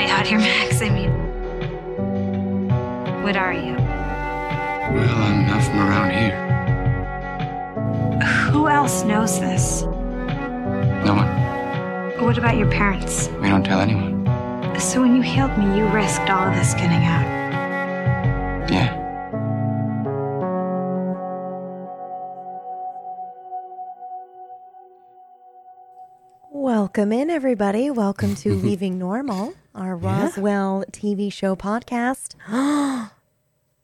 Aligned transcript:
me 0.00 0.10
out 0.10 0.26
here, 0.26 0.38
Max. 0.38 0.80
I 0.80 0.88
mean, 0.88 1.10
what 3.22 3.36
are 3.36 3.52
you? 3.52 3.74
Well, 4.94 5.16
I'm 5.22 5.46
not 5.46 5.62
from 5.62 5.78
around 5.78 6.10
here. 6.10 6.36
Who 8.50 8.68
else 8.68 9.04
knows 9.04 9.38
this? 9.40 9.82
No 11.04 11.14
one. 11.14 12.24
What 12.24 12.38
about 12.38 12.56
your 12.56 12.70
parents? 12.70 13.28
We 13.40 13.48
don't 13.48 13.64
tell 13.64 13.80
anyone. 13.80 14.26
So 14.80 15.02
when 15.02 15.14
you 15.14 15.22
healed 15.22 15.56
me, 15.58 15.76
you 15.76 15.86
risked 15.88 16.30
all 16.30 16.48
of 16.48 16.54
this 16.54 16.72
getting 16.74 17.04
out. 17.04 17.26
Yeah. 18.70 18.96
Welcome 26.50 27.12
in, 27.12 27.28
everybody. 27.28 27.90
Welcome 27.90 28.34
to 28.36 28.54
Leaving 28.64 28.98
Normal, 28.98 29.54
our 29.74 29.96
Roswell 29.96 30.84
TV 30.92 31.32
show 31.32 31.56
podcast. 31.56 32.34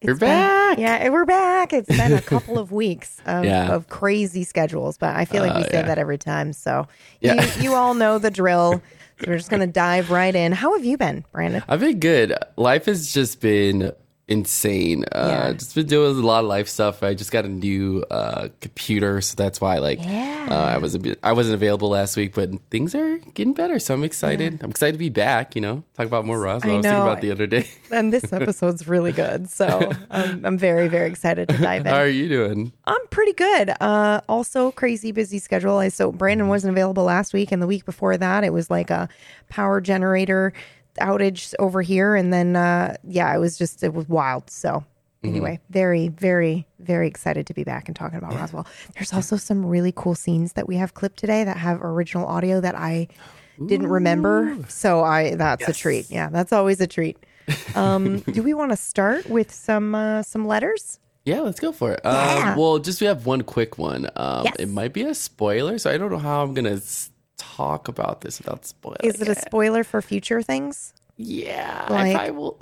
We're 0.02 0.14
been- 0.14 0.18
back. 0.18 0.78
yeah, 0.78 1.08
we're 1.08 1.24
back. 1.24 1.72
It's 1.72 1.88
been 1.88 2.12
a 2.12 2.20
couple 2.22 2.58
of 2.58 2.70
weeks 2.70 3.16
of, 3.24 3.44
Yeah. 3.44 3.72
of 3.72 3.88
crazy 3.88 4.44
schedules, 4.44 4.98
but 4.98 5.16
I 5.16 5.24
feel 5.24 5.42
like 5.42 5.54
we 5.56 5.62
Uh, 5.62 5.68
say 5.70 5.78
yeah. 5.78 5.82
that 5.82 5.98
every 5.98 6.18
time. 6.18 6.52
So 6.52 6.86
Yeah. 7.20 7.42
you, 7.56 7.62
you 7.62 7.74
all 7.74 7.94
know 7.94 8.18
the 8.18 8.30
drill. 8.30 8.82
So 9.20 9.24
we're 9.26 9.38
just 9.38 9.48
going 9.50 9.60
to 9.60 9.66
dive 9.66 10.10
right 10.10 10.34
in. 10.34 10.52
How 10.52 10.74
have 10.74 10.84
you 10.84 10.96
been, 10.98 11.24
Brandon? 11.32 11.62
I've 11.66 11.80
been 11.80 11.98
good. 11.98 12.34
Life 12.56 12.84
has 12.86 13.12
just 13.12 13.40
been 13.40 13.92
insane. 14.28 15.04
Uh, 15.12 15.26
Yeah. 15.28 15.52
Just 15.52 15.74
been 15.74 15.86
doing 15.86 16.16
a 16.16 16.26
lot 16.26 16.40
of 16.42 16.48
life 16.48 16.68
stuff. 16.68 17.02
I 17.02 17.14
just 17.14 17.30
got 17.30 17.44
a 17.44 17.48
new 17.48 18.04
uh, 18.10 18.48
computer, 18.60 19.20
so 19.20 19.34
that's 19.36 19.60
why 19.60 19.78
like 19.78 20.02
Yeah. 20.02 20.48
uh, 20.50 20.54
I 20.54 20.78
wasn't 20.78 21.16
I 21.22 21.32
wasn't 21.32 21.54
available 21.54 21.88
last 21.90 22.16
week, 22.16 22.34
but 22.34 22.50
things 22.70 22.94
are 22.94 23.18
getting 23.34 23.54
better. 23.54 23.78
So 23.78 23.94
I'm 23.94 24.04
excited. 24.04 24.60
I'm 24.62 24.70
excited 24.70 24.92
to 24.92 24.98
be 24.98 25.10
back. 25.10 25.54
You 25.54 25.60
know, 25.60 25.84
talk 25.96 26.06
about 26.06 26.24
more 26.26 26.40
Roswell. 26.40 26.70
I 26.70 26.74
I, 26.74 26.76
was 26.78 26.84
thinking 26.84 27.02
about 27.02 27.20
the 27.20 27.30
other 27.30 27.46
day. 27.46 27.68
And 27.92 28.12
this 28.12 28.32
episode's 28.32 28.88
really 28.88 29.12
good. 29.12 29.48
So 29.48 29.92
I'm, 30.10 30.44
I'm 30.44 30.58
very, 30.58 30.88
very 30.88 31.08
excited 31.08 31.48
to 31.48 31.56
dive 31.56 31.82
in. 31.86 31.92
How 31.92 32.00
are 32.00 32.08
you 32.08 32.28
doing? 32.28 32.72
I'm 32.84 33.06
pretty 33.10 33.32
good. 33.32 33.70
Uh, 33.80 34.20
also 34.28 34.72
crazy 34.72 35.12
busy 35.12 35.38
schedule. 35.38 35.78
I 35.78 35.88
so 35.88 36.10
Brandon 36.10 36.48
wasn't 36.48 36.72
available 36.72 37.04
last 37.04 37.32
week, 37.32 37.52
and 37.52 37.62
the 37.62 37.66
week 37.66 37.84
before 37.84 38.16
that, 38.16 38.42
it 38.42 38.52
was 38.52 38.70
like 38.70 38.90
a 38.90 39.08
power 39.48 39.80
generator 39.80 40.52
outage 40.96 41.54
over 41.58 41.82
here, 41.82 42.14
and 42.16 42.32
then 42.32 42.56
uh, 42.56 42.96
yeah, 43.04 43.34
it 43.34 43.38
was 43.38 43.56
just 43.58 43.82
it 43.82 43.94
was 43.94 44.08
wild. 44.08 44.50
So 44.50 44.84
anyway, 45.24 45.58
very, 45.70 46.08
very, 46.08 46.66
very 46.78 47.08
excited 47.08 47.46
to 47.48 47.54
be 47.54 47.64
back 47.64 47.88
and 47.88 47.96
talking 47.96 48.16
about 48.18 48.34
Roswell. 48.34 48.66
There's 48.94 49.12
also 49.12 49.36
some 49.36 49.66
really 49.66 49.92
cool 49.94 50.14
scenes 50.14 50.52
that 50.52 50.68
we 50.68 50.76
have 50.76 50.94
clipped 50.94 51.18
today 51.18 51.42
that 51.44 51.56
have 51.56 51.82
original 51.82 52.26
audio 52.26 52.60
that 52.60 52.76
I 52.76 53.08
didn't 53.64 53.88
remember. 53.88 54.56
So 54.68 55.02
I 55.02 55.34
that's 55.34 55.66
a 55.68 55.72
treat. 55.72 56.10
Yeah, 56.10 56.28
that's 56.30 56.52
always 56.52 56.80
a 56.80 56.86
treat. 56.86 57.16
Um, 57.76 58.18
do 58.20 58.42
we 58.42 58.54
want 58.54 58.72
to 58.72 58.76
start 58.76 59.28
with 59.30 59.52
some 59.52 59.94
uh, 59.94 60.22
some 60.22 60.46
letters? 60.48 60.98
Yeah, 61.24 61.40
let's 61.40 61.60
go 61.60 61.70
for 61.72 61.92
it. 61.92 62.00
Yeah. 62.04 62.52
Um, 62.52 62.58
well, 62.58 62.78
just 62.78 63.00
we 63.00 63.06
have 63.06 63.26
one 63.26 63.42
quick 63.42 63.78
one. 63.78 64.08
Um, 64.16 64.44
Yes. 64.46 64.56
It 64.58 64.68
might 64.68 64.92
be 64.92 65.02
a 65.02 65.14
spoiler, 65.14 65.78
so 65.78 65.90
I 65.90 65.96
don't 65.98 66.10
know 66.10 66.18
how 66.18 66.42
I'm 66.42 66.54
gonna 66.54 66.80
talk 67.36 67.88
about 67.88 68.20
this 68.22 68.38
without 68.38 68.64
spoiling. 68.64 68.98
Is 69.02 69.20
it 69.20 69.28
a 69.28 69.34
spoiler 69.34 69.84
for 69.84 70.00
future 70.02 70.42
things? 70.42 70.92
Yeah, 71.16 71.86
Like- 71.90 72.16
I 72.16 72.30
will. 72.30 72.58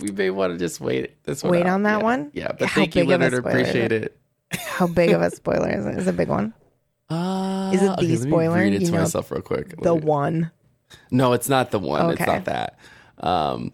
We 0.00 0.10
may 0.10 0.30
want 0.30 0.52
to 0.52 0.58
just 0.58 0.80
wait 0.80 1.22
this 1.24 1.42
one. 1.44 1.52
Wait 1.52 1.66
out. 1.66 1.74
on 1.74 1.82
that 1.84 1.98
Yeah. 1.98 2.02
one? 2.04 2.30
Yeah, 2.34 2.48
but 2.58 2.68
How 2.68 2.80
thank 2.80 2.96
you, 2.96 3.04
Leonard. 3.04 3.32
Appreciate 3.34 3.92
it? 3.92 4.18
How 4.50 4.88
big 4.88 5.10
of 5.12 5.22
a 5.22 5.30
spoiler 5.34 5.70
is 5.70 5.86
it? 5.86 5.98
Is 5.98 6.06
it 6.08 6.10
a 6.10 6.12
big 6.12 6.28
one? 6.28 6.52
Uh, 7.08 7.70
Is 7.72 7.80
it 7.82 7.86
the 7.86 7.92
okay, 7.92 8.16
spoiler? 8.16 8.56
Read 8.58 8.72
it 8.74 8.80
You 8.80 8.86
to 8.88 8.92
know, 8.92 8.98
myself 9.02 9.30
real 9.30 9.40
quick. 9.42 9.80
The 9.80 9.94
me- 9.94 10.00
one. 10.00 10.50
No, 11.12 11.32
it's 11.32 11.48
not 11.48 11.70
the 11.70 11.78
one. 11.78 12.10
It's 12.10 12.26
not 12.26 12.44
that. 12.46 12.76
Um, 13.18 13.72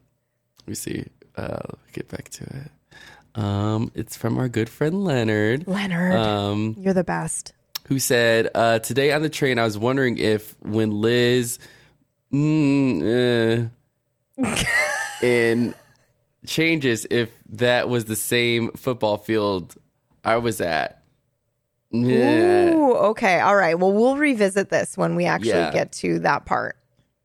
let 0.60 0.68
me 0.68 0.74
see. 0.74 1.06
Uh, 1.36 1.58
let 1.68 1.92
get 1.92 2.08
back 2.08 2.28
to 2.30 2.44
it. 2.44 3.40
Um, 3.40 3.90
it's 3.94 4.16
from 4.16 4.36
our 4.38 4.48
good 4.48 4.68
friend 4.68 5.04
Leonard. 5.04 5.66
Leonard, 5.66 6.16
Um, 6.16 6.74
you're 6.78 6.92
the 6.94 7.04
best. 7.04 7.52
Who 7.90 7.98
said, 7.98 8.48
uh, 8.54 8.78
Today 8.78 9.12
on 9.12 9.20
the 9.20 9.28
train, 9.28 9.58
I 9.58 9.64
was 9.64 9.76
wondering 9.76 10.16
if 10.16 10.54
when 10.60 10.92
Liz 10.92 11.58
mm, 12.32 13.68
uh, 14.38 14.46
in 15.26 15.74
changes, 16.46 17.04
if 17.10 17.30
that 17.50 17.88
was 17.88 18.04
the 18.06 18.14
same 18.16 18.70
football 18.72 19.18
field 19.18 19.74
I 20.24 20.36
was 20.36 20.60
at. 20.60 21.02
Yeah, 21.90 22.74
Ooh, 22.74 22.94
okay. 22.94 23.40
All 23.40 23.56
right. 23.56 23.76
Well, 23.76 23.92
we'll 23.92 24.16
revisit 24.16 24.70
this 24.70 24.96
when 24.96 25.16
we 25.16 25.26
actually 25.26 25.48
Yeah. 25.48 25.72
get 25.72 25.90
to 25.94 26.20
that 26.20 26.46
part. 26.46 26.76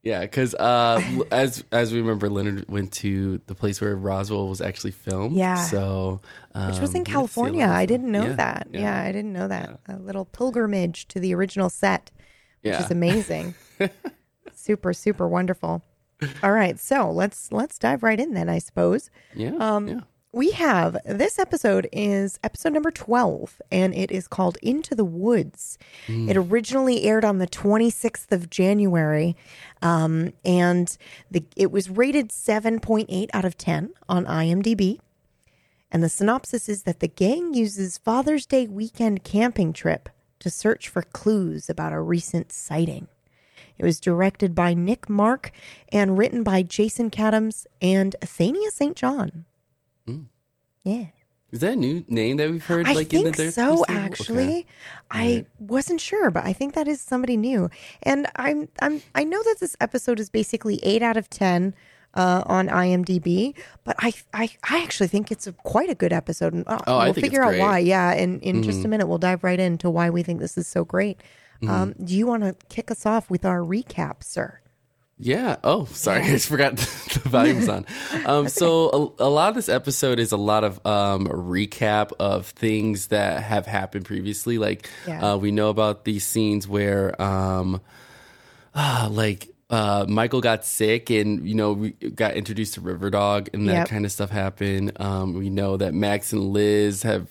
Yeah, 0.05 0.21
because 0.21 0.55
uh, 0.55 1.01
as 1.31 1.65
as 1.73 1.91
we 1.91 1.99
remember, 1.99 2.29
Leonard 2.29 2.69
went 2.69 2.93
to 2.93 3.41
the 3.47 3.55
place 3.55 3.81
where 3.81 3.95
Roswell 3.97 4.47
was 4.47 4.61
actually 4.61 4.91
filmed. 4.91 5.35
Yeah. 5.35 5.55
so 5.65 6.21
um, 6.53 6.71
Which 6.71 6.79
was 6.79 6.93
in 6.95 7.01
we 7.01 7.03
got 7.03 7.05
to 7.05 7.05
see 7.05 7.11
a 7.11 7.13
California. 7.15 7.67
I 7.67 7.85
didn't 7.85 8.11
know 8.11 8.27
Yeah, 8.27 8.33
that. 8.33 8.67
Yeah. 8.71 9.01
I 9.01 9.11
didn't 9.11 9.33
know 9.33 9.47
that. 9.49 9.79
A 9.89 9.97
little 9.97 10.23
pilgrimage 10.25 11.07
to 11.09 11.19
the 11.19 11.33
original 11.35 11.69
set, 11.69 12.11
which 12.61 12.71
Yeah. 12.73 12.85
is 12.85 12.91
amazing. 12.91 13.55
super, 14.53 14.93
super 14.93 15.27
wonderful. 15.27 15.83
All 16.41 16.51
right. 16.51 16.79
So 16.79 17.11
let's 17.11 17.51
let's 17.51 17.77
dive 17.77 18.01
right 18.03 18.19
in 18.19 18.33
then, 18.33 18.47
I 18.47 18.59
suppose. 18.59 19.09
Yeah, 19.33 19.55
Um, 19.59 19.87
yeah. 19.87 19.99
We 20.35 20.51
have 20.51 20.97
this 21.05 21.39
episode 21.39 21.87
is 21.93 22.41
episode 22.43 22.73
number 22.73 22.91
12, 22.91 23.61
and 23.71 23.95
it 23.95 24.11
is 24.11 24.27
called 24.27 24.57
Into 24.61 24.93
the 24.93 25.05
Woods. 25.05 25.77
It 26.29 26.35
originally 26.35 27.03
aired 27.03 27.23
on 27.23 27.37
the 27.37 27.47
26th 27.47 28.33
of 28.33 28.49
January, 28.49 29.37
um, 29.81 30.33
and 30.43 30.97
the, 31.31 31.45
it 31.55 31.71
was 31.71 31.89
rated 31.89 32.31
7.8 32.31 33.29
out 33.33 33.45
of 33.45 33.57
10 33.57 33.93
on 34.09 34.25
IMDb. 34.25 34.99
And 35.89 36.03
the 36.03 36.09
synopsis 36.09 36.67
is 36.67 36.83
that 36.83 36.99
the 36.99 37.07
gang 37.07 37.53
uses 37.53 37.97
Father's 37.97 38.45
Day 38.45 38.67
weekend 38.67 39.23
camping 39.23 39.71
trip 39.71 40.09
to 40.39 40.49
search 40.49 40.89
for 40.89 41.01
clues 41.01 41.69
about 41.69 41.93
a 41.93 42.01
recent 42.01 42.51
sighting. 42.51 43.07
It 43.77 43.85
was 43.85 44.01
directed 44.01 44.53
by 44.53 44.73
Nick 44.73 45.07
Marck 45.07 45.53
and 45.93 46.17
written 46.17 46.43
by 46.43 46.61
Jason 46.61 47.09
Katims 47.09 47.65
and 47.81 48.17
Athenia 48.21 48.69
St. 48.69 48.97
John. 48.97 49.45
Yeah. 50.83 51.05
Is 51.51 51.61
that 51.61 51.73
a 51.73 51.75
new 51.75 52.03
name 52.07 52.37
that 52.37 52.49
we've 52.49 52.65
heard? 52.65 52.85
I 52.87 52.93
like 52.93 53.13
in 53.13 53.23
think 53.23 53.37
the 53.37 53.51
so. 53.51 53.81
Okay. 53.83 53.93
Actually, 53.95 54.67
I 55.09 55.45
wasn't 55.59 56.01
sure, 56.01 56.29
but 56.29 56.43
I 56.43 56.53
think 56.53 56.73
that 56.73 56.87
is 56.87 56.99
somebody 56.99 57.37
new. 57.37 57.69
And 58.03 58.27
I'm 58.35 58.67
I'm 58.81 59.01
I 59.13 59.23
know 59.23 59.41
that 59.43 59.57
this 59.59 59.77
episode 59.79 60.19
is 60.19 60.29
basically 60.29 60.79
eight 60.83 61.01
out 61.01 61.15
of 61.17 61.29
ten 61.29 61.73
uh, 62.13 62.43
on 62.45 62.67
IMDb, 62.67 63.55
but 63.83 63.95
I, 63.99 64.13
I 64.33 64.49
I 64.69 64.83
actually 64.83 65.07
think 65.07 65.31
it's 65.31 65.47
a, 65.47 65.53
quite 65.53 65.89
a 65.89 65.95
good 65.95 66.11
episode. 66.11 66.53
And 66.53 66.67
uh, 66.67 66.79
Oh, 66.87 67.03
we'll 67.05 67.13
figure 67.13 67.43
out. 67.43 67.53
Mm-hmm. 67.53 67.61
why. 67.61 67.79
Yeah, 67.79 68.11
and 68.11 68.41
in 68.43 68.61
just 68.61 68.83
a 68.83 68.87
minute 68.87 69.07
we'll 69.07 69.17
dive 69.17 69.43
right 69.43 69.59
into 69.59 69.89
why 69.89 70.09
we 70.09 70.23
think 70.23 70.41
this 70.41 70.57
is 70.57 70.67
so 70.67 70.83
great. 70.83 71.21
Um, 71.67 71.95
do 72.03 72.15
you 72.15 72.27
want 72.27 72.43
to 72.43 72.55
kick 72.69 72.91
us 72.91 73.05
off 73.07 73.29
with 73.29 73.45
our 73.45 73.59
recap, 73.61 74.23
sir? 74.23 74.59
Yeah. 75.17 75.55
Oh, 75.63 75.85
sorry. 75.85 76.21
I 76.23 76.27
just 76.31 76.47
forgot 76.47 76.75
the 76.77 77.21
volume's 77.29 77.69
on. 77.69 77.85
Um, 78.25 78.47
so 78.49 79.13
a, 79.19 79.23
a 79.25 79.29
lot 79.29 79.49
of 79.49 79.55
this 79.55 79.69
episode 79.69 80.19
is 80.19 80.31
a 80.31 80.37
lot 80.37 80.63
of 80.63 80.83
um, 80.85 81.27
recap 81.27 82.11
of 82.19 82.47
things 82.47 83.07
that 83.07 83.43
have 83.43 83.65
happened 83.67 84.05
previously. 84.05 84.57
Like 84.57 84.89
Yeah. 85.07 85.33
uh, 85.33 85.37
we 85.37 85.51
know 85.51 85.69
about 85.69 86.05
these 86.05 86.25
scenes 86.25 86.67
where, 86.67 87.19
um, 87.21 87.81
ah, 88.73 89.07
like. 89.11 89.49
Uh, 89.67 90.05
Michael 90.07 90.41
got 90.41 90.63
sick, 90.63 91.09
and 91.09 91.49
you 91.49 91.55
know 91.55 91.73
we 91.73 91.89
got 91.89 92.35
introduced 92.35 92.75
to 92.75 92.81
River 92.81 93.09
Dog, 93.09 93.49
and 93.51 93.67
that 93.67 93.73
Yep. 93.73 93.87
kind 93.89 94.05
of 94.05 94.11
stuff 94.11 94.29
happened. 94.29 94.91
Um, 95.01 95.33
we 95.33 95.49
know 95.49 95.75
that 95.77 95.91
Max 95.95 96.31
and 96.33 96.53
Liz 96.53 97.01
have, 97.01 97.27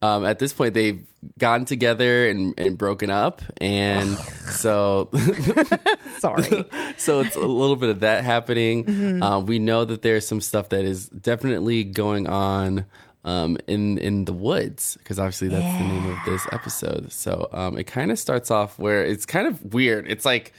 um, 0.00 0.24
at 0.24 0.38
this 0.38 0.52
point, 0.52 0.74
they've 0.74 1.04
gotten 1.38 1.66
together 1.66 2.28
and, 2.28 2.54
and 2.58 2.78
broken 2.78 3.10
up, 3.10 3.42
and 3.60 4.16
so 4.50 5.10
Sorry. 6.18 6.64
so 6.96 7.20
it's 7.20 7.36
a 7.36 7.40
little 7.40 7.76
bit 7.76 7.90
of 7.90 8.00
that 8.00 8.24
happening. 8.24 8.84
Mm-hmm. 8.84 9.22
Uh, 9.22 9.40
we 9.40 9.58
know 9.58 9.84
that 9.84 10.02
there's 10.02 10.26
some 10.26 10.40
stuff 10.40 10.70
that 10.70 10.84
is 10.84 11.08
definitely 11.08 11.84
going 11.84 12.26
on 12.26 12.86
um, 13.24 13.58
in 13.66 13.98
in 13.98 14.24
the 14.24 14.32
woods 14.32 14.96
because 14.98 15.18
obviously 15.18 15.48
that's 15.48 15.78
the 15.78 15.84
name 15.84 16.10
of 16.10 16.18
this 16.26 16.46
episode. 16.52 17.12
So 17.12 17.48
um, 17.52 17.78
it 17.78 17.84
kind 17.84 18.10
of 18.10 18.18
starts 18.18 18.50
off 18.50 18.78
where 18.78 19.04
it's 19.04 19.26
kind 19.26 19.46
of 19.46 19.74
weird. 19.74 20.10
It's 20.10 20.24
like 20.24 20.52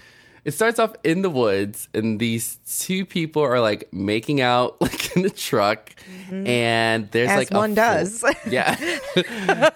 it 0.46 0.52
starts 0.52 0.80
off 0.80 0.96
in 1.04 1.22
the 1.22 1.30
woods, 1.30 1.88
and 1.94 2.20
these 2.20 2.58
two 2.68 3.06
people 3.06 3.42
are 3.42 3.60
like 3.60 3.92
making 3.94 4.42
out 4.42 4.80
like 4.82 5.16
in 5.16 5.22
the 5.24 5.30
truck, 5.30 5.92
and 6.32 7.10
there's 7.12 7.30
Mm-hmm. 7.30 7.32
As 7.32 7.38
like 7.38 7.52
a 7.52 7.58
one 7.58 7.70
fl- 7.72 7.76
does. 7.76 8.24
yeah, 8.50 8.78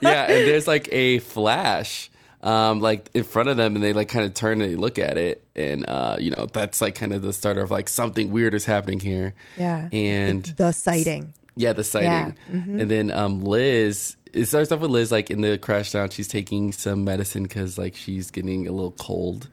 yeah, 0.02 0.24
and 0.24 0.48
there's 0.48 0.68
like 0.68 0.90
a 0.92 1.20
flash, 1.20 2.10
um, 2.42 2.80
like 2.80 3.10
in 3.14 3.24
front 3.24 3.50
of 3.50 3.58
them, 3.58 3.76
and 3.76 3.84
they 3.84 3.94
like 3.94 4.10
kind 4.10 4.26
of 4.26 4.34
turn 4.34 4.62
and 4.62 4.72
they 4.72 4.76
look 4.76 4.98
at 5.00 5.18
it, 5.18 5.44
and 5.56 5.86
uh, 5.88 6.18
you 6.20 6.32
know 6.32 6.48
that's 6.52 6.82
like 6.82 6.96
kind 6.96 7.14
of 7.14 7.22
the 7.22 7.34
start 7.34 7.58
of 7.58 7.72
like 7.72 7.90
something 7.90 8.32
weird 8.32 8.54
is 8.54 8.66
happening 8.66 9.00
here. 9.00 9.34
Yeah. 9.58 9.90
and 9.92 10.44
the 10.58 10.72
sighting. 10.72 11.34
yeah, 11.56 11.74
the 11.74 11.84
sighting, 11.84 12.36
Mm-hmm. 12.52 12.80
and 12.80 12.92
then 12.92 13.12
um, 13.12 13.44
Liz. 13.44 14.16
It 14.34 14.46
starts 14.46 14.72
off 14.72 14.80
with 14.80 14.90
Liz 14.90 15.12
like 15.12 15.30
in 15.30 15.42
the 15.42 15.60
Crashdown. 15.60 16.12
She's 16.12 16.28
taking 16.28 16.72
some 16.72 17.04
medicine 17.04 17.44
because 17.44 17.78
like 17.78 17.96
she's 17.96 18.32
getting 18.32 18.68
a 18.68 18.72
little 18.72 18.94
cold, 18.94 19.48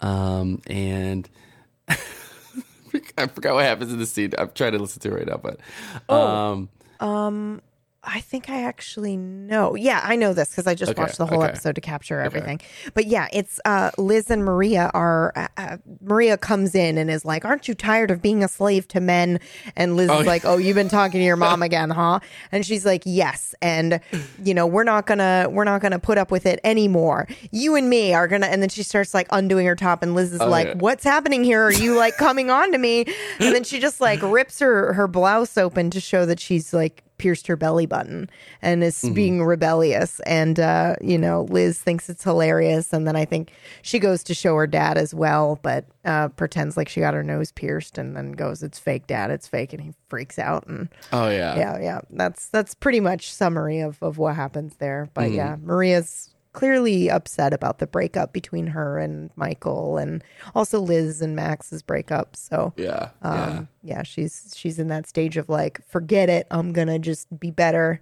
um, 0.00 0.60
and 0.66 1.28
I 1.88 3.26
forgot 3.26 3.54
what 3.54 3.64
happens 3.64 3.92
in 3.92 3.98
the 3.98 4.06
scene. 4.06 4.32
I'm 4.38 4.50
trying 4.54 4.72
to 4.72 4.78
listen 4.78 5.00
to 5.02 5.08
it 5.08 5.14
right 5.14 5.26
now, 5.26 5.36
but 5.36 5.60
Oh. 6.08 6.68
um, 7.00 7.62
I 8.08 8.20
think 8.20 8.48
I 8.48 8.62
actually 8.62 9.16
know. 9.16 9.74
Yeah, 9.74 10.00
I 10.04 10.14
know 10.14 10.32
this 10.32 10.50
because 10.50 10.68
I 10.68 10.74
just 10.76 10.92
Okay, 10.92 11.02
watched 11.02 11.18
the 11.18 11.26
whole 11.26 11.40
okay. 11.42 11.48
episode 11.48 11.74
to 11.74 11.80
capture 11.80 12.20
everything. 12.20 12.60
But 12.94 13.06
yeah, 13.06 13.26
it's 13.32 13.58
uh, 13.64 13.90
Liz 13.98 14.30
and 14.30 14.44
Maria 14.44 14.92
are. 14.94 15.32
Uh, 15.34 15.48
uh, 15.56 15.76
Maria 16.00 16.36
comes 16.36 16.74
in 16.76 16.98
and 16.98 17.10
is 17.10 17.24
like, 17.24 17.44
"Aren't 17.44 17.66
you 17.66 17.74
tired 17.74 18.12
of 18.12 18.22
being 18.22 18.44
a 18.44 18.48
slave 18.48 18.86
to 18.88 19.00
men?" 19.00 19.40
And 19.74 19.96
Liz 19.96 20.08
Oh, 20.08 20.20
is 20.20 20.26
like, 20.26 20.44
"Oh, 20.44 20.56
you've 20.56 20.76
been 20.76 20.88
talking 20.88 21.18
to 21.18 21.24
your 21.24 21.36
mom 21.36 21.62
again, 21.68 21.90
huh?" 21.90 22.20
And 22.52 22.64
she's 22.64 22.86
like, 22.86 23.02
"Yes." 23.04 23.54
And 23.60 23.98
you 24.42 24.54
know, 24.54 24.66
we're 24.66 24.84
not 24.84 25.06
gonna 25.06 25.48
we're 25.50 25.64
not 25.64 25.80
gonna 25.80 25.98
put 25.98 26.16
up 26.16 26.30
with 26.30 26.46
it 26.46 26.60
anymore. 26.62 27.26
You 27.50 27.74
and 27.74 27.90
me 27.90 28.14
are 28.14 28.28
gonna. 28.28 28.46
And 28.46 28.62
then 28.62 28.68
she 28.68 28.84
starts 28.84 29.14
like 29.14 29.26
undoing 29.30 29.66
her 29.66 29.74
top, 29.74 30.02
and 30.04 30.14
Liz 30.14 30.32
is 30.32 30.40
like, 30.40 30.66
Oh, 30.66 30.70
yeah. 30.70 30.76
"What's 30.76 31.02
happening 31.02 31.42
here? 31.42 31.64
Are 31.64 31.72
you 31.72 31.96
like 31.96 32.16
coming 32.18 32.50
on 32.50 32.70
to 32.70 32.78
me?" 32.78 33.00
And 33.40 33.52
then 33.54 33.64
she 33.64 33.80
just 33.80 34.00
like 34.00 34.22
rips 34.22 34.60
her 34.60 34.92
her 34.92 35.08
blouse 35.08 35.58
open 35.58 35.90
to 35.90 36.00
show 36.00 36.24
that 36.26 36.38
she's 36.38 36.72
like 36.72 37.02
pierced 37.18 37.46
her 37.46 37.56
belly 37.56 37.86
button 37.86 38.28
and 38.62 38.82
is 38.84 38.96
Mm-hmm. 39.02 39.14
being 39.14 39.44
rebellious. 39.44 40.20
And 40.20 40.58
uh 40.60 40.96
you 41.00 41.18
know 41.18 41.42
liz 41.50 41.78
thinks 41.80 42.08
it's 42.08 42.24
hilarious. 42.24 42.92
And 42.92 43.06
then 43.06 43.16
i 43.16 43.24
think 43.24 43.52
she 43.82 43.98
goes 43.98 44.22
to 44.24 44.34
show 44.34 44.54
her 44.56 44.66
dad 44.66 44.96
as 44.98 45.14
well 45.14 45.58
but 45.62 45.84
uh 46.04 46.28
pretends 46.28 46.76
like 46.76 46.88
she 46.88 47.00
got 47.00 47.14
her 47.14 47.22
nose 47.22 47.52
pierced 47.52 47.98
and 47.98 48.16
then 48.16 48.32
goes 48.32 48.62
it's 48.62 48.78
fake 48.78 49.06
dad. 49.06 49.30
It's 49.30 49.48
fake. 49.48 49.72
And 49.72 49.82
he 49.82 49.92
freaks 50.08 50.38
out 50.38 50.66
and 50.66 50.88
oh 51.12 51.28
yeah, 51.28 51.56
yeah 51.56 51.78
yeah. 51.80 52.00
That's 52.10 52.48
that's 52.48 52.74
pretty 52.74 53.00
much 53.00 53.32
summary 53.32 53.80
of 53.80 54.02
of 54.02 54.18
what 54.18 54.36
happens 54.36 54.76
there. 54.76 55.08
But 55.14 55.26
Mm-hmm. 55.26 55.34
yeah 55.36 55.56
maria's 55.62 56.34
clearly 56.56 57.10
upset 57.10 57.52
about 57.52 57.78
the 57.80 57.86
breakup 57.86 58.32
between 58.32 58.68
her 58.68 58.98
and 58.98 59.30
michael 59.36 59.98
and 59.98 60.24
also 60.54 60.80
liz 60.80 61.20
and 61.20 61.36
max's 61.36 61.82
breakup 61.82 62.34
so 62.34 62.72
yeah, 62.78 63.10
yeah. 63.22 63.44
um, 63.44 63.68
yeah, 63.82 64.02
she's 64.02 64.54
she's 64.56 64.78
in 64.78 64.88
that 64.88 65.06
stage 65.06 65.36
of 65.36 65.48
like, 65.48 65.80
forget 65.86 66.28
it. 66.28 66.46
I'm 66.50 66.72
gonna 66.72 66.98
just 66.98 67.28
be 67.38 67.50
better 67.50 68.00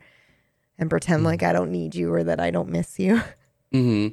and 0.79 0.89
pretend 0.89 1.23
Mm. 1.23 1.27
like 1.27 1.43
I 1.43 1.53
don't 1.53 1.71
need 1.71 1.95
you 1.95 2.13
or 2.13 2.25
that 2.25 2.41
I 2.41 2.51
don't 2.51 2.71
miss 2.71 2.99
you. 2.99 3.21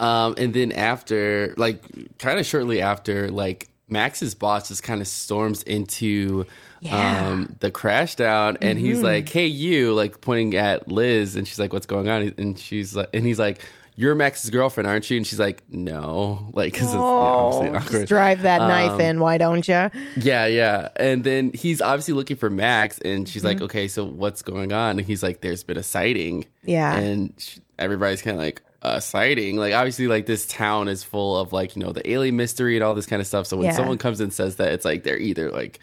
Um, 0.00 0.34
and 0.38 0.54
then 0.54 0.72
after, 0.72 1.54
like, 1.58 1.82
kind 2.18 2.38
of 2.38 2.46
shortly 2.46 2.80
after, 2.80 3.30
like, 3.30 3.68
Max's 3.90 4.34
boss 4.34 4.68
just 4.68 4.82
kind 4.82 5.00
of 5.00 5.06
storms 5.08 5.62
into 5.64 6.46
Yeah. 6.80 7.28
um, 7.30 7.56
the 7.60 7.70
Crashdown, 7.70 8.56
and 8.60 8.78
he's 8.78 9.02
like, 9.02 9.28
"Hey, 9.28 9.46
you!" 9.46 9.92
Like 9.92 10.20
pointing 10.20 10.54
at 10.56 10.88
Liz, 10.88 11.36
and 11.36 11.46
she's 11.46 11.58
like, 11.58 11.72
"What's 11.72 11.86
going 11.86 12.08
on?" 12.08 12.32
And 12.38 12.58
she's 12.58 12.94
like, 12.96 13.08
and 13.12 13.26
he's 13.26 13.38
like, 13.38 13.60
"You're 13.96 14.14
Max's 14.14 14.48
girlfriend, 14.50 14.86
aren't 14.86 15.10
you?" 15.10 15.18
And 15.18 15.26
she's 15.26 15.38
like, 15.40 15.62
"No," 15.68 16.50
like 16.54 16.72
because 16.72 16.88
it's 16.88 16.94
obviously 16.96 17.76
awkward. 17.76 17.92
just 18.00 18.08
drive 18.08 18.42
that 18.42 18.58
knife 18.58 18.92
Um, 18.92 19.00
in, 19.00 19.20
why 19.20 19.36
don't 19.36 19.66
you? 19.68 19.90
Yeah, 20.16 20.46
yeah. 20.46 20.88
And 20.96 21.22
then 21.24 21.50
he's 21.52 21.82
obviously 21.82 22.14
looking 22.14 22.36
for 22.36 22.48
Max, 22.48 22.98
and 23.00 23.28
she's 23.28 23.42
Mm-hmm. 23.42 23.46
like, 23.48 23.62
okay, 23.62 23.88
so 23.88 24.04
what's 24.06 24.40
going 24.42 24.72
on? 24.72 24.98
And 24.98 25.06
he's 25.06 25.22
like, 25.22 25.40
there's 25.42 25.62
been 25.64 25.76
a 25.76 25.82
sighting. 25.82 26.46
Yeah. 26.64 26.96
And 26.96 27.34
sh- 27.36 27.58
everybody's 27.78 28.22
kind 28.22 28.36
of 28.36 28.42
like, 28.42 28.62
a 28.82 29.00
sighting? 29.00 29.56
Like, 29.56 29.74
obviously, 29.74 30.06
like 30.06 30.26
this 30.26 30.46
town 30.46 30.88
is 30.88 31.02
full 31.04 31.38
of 31.38 31.52
like, 31.52 31.76
you 31.76 31.82
know, 31.82 31.92
the 31.92 32.08
alien 32.10 32.36
mystery 32.36 32.76
and 32.76 32.84
all 32.84 32.94
this 32.94 33.06
kind 33.06 33.20
of 33.20 33.26
stuff. 33.26 33.46
So 33.46 33.56
when 33.56 33.66
Yeah. 33.66 33.76
someone 33.76 33.98
comes 33.98 34.20
and 34.20 34.32
says 34.32 34.56
that, 34.56 34.72
it's 34.72 34.84
like 34.84 35.02
they're 35.04 35.18
either 35.18 35.50
like 35.50 35.80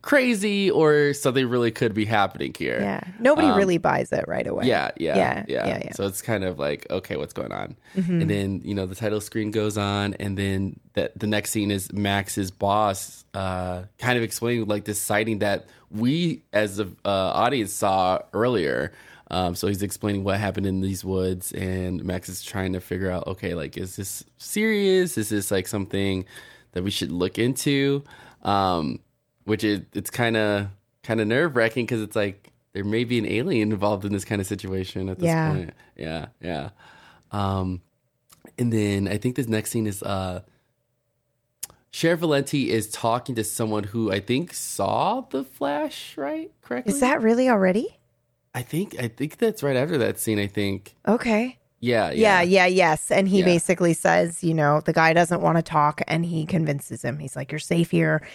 crazy 0.00 0.70
or 0.70 1.12
something 1.12 1.48
really 1.48 1.70
could 1.70 1.92
be 1.92 2.04
happening 2.04 2.54
here. 2.56 2.78
Yeah, 2.80 3.00
nobody 3.18 3.50
really 3.50 3.78
buys 3.78 4.12
it 4.12 4.24
right 4.28 4.46
away. 4.46 4.62
Um, 4.62 4.68
Yeah, 4.68 4.90
yeah, 4.96 5.16
Yeah, 5.16 5.44
yeah, 5.48 5.66
yeah, 5.66 5.74
Mm-hmm. 5.74 5.82
yeah. 5.88 5.92
So 5.92 6.06
it's 6.06 6.22
kind 6.22 6.44
of 6.44 6.58
like, 6.58 6.86
okay, 6.90 7.16
what's 7.16 7.32
going 7.32 7.52
on? 7.52 7.76
And 7.96 8.30
then 8.30 8.60
you 8.64 8.74
know 8.74 8.86
the 8.86 8.94
title 8.94 9.20
screen 9.20 9.50
goes 9.50 9.76
on, 9.76 10.14
and 10.14 10.38
then 10.38 10.78
the 10.94 11.10
the 11.16 11.26
next 11.26 11.50
scene 11.50 11.70
is 11.70 11.92
Max's 11.92 12.50
boss, 12.50 13.24
uh, 13.34 13.82
kind 13.98 14.16
of 14.16 14.22
explaining 14.24 14.66
like 14.66 14.84
this 14.84 15.00
sighting 15.00 15.40
that 15.40 15.66
we 15.90 16.42
as 16.52 16.78
a 16.78 16.84
uh, 17.04 17.08
audience 17.34 17.72
saw 17.72 18.20
earlier. 18.32 18.92
Um, 19.30 19.54
so 19.54 19.66
he's 19.66 19.82
explaining 19.82 20.24
what 20.24 20.38
happened 20.38 20.66
in 20.66 20.80
these 20.80 21.04
woods, 21.04 21.52
and 21.52 22.02
Max 22.04 22.28
is 22.30 22.42
trying 22.42 22.72
to 22.72 22.80
figure 22.80 23.10
out, 23.10 23.26
okay, 23.26 23.54
like 23.54 23.76
is 23.76 23.96
this 23.96 24.24
serious? 24.38 25.18
Is 25.18 25.28
this 25.28 25.50
like 25.50 25.68
something 25.68 26.24
that 26.72 26.82
we 26.82 26.90
should 26.90 27.12
look 27.12 27.38
into? 27.38 28.04
Um, 28.42 29.00
which 29.44 29.64
is 29.64 29.82
it's 29.94 30.10
kind 30.10 30.36
of 30.36 30.68
kind 31.02 31.20
of 31.20 31.26
nerve 31.26 31.56
wracking 31.56 31.84
because 31.86 32.00
it's 32.02 32.16
like 32.16 32.52
there 32.72 32.84
may 32.84 33.04
be 33.04 33.18
an 33.18 33.26
alien 33.26 33.72
involved 33.72 34.04
in 34.04 34.12
this 34.12 34.24
kind 34.24 34.40
of 34.40 34.46
situation 34.46 35.08
at 35.08 35.18
this 35.18 35.26
Yeah. 35.26 35.52
point. 35.52 35.74
Yeah, 35.96 36.26
yeah. 36.40 36.70
Um, 37.30 37.82
and 38.58 38.72
then 38.72 39.08
I 39.08 39.18
think 39.18 39.36
this 39.36 39.48
next 39.48 39.70
scene 39.70 39.86
is 39.86 40.02
uh, 40.02 40.40
Sheriff 41.90 42.20
Valenti 42.20 42.70
is 42.70 42.88
talking 42.90 43.34
to 43.34 43.44
someone 43.44 43.84
who 43.84 44.12
I 44.12 44.20
think 44.20 44.52
saw 44.54 45.22
the 45.22 45.44
flash, 45.44 46.16
right? 46.16 46.50
Correctly? 46.62 46.92
Is 46.92 47.00
that 47.00 47.22
really 47.22 47.48
already? 47.48 47.97
I 48.54 48.62
think 48.62 48.96
I 48.98 49.08
think 49.08 49.38
that's 49.38 49.62
right 49.62 49.76
after 49.76 49.98
that 49.98 50.18
scene. 50.18 50.38
I 50.38 50.46
think. 50.46 50.94
Okay. 51.06 51.58
Yeah, 51.80 52.10
Yeah, 52.10 52.40
yeah, 52.40 52.42
yeah, 52.42 52.66
yes. 52.66 53.10
And 53.10 53.28
he 53.28 53.38
Yeah. 53.38 53.44
basically 53.44 53.94
says, 53.94 54.42
you 54.42 54.52
know, 54.52 54.80
the 54.80 54.92
guy 54.92 55.12
doesn't 55.12 55.40
want 55.40 55.58
to 55.58 55.62
talk 55.62 56.02
and 56.08 56.26
he 56.26 56.44
convinces 56.44 57.02
him. 57.02 57.18
He's 57.18 57.36
like, 57.36 57.52
You're 57.52 57.60
safe 57.60 57.90
here. 57.90 58.26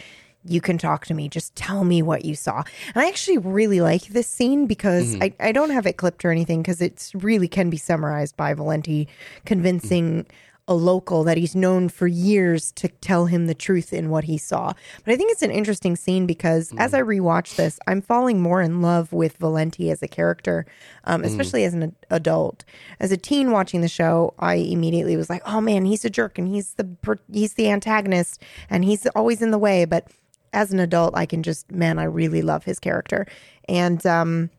You 0.46 0.62
can 0.62 0.78
talk 0.78 1.06
to 1.08 1.14
me. 1.14 1.30
Just 1.30 1.56
tell 1.56 1.84
me 1.84 2.02
what 2.02 2.26
you 2.26 2.36
saw. 2.36 2.64
And 2.94 3.04
I 3.04 3.08
actually 3.08 3.38
really 3.38 3.82
like 3.82 4.08
this 4.08 4.28
scene 4.28 4.66
because 4.66 5.14
mm-hmm. 5.14 5.24
I, 5.24 5.34
I 5.40 5.52
don't 5.52 5.70
have 5.72 5.86
it 5.86 5.98
clipped 5.98 6.26
or 6.26 6.32
anything 6.32 6.62
because 6.62 6.82
it 6.82 7.12
really 7.14 7.48
can 7.48 7.70
be 7.70 7.78
summarized 7.78 8.36
by 8.36 8.54
Valenti 8.54 9.08
convincing 9.46 10.26
a 10.68 10.74
local 10.74 11.26
that 11.26 11.38
he's 11.38 11.56
known 11.56 11.90
for 11.90 12.08
years 12.08 12.72
to 12.72 12.88
tell 12.88 13.26
him 13.26 13.48
the 13.48 13.54
truth 13.54 13.92
in 13.92 14.10
what 14.10 14.24
he 14.24 14.38
saw. 14.38 14.72
But 15.04 15.14
I 15.14 15.18
think 15.18 15.32
it's 15.32 15.42
an 15.42 15.52
interesting 15.52 15.98
scene 15.98 16.26
because 16.26 16.72
as 16.78 16.94
I 16.94 17.02
rewatch 17.02 17.58
this, 17.58 17.80
I'm 17.86 18.02
falling 18.02 18.42
more 18.42 18.62
in 18.62 18.82
love 18.82 19.12
with 19.12 19.38
Valenti 19.38 19.92
as 19.92 20.02
a 20.02 20.08
character, 20.08 20.66
um, 21.04 21.24
especially 21.24 21.66
as 21.66 21.74
an 21.74 21.84
ad- 21.84 21.96
adult. 22.10 22.64
As 23.02 23.12
a 23.12 23.18
teen 23.18 23.52
watching 23.52 23.82
the 23.82 23.90
show, 23.90 24.34
I 24.40 24.56
immediately 24.56 25.18
was 25.18 25.30
like, 25.30 25.42
"Oh 25.46 25.60
man, 25.60 25.84
he's 25.84 26.06
a 26.06 26.10
jerk 26.10 26.38
and 26.38 26.48
he's 26.48 26.76
the 26.76 26.86
per- 26.86 27.20
he's 27.32 27.56
the 27.56 27.70
antagonist 27.70 28.42
and 28.70 28.86
he's 28.86 29.06
always 29.08 29.42
in 29.42 29.52
the 29.52 29.58
way." 29.58 29.84
But 29.84 30.08
as 30.54 30.72
an 30.72 30.80
adult, 30.80 31.14
I 31.18 31.26
can 31.26 31.44
just 31.44 31.72
man, 31.72 32.00
I 32.00 32.06
really 32.06 32.42
love 32.42 32.64
his 32.64 32.80
character, 32.80 33.28
and 33.68 34.06
um, 34.06 34.50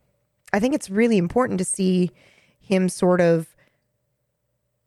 I 0.52 0.60
think 0.60 0.74
it's 0.74 0.90
really 0.90 1.16
important 1.16 1.58
to 1.60 1.64
see 1.64 2.10
him 2.60 2.90
sort 2.90 3.22
of 3.22 3.53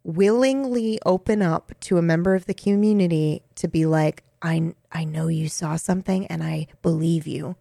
willingly 0.08 0.98
open 1.06 1.42
up 1.42 1.74
to 1.82 1.98
a 1.98 2.02
member 2.02 2.34
of 2.34 2.46
the 2.46 2.54
community 2.54 3.44
to 3.56 3.68
be 3.68 3.86
like 3.86 4.24
I 4.42 4.74
I 4.90 5.04
know 5.04 5.28
you 5.28 5.50
saw 5.50 5.76
something 5.76 6.26
and 6.28 6.42
I 6.42 6.68
believe 6.82 7.28
you. 7.28 7.58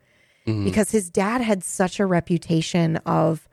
Mm-hmm. 0.47 0.65
Because 0.65 0.93
his 0.93 1.11
dad 1.11 1.41
had 1.41 1.65
such 1.65 1.99
a 1.99 2.07
reputation 2.07 2.99
of 2.99 3.49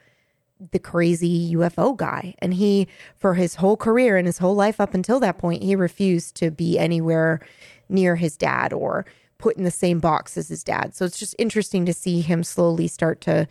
the 0.72 0.78
crazy 0.78 1.56
UFO 1.56 1.98
guy 1.98 2.36
and 2.38 2.54
he 2.54 2.88
for 3.18 3.34
his 3.34 3.56
whole 3.56 3.76
career 3.76 4.16
and 4.16 4.28
his 4.28 4.38
whole 4.38 4.56
life 4.56 4.80
up 4.80 4.94
until 4.94 5.20
that 5.20 5.40
point 5.40 5.64
he 5.64 5.76
refused 5.76 6.36
to 6.36 6.52
be 6.52 6.78
anywhere 6.78 7.42
near 7.90 8.16
his 8.16 8.38
dad 8.38 8.72
or 8.72 9.06
put 9.40 9.58
in 9.58 9.64
the 9.64 9.72
same 9.72 10.00
box 10.00 10.38
as 10.38 10.50
his 10.50 10.64
dad. 10.64 10.96
So 10.96 11.04
it's 11.04 11.18
just 11.18 11.36
interesting 11.40 11.86
to 11.88 11.94
see 11.94 12.22
him 12.22 12.44
slowly 12.44 12.88
start 12.88 13.22
to 13.22 13.48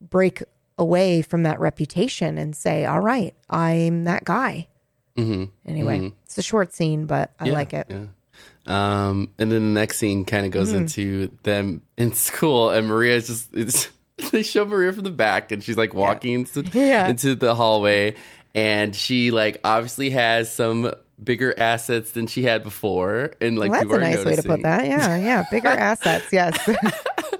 break 0.00 0.42
away 0.78 1.22
from 1.22 1.42
that 1.44 1.60
reputation 1.60 2.38
and 2.38 2.54
say, 2.56 2.84
"All 2.84 3.00
right, 3.00 3.34
I'm 3.50 4.04
that 4.04 4.24
guy." 4.24 4.68
Mm-hmm. 5.16 5.44
Anyway, 5.66 6.12
it's 6.24 6.38
a 6.38 6.42
short 6.42 6.72
scene, 6.72 7.06
but 7.06 7.32
I 7.38 7.46
Yeah, 7.48 7.52
like 7.52 7.72
it. 7.74 7.86
Yeah. 7.90 8.06
Um, 8.66 9.30
and 9.38 9.50
then 9.50 9.74
the 9.74 9.80
next 9.80 9.98
scene 9.98 10.24
kind 10.24 10.46
of 10.46 10.52
goes 10.52 10.68
Mm-hmm. 10.70 10.78
into 10.82 11.30
them 11.42 11.82
in 11.96 12.12
school, 12.14 12.70
and 12.70 12.86
Maria's 12.88 13.26
just 13.26 13.48
it's, 13.54 13.88
they 14.30 14.42
show 14.42 14.64
Maria 14.64 14.92
from 14.92 15.04
the 15.04 15.10
back, 15.10 15.52
and 15.52 15.62
she's 15.62 15.76
like 15.76 15.94
walking 15.94 16.32
into, 16.32 16.62
Yeah. 16.72 17.08
into 17.08 17.34
the 17.34 17.54
hallway, 17.54 18.14
and 18.54 18.94
she 18.96 19.30
like 19.30 19.60
obviously 19.64 20.10
has 20.10 20.52
some 20.52 20.92
bigger 21.22 21.54
assets 21.58 22.12
than 22.12 22.26
she 22.26 22.42
had 22.44 22.62
before, 22.62 23.32
and 23.40 23.58
like 23.58 23.70
Well, 23.70 23.80
that's 23.82 23.92
a 23.92 23.98
nice 23.98 24.24
way 24.24 24.36
to 24.36 24.42
put 24.42 24.62
that. 24.62 24.86
Yeah, 24.86 25.16
yeah. 25.16 25.44
Bigger 25.50 25.68
assets, 25.68 26.26
yes. 26.32 26.56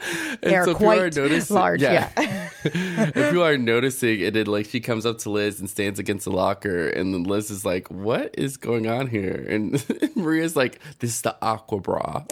And 0.43 0.51
they 0.51 0.57
are 0.57 0.65
so 0.65 0.75
quite 0.75 1.17
large. 1.51 1.83
Yeah. 1.83 2.11
If 2.65 3.15
people 3.15 3.45
are 3.45 3.59
noticing, 3.59 4.23
and 4.23 4.37
then 4.37 4.47
like 4.47 4.67
she 4.67 4.81
comes 4.81 5.05
up 5.05 5.19
to 5.19 5.31
Liz 5.31 5.59
and 5.59 5.69
stands 5.69 5.99
against 5.99 6.25
the 6.25 6.31
locker, 6.31 6.89
and 6.89 7.13
then 7.13 7.25
Liz 7.25 7.51
is 7.51 7.65
like, 7.65 7.91
"What 7.91 8.35
is 8.39 8.57
going 8.57 8.87
on 8.87 9.09
here?" 9.09 9.45
And 9.49 9.85
Maria's 10.17 10.55
like, 10.55 10.79
"This 11.01 11.11
is 11.11 11.23
the 11.23 11.37
aqua 11.43 11.81
bra." 11.81 12.25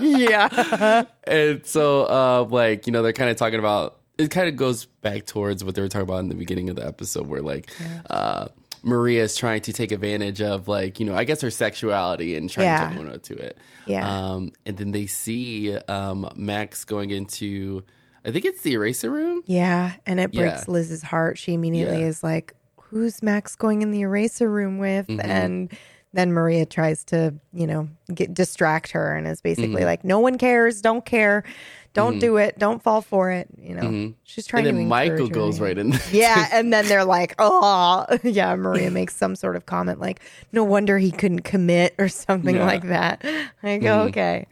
yeah. 0.00 1.04
and 1.24 1.64
so 1.64 2.02
uh 2.04 2.46
like 2.50 2.86
you 2.86 2.92
know 2.92 3.02
they're 3.02 3.12
kind 3.12 3.30
of 3.30 3.36
talking 3.36 3.58
about 3.60 4.00
it 4.18 4.30
kind 4.30 4.48
of 4.48 4.56
goes 4.56 4.84
back 4.84 5.24
towards 5.26 5.64
what 5.64 5.74
they 5.74 5.82
were 5.82 5.88
talking 5.88 6.02
about 6.02 6.18
in 6.18 6.28
the 6.28 6.34
beginning 6.34 6.68
of 6.68 6.76
the 6.76 6.86
episode 6.86 7.26
where 7.26 7.42
like 7.42 7.70
uh 8.10 8.48
Maria 8.82 9.22
is 9.24 9.36
trying 9.36 9.60
to 9.62 9.72
take 9.72 9.92
advantage 9.92 10.40
of 10.40 10.68
like 10.68 10.98
you 11.00 11.06
know 11.06 11.14
I 11.14 11.24
guess 11.24 11.40
her 11.42 11.50
sexuality 11.50 12.36
and 12.36 12.48
trying 12.50 12.66
Yeah. 12.66 12.88
to 12.88 12.94
tell 12.94 13.04
Mona 13.04 13.18
to 13.18 13.34
it. 13.36 13.58
Yeah. 13.86 14.08
Um 14.08 14.52
and 14.66 14.76
then 14.76 14.92
they 14.92 15.06
see 15.06 15.76
um 15.76 16.28
Max 16.36 16.84
going 16.84 17.10
into 17.10 17.82
I 18.24 18.30
think 18.32 18.44
it's 18.44 18.62
the 18.62 18.72
eraser 18.74 19.10
room. 19.10 19.42
Yeah. 19.46 19.92
And 20.06 20.20
it 20.20 20.32
breaks 20.32 20.64
Yeah. 20.66 20.72
Liz's 20.72 21.02
heart. 21.02 21.38
She 21.38 21.54
immediately 21.54 22.00
Yeah. 22.00 22.06
is 22.08 22.22
like, 22.22 22.54
Who's 22.90 23.22
Max 23.22 23.54
going 23.56 23.82
in 23.82 23.92
the 23.92 24.00
eraser 24.02 24.50
room 24.50 24.78
with? 24.78 25.06
Mm-hmm. 25.06 25.20
And 25.30 25.72
then 26.12 26.32
Maria 26.32 26.66
tries 26.66 27.04
to, 27.04 27.32
you 27.52 27.66
know, 27.68 27.88
get 28.12 28.34
distract 28.34 28.90
her 28.90 29.14
and 29.14 29.28
is 29.28 29.40
basically 29.40 29.68
Mm-hmm. 29.76 29.84
like, 29.84 30.04
"No 30.04 30.18
one 30.18 30.38
cares. 30.38 30.80
Don't 30.82 31.04
care. 31.06 31.44
Don't 31.92 32.18
do 32.20 32.36
it. 32.36 32.58
Don't 32.58 32.82
fall 32.82 33.02
for 33.02 33.30
it." 33.30 33.48
You 33.60 33.74
know, 33.74 34.12
she's 34.24 34.46
trying 34.46 34.64
Mm-hmm. 34.64 34.76
and 34.76 34.90
to. 34.90 34.90
then 34.90 34.92
encourage 34.92 35.10
Michael 35.10 35.26
her, 35.28 35.32
goes 35.34 35.58
yeah. 35.58 35.64
right 35.64 35.78
in. 35.78 35.92
Yeah, 36.12 36.48
and 36.52 36.72
then 36.72 36.86
they're 36.86 37.04
like, 37.04 37.34
"Oh, 37.38 38.06
yeah." 38.22 38.54
Maria 38.56 38.90
makes 39.00 39.16
some 39.16 39.34
sort 39.36 39.56
of 39.56 39.66
comment 39.66 40.00
like, 40.00 40.20
"No 40.52 40.62
wonder 40.64 40.98
he 40.98 41.10
couldn't 41.10 41.40
commit" 41.40 41.94
or 41.98 42.08
something 42.08 42.54
Yeah. 42.56 42.64
like 42.66 42.84
that. 42.84 43.24
I 43.62 43.78
go, 43.78 44.02
"Okay." 44.02 44.46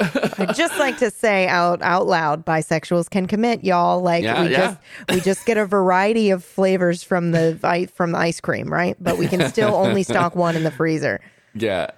I'd 0.00 0.54
just 0.54 0.78
like 0.78 0.98
to 0.98 1.10
say 1.10 1.46
out 1.48 1.82
out 1.82 2.06
loud, 2.06 2.44
bisexuals 2.44 3.08
can 3.10 3.26
commit, 3.26 3.64
y'all. 3.64 4.00
Like 4.02 4.22
Yeah, 4.24 4.42
we 4.42 4.50
yeah. 4.50 4.56
just 4.58 4.78
we 5.14 5.20
just 5.20 5.46
get 5.46 5.56
a 5.58 5.66
variety 5.66 6.30
of 6.30 6.44
flavors 6.44 7.02
from 7.02 7.32
the 7.32 7.58
i- 7.64 7.86
from 7.86 8.12
the 8.12 8.18
ice 8.18 8.40
cream, 8.40 8.72
right? 8.72 8.96
But 9.00 9.18
we 9.18 9.26
can 9.28 9.48
still 9.48 9.74
only 9.74 10.02
stock 10.02 10.34
one 10.36 10.56
in 10.56 10.64
the 10.64 10.70
freezer. 10.70 11.20
yeah. 11.54 11.90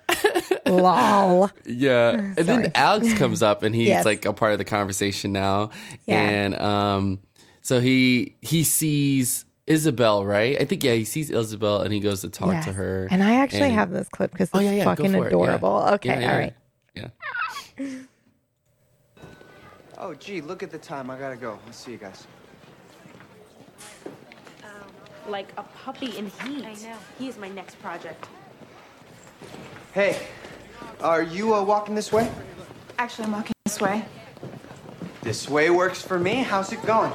Lol. 0.70 1.50
Yeah. 1.66 2.10
And 2.10 2.36
then 2.36 2.72
Alex 2.74 3.12
comes 3.14 3.42
up 3.42 3.62
and 3.62 3.74
he's 3.74 3.88
Yes. 3.88 4.04
like 4.04 4.24
a 4.24 4.32
part 4.32 4.52
of 4.52 4.58
the 4.58 4.64
conversation 4.64 5.32
now. 5.32 5.70
Yeah. 6.06 6.20
And 6.20 6.60
um 6.60 7.18
so 7.62 7.80
he 7.80 8.36
he 8.40 8.64
sees 8.64 9.44
Isabel, 9.66 10.24
right? 10.24 10.60
I 10.60 10.64
think 10.64 10.82
yeah, 10.82 10.94
he 10.94 11.04
sees 11.04 11.30
Isabel 11.30 11.82
and 11.82 11.92
he 11.92 12.00
goes 12.00 12.22
to 12.22 12.28
talk 12.28 12.52
Yes. 12.52 12.64
to 12.64 12.72
her. 12.72 13.06
And 13.10 13.22
I 13.22 13.36
actually 13.36 13.62
and- 13.62 13.74
have 13.74 13.90
this 13.90 14.08
clip 14.08 14.32
because 14.32 14.48
it's 14.48 14.56
Oh 14.56 14.60
yeah, 14.60 14.72
yeah, 14.72 14.84
fucking 14.84 15.12
for 15.12 15.18
it, 15.18 15.20
yeah. 15.20 15.26
adorable. 15.26 15.76
Okay, 15.94 16.08
Yeah, 16.08 16.20
yeah, 16.20 16.32
all 16.32 16.38
right. 16.38 16.54
Yeah. 16.94 17.08
Oh, 19.98 20.14
gee, 20.14 20.40
look 20.40 20.62
at 20.62 20.70
the 20.70 20.78
time. 20.78 21.10
I 21.10 21.18
gotta 21.18 21.36
go. 21.36 21.58
I'll 21.66 21.72
see 21.72 21.92
you 21.92 21.98
guys. 21.98 22.26
like 25.28 25.52
a 25.58 25.62
puppy 25.62 26.16
in 26.18 26.26
heat. 26.26 26.64
I 26.64 26.72
know. 26.82 26.96
He 27.18 27.28
is 27.28 27.38
my 27.38 27.48
next 27.50 27.80
project. 27.80 28.26
Hey, 29.92 30.16
are 31.00 31.22
you 31.22 31.54
uh, 31.54 31.62
walking 31.62 31.94
this 31.94 32.12
way? 32.12 32.30
Actually, 32.98 33.26
I'm 33.26 33.32
walking 33.32 33.52
this 33.64 33.80
way. 33.80 34.04
This 35.22 35.48
way 35.48 35.70
works 35.70 36.02
for 36.02 36.18
me. 36.18 36.36
How's 36.36 36.72
it 36.72 36.82
going? 36.82 37.12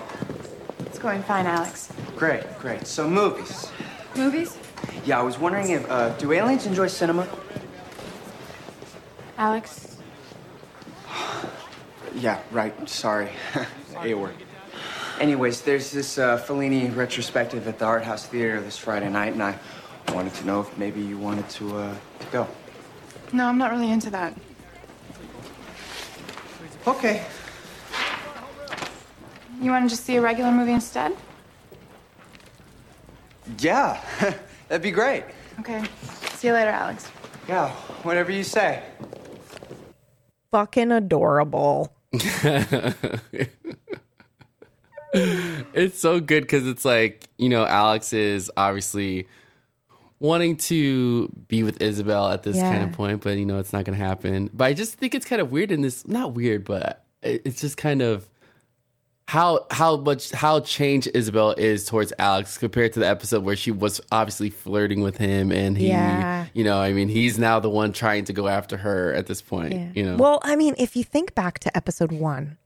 It's 0.80 1.00
going 1.00 1.24
fine, 1.24 1.46
Alex. 1.46 1.92
Great, 2.16 2.44
great. 2.60 2.88
So, 2.88 3.10
movies. 3.10 3.72
Movies? 4.16 4.58
Yeah, 5.06 5.20
I 5.20 5.24
was 5.24 5.38
wondering 5.38 5.70
if, 5.70 5.90
uh, 5.90 6.10
do 6.18 6.32
aliens 6.32 6.66
enjoy 6.66 6.88
cinema? 6.88 7.28
Alex? 9.38 9.98
Yeah, 12.16 12.40
right. 12.52 12.88
Sorry. 12.88 13.30
A 14.02 14.14
word. 14.14 14.36
Anyways, 15.20 15.62
there's 15.64 15.92
this 15.92 16.18
uh, 16.18 16.38
Fellini 16.38 16.96
retrospective 16.96 17.68
at 17.68 17.78
the 17.78 17.84
Art 17.86 18.04
House 18.04 18.26
Theater 18.26 18.62
this 18.62 18.78
Friday 18.78 19.10
night, 19.10 19.34
and 19.34 19.44
I 19.44 19.60
wanted 20.14 20.34
to 20.36 20.46
know 20.46 20.62
if 20.62 20.78
maybe 20.78 21.02
you 21.02 21.18
wanted 21.18 21.50
to, 21.50 21.78
uh, 21.78 21.96
to 22.20 22.26
go. 22.28 22.48
No, 23.34 23.48
I'm 23.48 23.58
not 23.58 23.72
really 23.72 23.92
into 23.92 24.10
that. 24.12 24.34
Okay. 26.88 27.26
You 29.62 29.72
want 29.72 29.86
to 29.86 29.90
just 29.90 30.06
see 30.06 30.18
a 30.18 30.22
regular 30.22 30.52
movie 30.52 30.74
instead? 30.74 31.16
Yeah, 33.60 34.00
that'd 34.68 34.82
be 34.82 34.92
great. 34.92 35.24
Okay. 35.60 35.84
See 36.34 36.48
you 36.48 36.54
later, 36.54 36.70
Alex. 36.70 37.10
Yeah, 37.48 37.70
whatever 38.04 38.32
you 38.32 38.44
say. 38.44 38.84
Fucking 40.52 40.92
adorable. 40.92 41.94
It's 45.16 46.00
so 46.00 46.20
good 46.20 46.44
because 46.44 46.68
it's 46.68 46.84
like, 46.84 47.30
you 47.38 47.48
know, 47.48 47.66
Alex 47.66 48.12
is 48.12 48.52
obviously 48.58 49.28
wanting 50.20 50.56
to 50.58 51.28
be 51.48 51.64
with 51.64 51.82
Isabel 51.82 52.30
at 52.30 52.44
this 52.44 52.58
kind 52.60 52.84
of 52.84 52.92
point, 52.94 53.22
but 53.22 53.38
you 53.38 53.46
know, 53.46 53.60
it's 53.60 53.74
not 53.74 53.84
going 53.86 53.98
to 53.98 54.04
happen. 54.04 54.50
But 54.54 54.66
I 54.66 54.74
just 54.74 54.94
think 54.96 55.14
it's 55.16 55.26
kind 55.26 55.42
of 55.42 55.52
weird 55.52 55.72
in 55.72 55.82
this, 55.82 56.08
not 56.08 56.34
weird, 56.34 56.64
but 56.66 57.04
it's 57.22 57.60
just 57.62 57.78
kind 57.78 58.02
of 58.02 58.28
how 59.28 59.66
how 59.72 59.98
much 59.98 60.32
how 60.32 60.60
changed 60.60 61.10
Isabel 61.16 61.52
is 61.54 61.86
towards 61.86 62.14
Alex 62.20 62.60
compared 62.60 62.94
to 62.94 63.00
the 63.00 63.08
episode 63.08 63.44
where 63.44 63.56
she 63.56 63.72
was 63.72 64.00
obviously 64.12 64.52
flirting 64.52 65.02
with 65.02 65.18
him 65.18 65.52
and 65.52 65.76
he 65.76 65.88
Yeah. 65.88 66.46
you 66.54 66.64
know 66.64 66.80
I 66.80 66.94
mean 66.94 67.08
he's 67.10 67.40
now 67.40 67.60
the 67.60 67.70
one 67.70 67.92
trying 67.92 68.26
to 68.26 68.34
go 68.34 68.48
after 68.48 68.78
her 68.78 69.14
at 69.16 69.26
this 69.26 69.42
point 69.42 69.74
Yeah. 69.74 69.90
you 69.96 70.04
know 70.06 70.16
Well, 70.18 70.40
I 70.44 70.56
mean, 70.56 70.76
if 70.78 70.96
you 70.96 71.04
think 71.04 71.34
back 71.34 71.58
to 71.60 71.76
episode 71.76 72.12
one, 72.12 72.58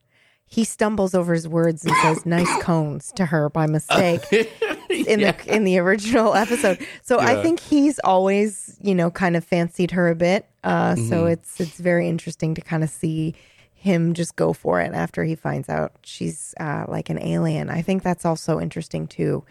he 0.45 0.65
stumbles 0.65 1.15
over 1.15 1.33
his 1.33 1.47
words 1.47 1.85
and 1.85 1.95
says 2.01 2.25
"nice 2.25 2.61
cones" 2.61 3.13
to 3.15 3.27
her 3.27 3.49
by 3.49 3.65
mistake 3.65 4.21
in 5.07 5.19
the 5.21 5.55
in 5.55 5.63
the 5.63 5.77
original 5.79 6.35
episode. 6.45 6.79
So 7.01 7.19
I 7.19 7.41
think 7.43 7.59
he's 7.59 7.99
always, 7.99 8.77
you 8.81 8.95
know, 8.95 9.11
kind 9.11 9.35
of 9.35 9.43
fancied 9.45 9.91
her 9.91 10.09
a 10.09 10.15
bit. 10.15 10.45
Uh, 10.63 10.95
So 10.95 11.23
Mm-hmm. 11.23 11.31
it's 11.33 11.59
it's 11.59 11.79
very 11.79 12.07
interesting 12.09 12.55
to 12.55 12.61
kind 12.61 12.83
of 12.83 12.89
see 12.89 13.35
him 13.73 14.13
just 14.13 14.35
go 14.35 14.51
for 14.53 14.81
it 14.81 14.91
after 14.93 15.23
he 15.23 15.35
finds 15.35 15.69
out 15.69 15.93
she's 16.03 16.53
uh, 16.59 16.85
like 16.87 17.09
an 17.09 17.17
alien. 17.21 17.69
I 17.69 17.81
think 17.81 18.03
that's 18.03 18.25
also 18.25 18.59
interesting 18.59 19.07
too. 19.07 19.43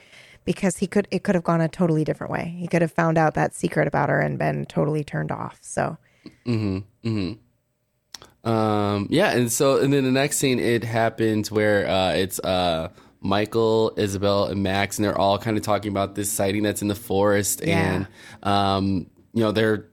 Because 0.45 0.79
he 0.79 0.87
could, 0.87 1.07
it 1.11 1.25
could 1.25 1.35
have 1.35 1.45
gone 1.45 1.61
a 1.61 1.69
totally 1.69 2.05
different 2.05 2.33
way. 2.33 2.55
He 2.59 2.67
could 2.69 2.81
have 2.81 2.93
found 2.93 3.19
out 3.19 3.35
that 3.35 3.55
secret 3.55 3.87
about 3.87 4.09
her 4.09 4.19
and 4.19 4.39
been 4.39 4.65
totally 4.65 5.05
turned 5.05 5.31
off. 5.31 5.59
So, 5.61 5.99
Um, 8.45 9.07
yeah, 9.11 9.31
and 9.33 9.53
so 9.53 9.79
and 9.79 9.93
then 9.93 10.05
the 10.05 10.11
next 10.11 10.39
scene 10.39 10.59
it 10.59 10.85
happens 10.85 11.51
where 11.51 11.87
uh, 11.87 12.13
it's 12.13 12.39
uh, 12.41 12.89
Michael, 13.21 13.93
Isabel, 13.97 14.47
and 14.47 14.63
Max, 14.63 14.99
and 14.99 15.05
they're 15.05 15.19
all 15.19 15.39
kind 15.39 15.57
of 15.57 15.63
talking 15.63 15.91
about 15.91 16.15
this 16.15 16.31
sighting 16.31 16.63
that's 16.63 16.83
in 16.83 16.89
the 16.89 16.95
forest, 16.95 17.63
Yeah. 17.65 17.79
and 17.95 18.07
um, 18.43 19.07
you 19.33 19.43
know 19.43 19.53
they're 19.53 19.87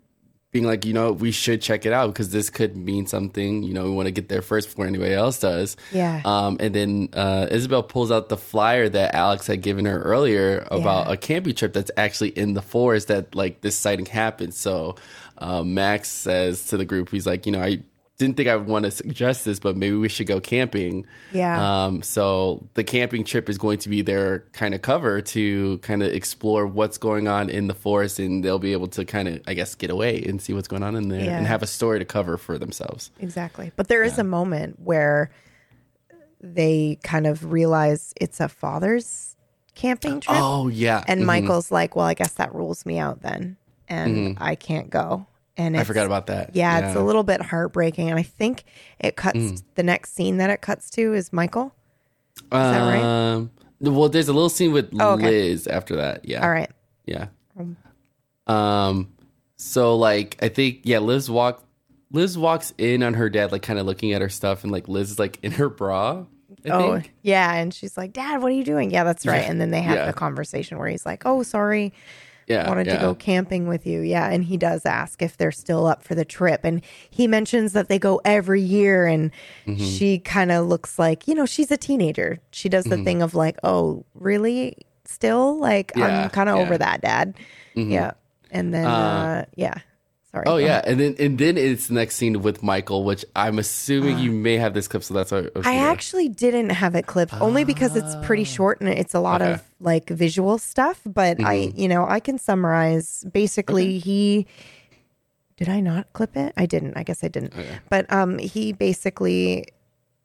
being 0.51 0.63
like, 0.65 0.85
you 0.85 0.93
know, 0.93 1.11
we 1.11 1.31
should 1.31 1.61
check 1.61 1.85
it 1.85 1.91
out 1.91 2.07
because 2.13 2.29
this 2.29 2.49
could 2.49 2.77
mean 2.77 3.05
something. 3.07 3.61
You 3.61 3.73
know, 3.73 3.83
we 3.83 3.89
want 3.89 4.05
to 4.05 4.11
get 4.11 4.29
there 4.29 4.41
first 4.41 4.69
before 4.69 4.85
anybody 4.87 5.13
else 5.13 5.37
does. 5.41 5.75
Yeah. 5.91 6.21
Um, 6.23 6.55
and 6.61 6.73
then 6.73 7.09
uh, 7.11 7.47
Isabel 7.51 7.83
pulls 7.83 8.09
out 8.09 8.29
the 8.29 8.37
flyer 8.37 8.87
that 8.87 9.13
Alex 9.13 9.47
had 9.47 9.61
given 9.61 9.83
her 9.83 10.01
earlier 10.01 10.65
about 10.71 11.07
Yeah. 11.07 11.13
a 11.13 11.17
camping 11.17 11.55
trip 11.55 11.73
that's 11.73 11.91
actually 11.97 12.29
in 12.29 12.53
the 12.53 12.61
forest 12.61 13.09
that 13.09 13.35
like 13.35 13.59
this 13.59 13.75
sighting 13.75 14.05
happened. 14.05 14.53
So 14.53 14.95
um, 15.39 15.73
Max 15.73 16.07
says 16.07 16.67
to 16.67 16.77
the 16.77 16.85
group, 16.85 17.09
he's 17.09 17.25
like, 17.27 17.45
you 17.45 17.51
know, 17.51 17.61
I 17.61 17.79
didn't 18.17 18.37
think 18.37 18.47
I 18.47 18.55
would 18.55 18.67
want 18.67 18.85
to 18.85 18.91
suggest 18.91 19.43
this, 19.43 19.59
but 19.59 19.75
maybe 19.75 19.95
we 19.97 20.07
should 20.07 20.27
go 20.27 20.39
camping. 20.39 21.05
Yeah. 21.33 21.85
Um, 21.85 22.01
so 22.01 22.65
the 22.75 22.83
camping 22.83 23.25
trip 23.25 23.49
is 23.49 23.57
going 23.57 23.79
to 23.79 23.89
be 23.89 24.01
their 24.01 24.39
kind 24.53 24.73
of 24.73 24.81
cover 24.81 25.21
to 25.21 25.77
kind 25.79 26.01
of 26.01 26.13
explore 26.13 26.65
what's 26.65 26.97
going 26.97 27.27
on 27.27 27.49
in 27.49 27.67
the 27.67 27.73
forest, 27.73 28.19
and 28.19 28.43
they'll 28.43 28.57
be 28.59 28.71
able 28.71 28.87
to 28.87 29.03
kind 29.03 29.27
of, 29.27 29.41
I 29.47 29.53
guess, 29.53 29.75
get 29.75 29.89
away 29.89 30.21
and 30.23 30.41
see 30.41 30.53
what's 30.53 30.67
going 30.69 30.81
on 30.83 30.95
in 30.95 31.09
there 31.09 31.25
Yeah. 31.25 31.37
and 31.37 31.45
have 31.45 31.61
a 31.61 31.67
story 31.67 31.99
to 31.99 32.05
cover 32.05 32.37
for 32.37 32.57
themselves. 32.57 33.11
Exactly. 33.19 33.71
But 33.75 33.89
there 33.89 34.03
is 34.03 34.17
a 34.17 34.23
moment 34.23 34.79
where 34.79 35.29
they 36.41 36.99
kind 37.03 37.27
of 37.27 37.51
realize 37.51 38.13
it's 38.19 38.39
a 38.39 38.47
father's 38.47 39.35
camping 39.73 40.19
trip. 40.21 40.37
Oh 40.39 40.67
yeah, 40.69 41.03
and 41.07 41.21
Mhm. 41.21 41.25
Michael's 41.25 41.71
like, 41.71 41.95
well, 41.95 42.05
I 42.05 42.13
guess 42.13 42.33
that 42.33 42.53
rules 42.55 42.85
me 42.85 42.97
out 42.99 43.21
then. 43.21 43.57
And 43.87 44.37
I 44.39 44.55
can't 44.55 44.89
go. 44.89 45.27
And 45.57 45.77
I 45.77 45.83
forgot 45.85 46.05
about 46.05 46.27
that. 46.27 46.55
Yeah, 46.55 46.87
it's 46.89 46.95
a 46.97 47.01
little 47.03 47.23
bit 47.23 47.41
heartbreaking. 47.41 48.09
And 48.09 48.19
I 48.19 48.23
think 48.23 48.63
it 48.99 49.15
cuts 49.15 49.37
Mm. 49.37 49.63
the 49.75 49.83
next 49.83 50.13
scene 50.13 50.37
that 50.37 50.49
it 50.49 50.61
cuts 50.61 50.89
to 50.91 51.13
is 51.13 51.31
Michael. 51.31 51.73
Is 52.37 52.43
that 52.49 52.79
right? 52.81 53.01
Um, 53.01 53.51
well, 53.79 54.09
there's 54.09 54.27
a 54.27 54.33
little 54.33 54.49
scene 54.49 54.73
with 54.73 54.89
Oh, 54.99 55.13
okay. 55.13 55.23
Liz 55.49 55.67
after 55.67 55.95
that. 55.95 56.27
Yeah. 56.27 56.43
All 56.43 56.49
right. 56.51 56.69
Yeah. 57.05 57.27
Um. 58.47 59.11
So 59.57 59.95
like, 59.95 60.37
I 60.41 60.49
think 60.49 60.81
yeah, 60.83 60.99
Liz 60.99 61.29
walk. 61.29 61.63
Liz 62.11 62.37
walks 62.37 62.73
in 62.77 63.03
on 63.03 63.15
her 63.15 63.29
dad, 63.29 63.51
like 63.51 63.61
kind 63.61 63.79
of 63.79 63.85
looking 63.85 64.13
at 64.13 64.21
her 64.21 64.29
stuff, 64.29 64.63
and 64.63 64.71
like 64.71 64.87
Liz 64.87 65.11
is 65.11 65.19
like 65.19 65.39
in 65.41 65.53
her 65.53 65.69
bra. 65.69 66.25
I 66.65 66.69
Oh, 66.69 66.93
think. 66.95 67.13
yeah. 67.21 67.53
And 67.53 67.73
she's 67.73 67.95
like, 67.97 68.11
Dad, 68.13 68.41
what 68.41 68.51
are 68.51 68.55
you 68.55 68.63
doing? 68.63 68.89
Yeah, 68.89 69.03
that's 69.03 69.25
right. 69.25 69.43
Yeah. 69.43 69.51
And 69.51 69.59
then 69.61 69.69
they 69.71 69.81
have 69.81 69.95
Yeah. 69.97 70.05
the 70.07 70.13
conversation 70.13 70.77
where 70.79 70.87
he's 70.87 71.05
like, 71.05 71.23
Oh, 71.25 71.43
sorry. 71.43 71.93
Yeah, 72.47 72.67
wanted 72.67 72.85
to 72.85 72.97
go 72.97 73.15
camping 73.15 73.67
with 73.67 73.87
you. 73.87 74.01
Yeah. 74.01 74.29
And 74.29 74.43
he 74.43 74.55
does 74.57 74.85
ask 74.85 75.21
if 75.21 75.35
they're 75.37 75.51
still 75.51 75.85
up 75.87 76.03
for 76.03 76.13
the 76.15 76.25
trip. 76.25 76.61
And 76.63 76.81
he 77.09 77.27
mentions 77.27 77.73
that 77.73 77.89
they 77.89 77.97
go 77.99 78.21
every 78.23 78.61
year. 78.61 79.07
And 79.07 79.31
Mm-hmm. 79.65 79.83
she 79.83 80.19
kind 80.19 80.51
of 80.51 80.67
looks 80.67 80.99
like, 80.99 81.27
you 81.27 81.33
know, 81.35 81.45
she's 81.45 81.71
a 81.71 81.77
teenager. 81.77 82.39
She 82.51 82.69
does 82.69 82.85
the 82.85 83.03
thing 83.03 83.21
of 83.23 83.33
like, 83.33 83.57
oh, 83.63 84.05
really? 84.13 84.77
Still? 85.05 85.57
Like, 85.57 85.91
Mm-hmm. 85.93 85.99
Yeah, 86.01 86.23
I'm 86.25 86.29
kind 86.29 86.49
of 86.49 86.55
yeah. 86.55 86.61
Mm-hmm. 86.61 86.71
over 86.71 86.77
that, 86.77 87.01
Dad. 87.01 87.33
Yeah. 87.73 88.11
And 88.51 88.73
then, 88.73 88.85
uh, 88.85 89.45
yeah. 89.55 89.75
Sorry. 90.35 90.45
Oh 90.47 90.57
yeah, 90.57 90.79
ahead. 90.79 90.85
and 90.87 90.99
then 90.99 91.15
and 91.17 91.37
then 91.37 91.57
it's 91.57 91.87
the 91.87 91.93
next 91.93 92.17
scene 92.17 92.41
with 92.41 92.61
Michael, 92.61 93.05
which 93.05 93.23
I'm 93.37 93.57
assuming 93.57 94.19
you 94.19 94.31
may 94.33 94.57
have 94.57 94.73
this 94.73 94.87
clip, 94.87 95.01
so 95.03 95.13
that's 95.13 95.31
why. 95.31 95.37
I, 95.37 95.41
Uh. 95.55 95.61
I 95.63 95.75
actually 95.77 96.27
didn't 96.27 96.71
have 96.71 96.93
it 96.93 97.07
clipped 97.07 97.33
only 97.39 97.63
because 97.63 97.95
it's 97.95 98.15
pretty 98.25 98.43
short 98.43 98.81
and 98.81 98.89
it's 98.89 99.13
a 99.13 99.21
lot 99.21 99.41
Okay. 99.41 99.53
of 99.53 99.63
like 99.79 100.09
visual 100.09 100.57
stuff. 100.57 100.99
But 101.05 101.41
I, 101.41 101.71
you 101.73 101.87
know, 101.87 102.05
I 102.05 102.19
can 102.19 102.37
summarize. 102.37 103.23
Basically, 103.31 103.97
he 103.99 104.45
did 105.55 105.69
I 105.69 105.79
not 105.79 106.11
clip 106.11 106.35
it? 106.35 106.51
I 106.57 106.65
didn't. 106.65 106.97
I 106.97 107.03
guess 107.03 107.23
I 107.23 107.29
didn't. 107.29 107.53
But 107.89 108.11
um, 108.11 108.37
he 108.37 108.73
basically 108.73 109.67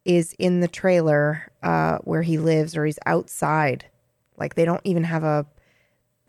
is 0.05 0.35
in 0.41 0.59
the 0.59 0.67
trailer 0.67 1.53
uh, 1.63 1.99
where 1.99 2.23
he 2.23 2.37
lives, 2.37 2.77
or 2.77 2.85
he's 2.85 2.99
outside. 3.07 3.85
Like 4.37 4.57
they 4.57 4.65
don't 4.65 4.81
even 4.83 5.05
have 5.05 5.23
a, 5.23 5.47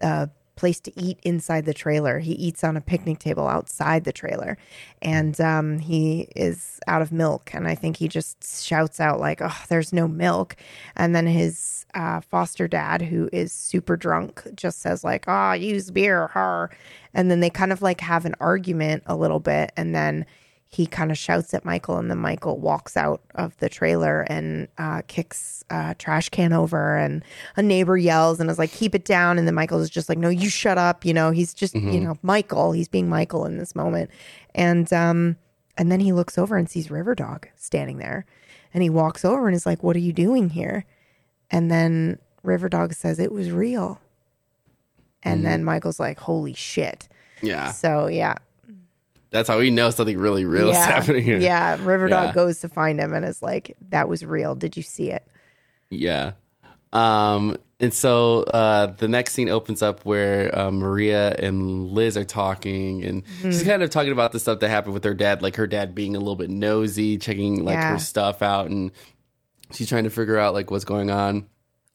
a 0.01 0.29
place 0.61 0.79
to 0.79 0.97
eat 0.97 1.19
inside 1.23 1.65
the 1.65 1.73
trailer. 1.73 2.19
He 2.19 2.33
eats 2.33 2.63
on 2.63 2.77
a 2.77 2.81
picnic 2.81 3.17
table 3.17 3.47
outside 3.47 4.03
the 4.03 4.13
trailer, 4.13 4.59
and 5.01 5.41
um, 5.41 5.79
he 5.79 6.27
is 6.35 6.79
out 6.85 7.01
of 7.01 7.11
milk. 7.11 7.49
And 7.55 7.67
I 7.67 7.73
think 7.73 7.97
he 7.97 8.07
just 8.07 8.63
shouts 8.63 8.99
out 8.99 9.19
like, 9.19 9.41
"Oh, 9.41 9.63
there's 9.69 9.91
no 9.91 10.07
milk!" 10.07 10.55
And 10.95 11.15
then 11.15 11.25
his 11.25 11.87
uh, 11.95 12.21
foster 12.21 12.67
dad, 12.67 13.01
who 13.01 13.27
is 13.33 13.51
super 13.51 13.97
drunk, 13.97 14.43
just 14.55 14.81
says 14.81 15.03
like, 15.03 15.25
"Ah, 15.27 15.53
use 15.53 15.89
beer, 15.89 16.27
her." 16.27 16.69
And 17.15 17.31
then 17.31 17.39
they 17.39 17.49
kind 17.49 17.73
of 17.73 17.81
like 17.81 18.01
have 18.01 18.25
an 18.25 18.35
argument 18.39 19.01
a 19.07 19.15
little 19.15 19.39
bit, 19.39 19.71
and 19.75 19.95
then 19.95 20.27
he 20.71 20.85
kind 20.87 21.11
of 21.11 21.17
shouts 21.17 21.53
at 21.53 21.65
Michael, 21.65 21.97
and 21.97 22.09
then 22.09 22.17
Michael 22.17 22.57
walks 22.57 22.95
out 22.95 23.21
of 23.35 23.57
the 23.57 23.67
trailer 23.67 24.21
and 24.21 24.69
uh, 24.77 25.01
kicks 25.05 25.65
a 25.69 25.95
trash 25.95 26.29
can 26.29 26.53
over, 26.53 26.95
and 26.95 27.25
a 27.57 27.61
neighbor 27.61 27.97
yells 27.97 28.39
and 28.39 28.49
is 28.49 28.57
like, 28.57 28.71
"Keep 28.71 28.95
it 28.95 29.03
down!" 29.03 29.37
And 29.37 29.45
then 29.45 29.53
Michael 29.53 29.81
is 29.81 29.89
just 29.89 30.07
like, 30.07 30.17
"No, 30.17 30.29
you 30.29 30.49
shut 30.49 30.77
up!" 30.77 31.03
You 31.03 31.13
know, 31.13 31.31
he's 31.31 31.53
just 31.53 31.75
you 31.75 31.99
know 31.99 32.17
Michael. 32.23 32.71
He's 32.71 32.87
being 32.87 33.09
Michael 33.09 33.45
in 33.45 33.57
this 33.57 33.75
moment, 33.75 34.09
and 34.55 34.91
um, 34.93 35.35
and 35.77 35.91
then 35.91 35.99
he 35.99 36.13
looks 36.13 36.37
over 36.37 36.55
and 36.55 36.69
sees 36.69 36.89
River 36.89 37.15
Dog 37.15 37.49
standing 37.57 37.97
there, 37.97 38.25
and 38.73 38.81
he 38.81 38.89
walks 38.89 39.25
over 39.25 39.47
and 39.47 39.55
is 39.55 39.65
like, 39.65 39.83
"What 39.83 39.97
are 39.97 39.99
you 39.99 40.13
doing 40.13 40.51
here?" 40.51 40.85
And 41.51 41.69
then 41.69 42.17
River 42.43 42.69
Dog 42.69 42.93
says, 42.93 43.19
"It 43.19 43.33
was 43.33 43.51
real," 43.51 43.99
and 45.21 45.45
then 45.45 45.65
Michael's 45.65 45.99
like, 45.99 46.19
"Holy 46.19 46.53
shit!" 46.53 47.09
Yeah. 47.41 47.71
So 47.71 48.07
yeah, 48.07 48.35
That's 49.31 49.47
how 49.49 49.57
we 49.59 49.71
know 49.71 49.89
something 49.89 50.17
really 50.17 50.45
real 50.45 50.69
is 50.69 50.77
happening 50.77 51.23
here. 51.23 51.39
Yeah, 51.39 51.77
River 51.83 52.07
Dog 52.09 52.27
Yeah. 52.29 52.33
goes 52.33 52.59
to 52.59 52.69
find 52.69 52.99
him 52.99 53.13
and 53.13 53.25
is 53.25 53.41
like, 53.41 53.75
"That 53.89 54.07
was 54.09 54.25
real. 54.25 54.55
Did 54.55 54.75
you 54.77 54.83
see 54.83 55.09
it?" 55.11 55.25
Yeah. 55.89 56.33
Um, 56.93 57.57
and 57.79 57.93
so 57.93 58.43
uh, 58.43 58.87
the 58.87 59.07
next 59.07 59.33
scene 59.33 59.47
opens 59.47 59.81
up 59.81 60.01
where 60.05 60.53
uh, 60.57 60.69
Maria 60.71 61.33
and 61.39 61.87
Liz 61.91 62.17
are 62.17 62.25
talking, 62.25 63.03
and 63.05 63.23
Mm-hmm. 63.23 63.51
she's 63.51 63.63
kind 63.63 63.81
of 63.81 63.89
talking 63.89 64.11
about 64.11 64.33
the 64.33 64.39
stuff 64.39 64.59
that 64.59 64.69
happened 64.69 64.93
with 64.93 65.05
her 65.05 65.13
dad, 65.13 65.41
like 65.41 65.55
her 65.55 65.67
dad 65.67 65.95
being 65.95 66.15
a 66.15 66.19
little 66.19 66.35
bit 66.35 66.49
nosy, 66.49 67.17
checking 67.17 67.63
like 67.63 67.75
Yeah. 67.75 67.93
her 67.93 67.99
stuff 67.99 68.41
out, 68.41 68.69
and 68.69 68.91
she's 69.71 69.87
trying 69.87 70.03
to 70.03 70.09
figure 70.09 70.37
out 70.37 70.53
like 70.53 70.69
what's 70.69 70.83
going 70.85 71.09
on. 71.09 71.45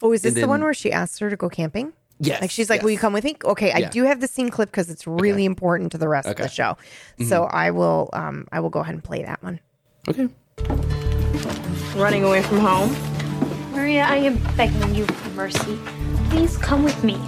Oh, 0.02 0.12
is 0.12 0.22
this 0.22 0.34
And 0.34 0.42
the 0.42 0.48
one 0.48 0.62
where 0.62 0.74
she 0.74 0.90
asked 0.90 1.20
her 1.20 1.28
to 1.30 1.36
go 1.36 1.48
camping? 1.50 1.92
Yes, 2.18 2.40
Like 2.40 2.50
she's 2.50 2.70
like, 2.70 2.82
"Will 2.82 2.90
you 2.90 2.98
come 2.98 3.12
with 3.12 3.24
me?" 3.24 3.36
Okay, 3.44 3.72
I 3.72 3.78
Yeah. 3.78 3.90
do 3.90 4.04
have 4.04 4.20
the 4.20 4.26
scene 4.26 4.48
clip 4.48 4.70
because 4.70 4.88
it's 4.88 5.06
really 5.06 5.44
important 5.44 5.92
to 5.92 5.98
the 5.98 6.08
rest 6.08 6.26
of 6.28 6.36
the 6.36 6.48
show. 6.48 6.76
So 7.28 7.44
I 7.44 7.70
will, 7.70 8.08
um, 8.14 8.46
I 8.52 8.60
will 8.60 8.70
go 8.70 8.80
ahead 8.80 8.94
and 8.94 9.04
play 9.04 9.22
that 9.22 9.42
one. 9.42 9.60
Okay. 10.08 10.28
Running 11.94 12.24
away 12.24 12.42
from 12.42 12.58
home? 12.60 12.94
Maria, 13.72 14.04
I 14.04 14.16
am 14.16 14.38
begging 14.56 14.94
you 14.94 15.04
for 15.06 15.30
mercy. 15.30 15.78
Please 16.30 16.56
come 16.56 16.82
with 16.84 17.04
me. 17.04 17.18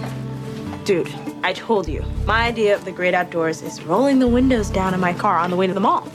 Dude, 0.85 1.13
I 1.43 1.53
told 1.53 1.87
you, 1.89 2.03
my 2.25 2.47
idea 2.47 2.75
of 2.75 2.85
the 2.87 2.93
great 2.93 3.13
outdoors 3.13 3.61
is 3.63 3.83
rolling 3.83 4.19
the 4.19 4.29
windows 4.29 4.71
down 4.71 4.95
in 4.95 5.01
my 5.01 5.13
car 5.13 5.37
on 5.37 5.51
the 5.51 5.57
way 5.57 5.67
to 5.67 5.75
the 5.75 5.81
mall. 5.81 6.09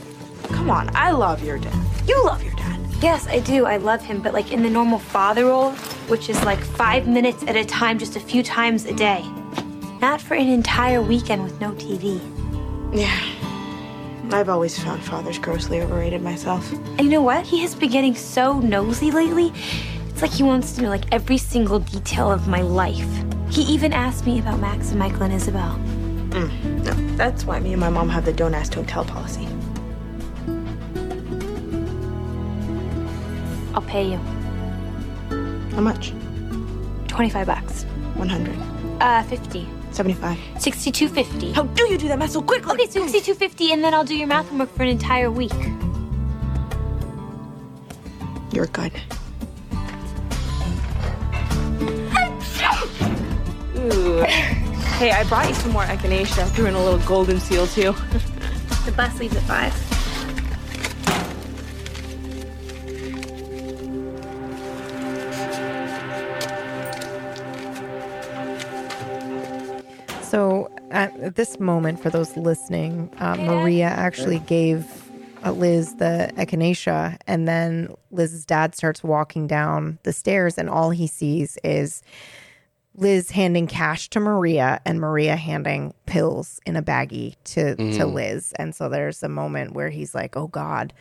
Come 0.48 0.68
on, 0.70 0.90
I 0.96 1.12
love 1.12 1.44
your 1.44 1.58
dad. 1.58 1.74
You 2.08 2.24
love 2.24 2.42
your 2.42 2.52
dad. 2.53 2.53
Yes, 3.00 3.26
I 3.28 3.40
do. 3.40 3.66
I 3.66 3.76
love 3.76 4.02
him, 4.02 4.22
but 4.22 4.32
like 4.32 4.52
in 4.52 4.62
the 4.62 4.70
normal 4.70 4.98
father 4.98 5.46
role, 5.46 5.72
which 6.08 6.28
is 6.28 6.42
like 6.44 6.60
five 6.60 7.06
minutes 7.06 7.42
at 7.44 7.56
a 7.56 7.64
time, 7.64 7.98
just 7.98 8.16
a 8.16 8.20
few 8.20 8.42
times 8.42 8.84
a 8.86 8.94
day. 8.94 9.24
Not 10.00 10.20
for 10.20 10.34
an 10.34 10.48
entire 10.48 11.02
weekend 11.02 11.42
with 11.42 11.60
no 11.60 11.72
TV. 11.72 12.20
Yeah. 12.92 13.20
I've 14.32 14.48
always 14.48 14.78
found 14.82 15.02
fathers 15.02 15.38
grossly 15.38 15.80
overrated 15.80 16.22
myself. 16.22 16.70
And 16.72 17.02
you 17.02 17.10
know 17.10 17.22
what? 17.22 17.44
He 17.44 17.60
has 17.60 17.74
been 17.74 17.90
getting 17.90 18.14
so 18.14 18.58
nosy 18.60 19.10
lately. 19.10 19.52
It's 20.08 20.22
like 20.22 20.32
he 20.32 20.42
wants 20.42 20.72
to 20.72 20.82
know 20.82 20.88
like 20.88 21.04
every 21.12 21.38
single 21.38 21.80
detail 21.80 22.30
of 22.30 22.48
my 22.48 22.62
life. 22.62 23.08
He 23.50 23.62
even 23.62 23.92
asked 23.92 24.26
me 24.26 24.38
about 24.38 24.60
Max 24.60 24.90
and 24.90 24.98
Michael 24.98 25.22
and 25.22 25.34
Isabel. 25.34 25.78
Mm, 26.30 26.84
no, 26.84 27.16
that's 27.16 27.44
why 27.44 27.60
me 27.60 27.72
and 27.72 27.80
my 27.80 27.90
mom 27.90 28.08
have 28.08 28.24
the 28.24 28.32
don't 28.32 28.54
ask, 28.54 28.72
don't 28.72 28.88
tell 28.88 29.04
policy. 29.04 29.46
I'll 33.74 33.82
pay 33.82 34.10
you 34.12 34.18
How 35.74 35.80
much? 35.80 36.12
25 37.08 37.46
bucks. 37.46 37.84
100. 38.14 38.56
Uh, 39.00 39.22
50. 39.24 39.68
75. 39.90 40.36
62.50. 40.54 41.52
How 41.52 41.64
do 41.64 41.84
you 41.84 41.98
do 41.98 42.08
that 42.08 42.18
math 42.18 42.30
so 42.30 42.42
quickly? 42.42 42.72
Okay, 42.72 42.86
62.50 42.86 43.72
and 43.72 43.84
then 43.84 43.94
I'll 43.94 44.04
do 44.04 44.16
your 44.16 44.26
math 44.26 44.48
homework 44.48 44.74
for 44.74 44.82
an 44.82 44.88
entire 44.88 45.30
week. 45.30 45.52
You're 48.52 48.66
good. 48.66 48.92
Ooh. 53.76 54.22
Hey, 54.98 55.10
I 55.10 55.24
brought 55.28 55.48
you 55.48 55.54
some 55.54 55.72
more 55.72 55.84
echinacea. 55.84 56.48
Threw 56.50 56.66
in 56.66 56.74
a 56.74 56.82
little 56.82 57.00
golden 57.06 57.40
seal 57.40 57.66
too. 57.66 57.94
The 58.84 58.92
bus 58.92 59.18
leaves 59.18 59.36
at 59.36 59.42
5. 59.42 59.93
So 70.34 70.68
at, 70.90 71.16
at 71.20 71.36
this 71.36 71.60
moment, 71.60 72.02
for 72.02 72.10
those 72.10 72.36
listening, 72.36 73.08
uh, 73.18 73.36
Maria 73.36 73.84
actually 73.84 74.40
gave 74.40 74.84
uh, 75.44 75.52
Liz 75.52 75.94
the 75.94 76.32
echinacea, 76.34 77.18
and 77.28 77.46
then 77.46 77.94
Liz's 78.10 78.44
dad 78.44 78.74
starts 78.74 79.04
walking 79.04 79.46
down 79.46 80.00
the 80.02 80.12
stairs, 80.12 80.58
and 80.58 80.68
all 80.68 80.90
he 80.90 81.06
sees 81.06 81.56
is 81.62 82.02
Liz 82.96 83.30
handing 83.30 83.68
cash 83.68 84.08
to 84.08 84.18
Maria 84.18 84.80
and 84.84 84.98
Maria 84.98 85.36
handing 85.36 85.94
pills 86.06 86.60
in 86.66 86.74
a 86.74 86.82
baggie 86.82 87.36
to 87.44 87.76
to 87.76 88.04
Liz. 88.04 88.52
And 88.58 88.74
so 88.74 88.88
there's 88.88 89.22
a 89.22 89.28
moment 89.28 89.74
where 89.74 89.90
he's 89.90 90.16
like, 90.16 90.36
"Oh 90.36 90.48
God." 90.48 90.92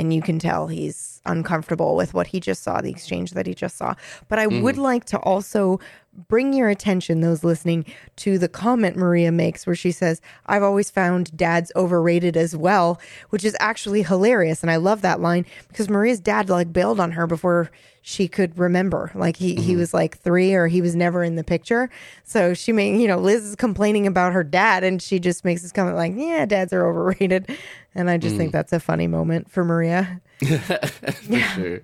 And 0.00 0.14
you 0.14 0.22
can 0.22 0.38
tell 0.38 0.66
he's 0.66 1.20
uncomfortable 1.26 1.94
with 1.94 2.14
what 2.14 2.26
he 2.26 2.40
just 2.40 2.62
saw, 2.62 2.80
the 2.80 2.90
exchange 2.90 3.32
that 3.32 3.46
he 3.46 3.54
just 3.54 3.76
saw. 3.76 3.94
But 4.28 4.38
I 4.38 4.46
would 4.46 4.76
mm. 4.76 4.78
like 4.78 5.04
to 5.06 5.18
also 5.18 5.78
bring 6.26 6.54
your 6.54 6.70
attention, 6.70 7.20
those 7.20 7.44
listening, 7.44 7.84
to 8.16 8.38
the 8.38 8.48
comment 8.48 8.96
Maria 8.96 9.30
makes 9.30 9.66
where 9.66 9.76
she 9.76 9.92
says, 9.92 10.22
I've 10.46 10.62
always 10.62 10.90
found 10.90 11.36
dads 11.36 11.70
overrated 11.76 12.34
as 12.34 12.56
well, 12.56 12.98
which 13.28 13.44
is 13.44 13.54
actually 13.60 14.02
hilarious. 14.02 14.62
And 14.62 14.70
I 14.70 14.76
love 14.76 15.02
that 15.02 15.20
line 15.20 15.44
because 15.68 15.90
Maria's 15.90 16.18
dad 16.18 16.48
like 16.48 16.72
bailed 16.72 16.98
on 16.98 17.12
her 17.12 17.26
before 17.26 17.70
she 18.02 18.28
could 18.28 18.58
remember. 18.58 19.10
Like 19.14 19.36
he, 19.36 19.54
he 19.56 19.76
was 19.76 19.92
like 19.92 20.18
three 20.18 20.54
or 20.54 20.66
he 20.68 20.80
was 20.80 20.96
never 20.96 21.22
in 21.22 21.36
the 21.36 21.44
picture. 21.44 21.90
So 22.24 22.54
she 22.54 22.72
made, 22.72 23.00
you 23.00 23.06
know, 23.06 23.18
Liz 23.18 23.44
is 23.44 23.56
complaining 23.56 24.06
about 24.06 24.32
her 24.32 24.42
dad 24.42 24.84
and 24.84 25.02
she 25.02 25.18
just 25.18 25.44
makes 25.44 25.62
this 25.62 25.72
comment 25.72 25.96
like, 25.96 26.14
yeah, 26.16 26.46
dads 26.46 26.72
are 26.72 26.86
overrated. 26.86 27.50
And 27.94 28.08
I 28.08 28.18
just 28.18 28.36
think 28.36 28.52
that's 28.52 28.72
a 28.72 28.80
funny 28.80 29.06
moment 29.06 29.50
for 29.50 29.64
Maria. 29.64 30.20
for 30.40 31.38
sure. 31.38 31.80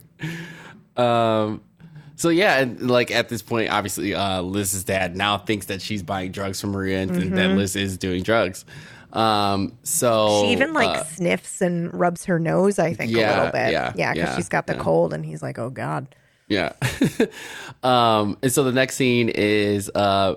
Um, 0.96 1.62
so 2.16 2.30
yeah, 2.30 2.58
and 2.58 2.90
like 2.90 3.10
at 3.10 3.28
this 3.28 3.42
point, 3.42 3.70
obviously, 3.70 4.14
uh, 4.14 4.40
Liz's 4.40 4.84
dad 4.84 5.16
now 5.16 5.36
thinks 5.36 5.66
that 5.66 5.82
she's 5.82 6.02
buying 6.02 6.32
drugs 6.32 6.60
from 6.60 6.70
Maria 6.70 7.00
and 7.00 7.12
th- 7.12 7.30
that 7.32 7.50
Liz 7.50 7.76
is 7.76 7.98
doing 7.98 8.22
drugs. 8.22 8.64
Um, 9.12 9.78
so 9.82 10.42
She 10.44 10.52
even 10.52 10.72
like 10.72 10.88
uh, 10.98 11.04
sniffs 11.04 11.60
and 11.60 11.92
rubs 11.98 12.24
her 12.26 12.38
nose, 12.38 12.78
I 12.78 12.92
think, 12.94 13.12
a 13.12 13.14
little 13.16 13.50
bit. 13.52 13.72
yeah, 13.72 13.92
Yeah, 13.94 14.12
because 14.12 14.16
yeah, 14.30 14.36
she's 14.36 14.48
got 14.48 14.66
the 14.66 14.74
yeah. 14.74 14.82
cold 14.82 15.12
and 15.14 15.24
he's 15.24 15.42
like, 15.42 15.58
oh 15.58 15.70
God. 15.70 16.14
Yeah. 16.48 16.72
um, 17.82 18.38
and 18.42 18.52
so 18.52 18.64
the 18.64 18.72
next 18.72 18.96
scene 18.96 19.28
is 19.28 19.90
uh, 19.94 20.36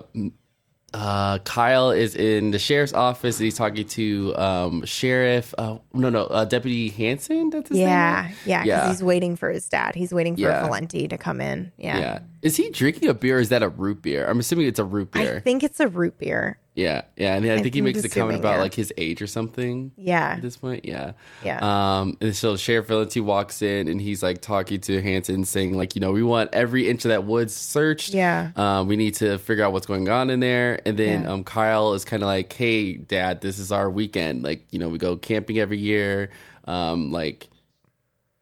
uh, 0.92 1.38
Kyle 1.38 1.92
is 1.92 2.16
in 2.16 2.50
the 2.50 2.58
sheriff's 2.58 2.92
office 2.92 3.38
and 3.38 3.44
he's 3.44 3.56
talking 3.56 3.86
to 3.86 4.34
um, 4.36 4.84
Sheriff, 4.84 5.54
uh, 5.56 5.78
no, 5.94 6.10
no, 6.10 6.24
uh, 6.24 6.44
Deputy 6.44 6.88
Hanson. 6.88 7.50
That's 7.50 7.68
his 7.68 7.78
Yeah, 7.78 8.24
name? 8.26 8.36
yeah, 8.44 8.64
Yeah. 8.64 8.88
he's 8.88 9.02
waiting 9.02 9.36
for 9.36 9.50
his 9.50 9.68
dad. 9.68 9.94
He's 9.94 10.12
waiting 10.12 10.34
for 10.34 10.42
Yeah. 10.42 10.62
Valenti 10.64 11.06
to 11.06 11.16
come 11.16 11.40
in. 11.40 11.70
Yeah. 11.76 11.98
Yeah. 11.98 12.18
Is 12.42 12.56
he 12.56 12.70
drinking 12.70 13.08
a 13.08 13.14
beer 13.14 13.36
or 13.36 13.40
is 13.40 13.50
that 13.50 13.62
a 13.62 13.68
root 13.68 14.02
beer? 14.02 14.26
I'm 14.28 14.40
assuming 14.40 14.66
it's 14.66 14.80
a 14.80 14.84
root 14.84 15.12
beer. 15.12 15.36
I 15.36 15.40
think 15.40 15.62
it's 15.62 15.78
a 15.78 15.86
root 15.86 16.18
beer. 16.18 16.58
Yeah. 16.74 17.02
Yeah. 17.16 17.34
And 17.34 17.44
I 17.50 17.60
think 17.60 17.74
he 17.74 17.80
makes 17.82 18.02
a 18.04 18.08
comment 18.08 18.38
about 18.38 18.54
yeah. 18.54 18.62
like 18.62 18.74
his 18.74 18.92
age 18.96 19.20
or 19.20 19.26
something. 19.26 19.92
Yeah. 19.96 20.34
At 20.36 20.42
this 20.42 20.56
point, 20.56 20.84
yeah, 20.84 21.12
Yeah. 21.44 21.58
Um, 21.60 22.16
and 22.20 22.34
so 22.34 22.56
Sheriff 22.56 22.86
Valenti 22.86 23.20
walks 23.20 23.60
in 23.60 23.88
and 23.88 24.00
he's 24.00 24.22
like 24.22 24.40
talking 24.40 24.80
to 24.82 25.02
Hanson, 25.02 25.44
saying 25.44 25.76
like, 25.76 25.94
you 25.94 26.00
know, 26.00 26.12
we 26.12 26.22
want 26.22 26.50
every 26.52 26.88
inch 26.88 27.04
of 27.04 27.10
that 27.10 27.24
woods 27.24 27.54
searched. 27.54 28.14
Yeah. 28.14 28.52
Um, 28.56 28.86
we 28.86 28.96
need 28.96 29.14
to 29.16 29.38
figure 29.38 29.64
out 29.64 29.72
what's 29.72 29.86
going 29.86 30.08
on 30.08 30.30
in 30.30 30.40
there. 30.40 30.80
And 30.86 30.96
then 30.96 31.22
Yeah. 31.24 31.32
um, 31.32 31.44
Kyle 31.44 31.92
is 31.92 32.04
kind 32.04 32.22
of 32.22 32.28
like, 32.28 32.52
hey, 32.52 32.94
Dad, 32.94 33.40
this 33.40 33.58
is 33.58 33.72
our 33.72 33.90
weekend. 33.90 34.42
Like, 34.42 34.64
you 34.70 34.78
know, 34.78 34.88
we 34.88 34.96
go 34.98 35.16
camping 35.16 35.58
every 35.58 35.78
year. 35.78 36.30
Um, 36.66 37.10
like, 37.10 37.48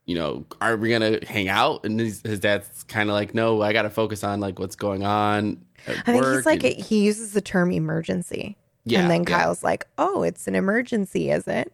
you 0.09 0.15
know, 0.15 0.43
are 0.59 0.75
we 0.75 0.89
gonna 0.89 1.19
hang 1.27 1.49
out? 1.49 1.85
And 1.85 1.99
his, 1.99 2.21
his 2.23 2.39
dad's 2.39 2.83
kind 2.85 3.09
of 3.09 3.13
like, 3.13 3.35
no, 3.35 3.61
I 3.61 3.73
got 3.73 3.83
to 3.83 3.91
focus 3.91 4.23
on 4.23 4.39
like 4.39 4.57
what's 4.57 4.75
going 4.75 5.03
on. 5.03 5.63
At 5.85 5.97
I 6.07 6.11
think 6.13 6.25
he's 6.25 6.45
like, 6.47 6.63
and- 6.63 6.73
he 6.83 7.03
uses 7.05 7.33
the 7.33 7.41
term 7.41 7.71
emergency. 7.71 8.57
Yeah, 8.85 9.01
And 9.01 9.11
then 9.11 9.21
yeah. 9.21 9.37
Kyle's 9.37 9.63
like, 9.63 9.85
oh, 9.99 10.23
it's 10.23 10.47
an 10.47 10.55
emergency, 10.55 11.29
is 11.29 11.47
it? 11.47 11.71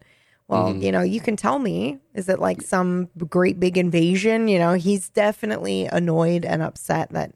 Well, 0.49 0.67
Mm-hmm. 0.73 0.81
you 0.81 0.91
know, 0.91 1.01
you 1.01 1.21
can 1.21 1.37
tell 1.37 1.59
me. 1.59 1.99
Is 2.13 2.27
it 2.27 2.39
like 2.39 2.61
some 2.61 3.07
great 3.29 3.57
big 3.57 3.77
invasion? 3.77 4.49
You 4.49 4.59
know, 4.59 4.73
he's 4.73 5.07
definitely 5.09 5.85
annoyed 5.85 6.43
and 6.43 6.61
upset 6.61 7.11
that 7.11 7.31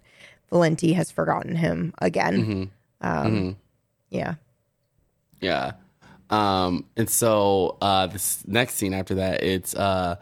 Valenti 0.49 0.91
has 0.93 1.11
forgotten 1.11 1.55
him 1.55 1.93
again. 1.99 2.69
Mm-hmm. 3.01 3.07
Um, 3.07 3.55
Yeah. 4.09 4.35
Yeah. 5.39 5.71
Um, 6.29 6.85
and 6.97 7.09
so 7.09 7.77
uh, 7.81 8.07
this 8.07 8.43
next 8.45 8.75
scene 8.75 8.93
after 8.93 9.15
that, 9.15 9.43
it's 9.43 9.73
uh, 9.75 10.17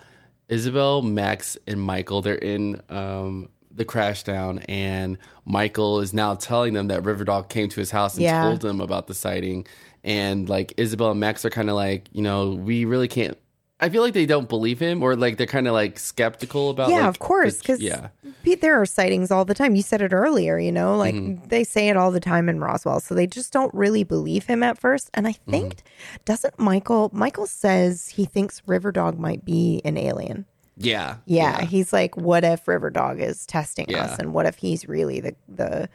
Isabel, 0.49 1.01
Max, 1.01 1.57
and 1.67 1.81
Michael. 1.81 2.21
They're 2.21 2.36
in 2.36 2.81
um, 2.89 3.49
the 3.71 3.86
Crashdown, 3.86 4.63
and 4.67 5.17
Michael 5.45 5.99
is 5.99 6.13
now 6.13 6.36
telling 6.36 6.73
them 6.73 6.88
that 6.88 7.03
Riverdog 7.03 7.49
came 7.49 7.69
to 7.69 7.79
his 7.79 7.91
house 7.91 8.15
and 8.15 8.23
Yeah. 8.23 8.43
told 8.43 8.62
them 8.62 8.81
about 8.81 9.07
the 9.07 9.13
sighting. 9.13 9.65
And 10.03 10.47
like 10.47 10.73
Isabel 10.77 11.12
and 11.12 11.19
Max 11.19 11.43
are 11.43 11.49
kind 11.49 11.69
of 11.69 11.75
like, 11.75 12.05
you 12.13 12.21
know, 12.21 12.51
we 12.51 12.86
really 12.86 13.07
can't. 13.07 13.38
I 13.79 13.89
feel 13.89 14.01
like 14.01 14.13
they 14.15 14.25
don't 14.25 14.49
believe 14.49 14.79
him, 14.79 15.03
or 15.03 15.15
like 15.15 15.38
they're 15.38 15.45
kind 15.45 15.67
of 15.67 15.73
like 15.73 15.99
skeptical 15.99 16.69
about. 16.71 16.89
It. 16.89 16.93
Yeah, 16.93 17.01
like, 17.01 17.10
of 17.10 17.19
course. 17.19 17.60
Because 17.60 17.79
yeah, 17.79 18.07
there 18.55 18.79
are 18.81 18.86
sightings 18.86 19.31
all 19.31 19.45
the 19.45 19.53
time. 19.53 19.75
You 19.75 19.81
said 19.81 20.01
it 20.01 20.13
earlier, 20.13 20.57
you 20.60 20.71
know, 20.71 20.95
like 20.97 21.15
Mm-hmm. 21.15 21.47
they 21.47 21.63
say 21.63 21.89
it 21.89 21.97
all 21.97 22.12
the 22.12 22.19
time 22.19 22.49
in 22.49 22.60
Roswell. 22.60 22.99
So 22.99 23.13
they 23.15 23.27
just 23.27 23.51
don't 23.53 23.73
really 23.73 24.03
believe 24.03 24.45
him 24.45 24.63
at 24.63 24.77
first. 24.79 25.10
And 25.13 25.27
I 25.27 25.33
Mm-hmm. 25.33 25.51
think, 25.51 25.83
doesn't 26.25 26.57
Michael, 26.60 27.10
Michael 27.13 27.47
says 27.47 28.10
he 28.10 28.25
thinks 28.25 28.62
Riverdog 28.67 29.17
might 29.17 29.43
be 29.45 29.81
an 29.86 29.97
alien. 29.97 30.45
yeah, 30.75 31.17
Yeah, 31.25 31.62
he's 31.62 31.91
like, 31.93 32.15
what 32.17 32.43
if 32.43 32.65
Riverdog 32.65 33.19
is 33.19 33.45
testing 33.45 33.88
Yeah. 33.89 34.03
us, 34.03 34.19
and 34.19 34.33
what 34.33 34.45
if 34.45 34.57
he's 34.57 34.88
really 34.88 35.19
the 35.19 35.36
the, 35.47 35.89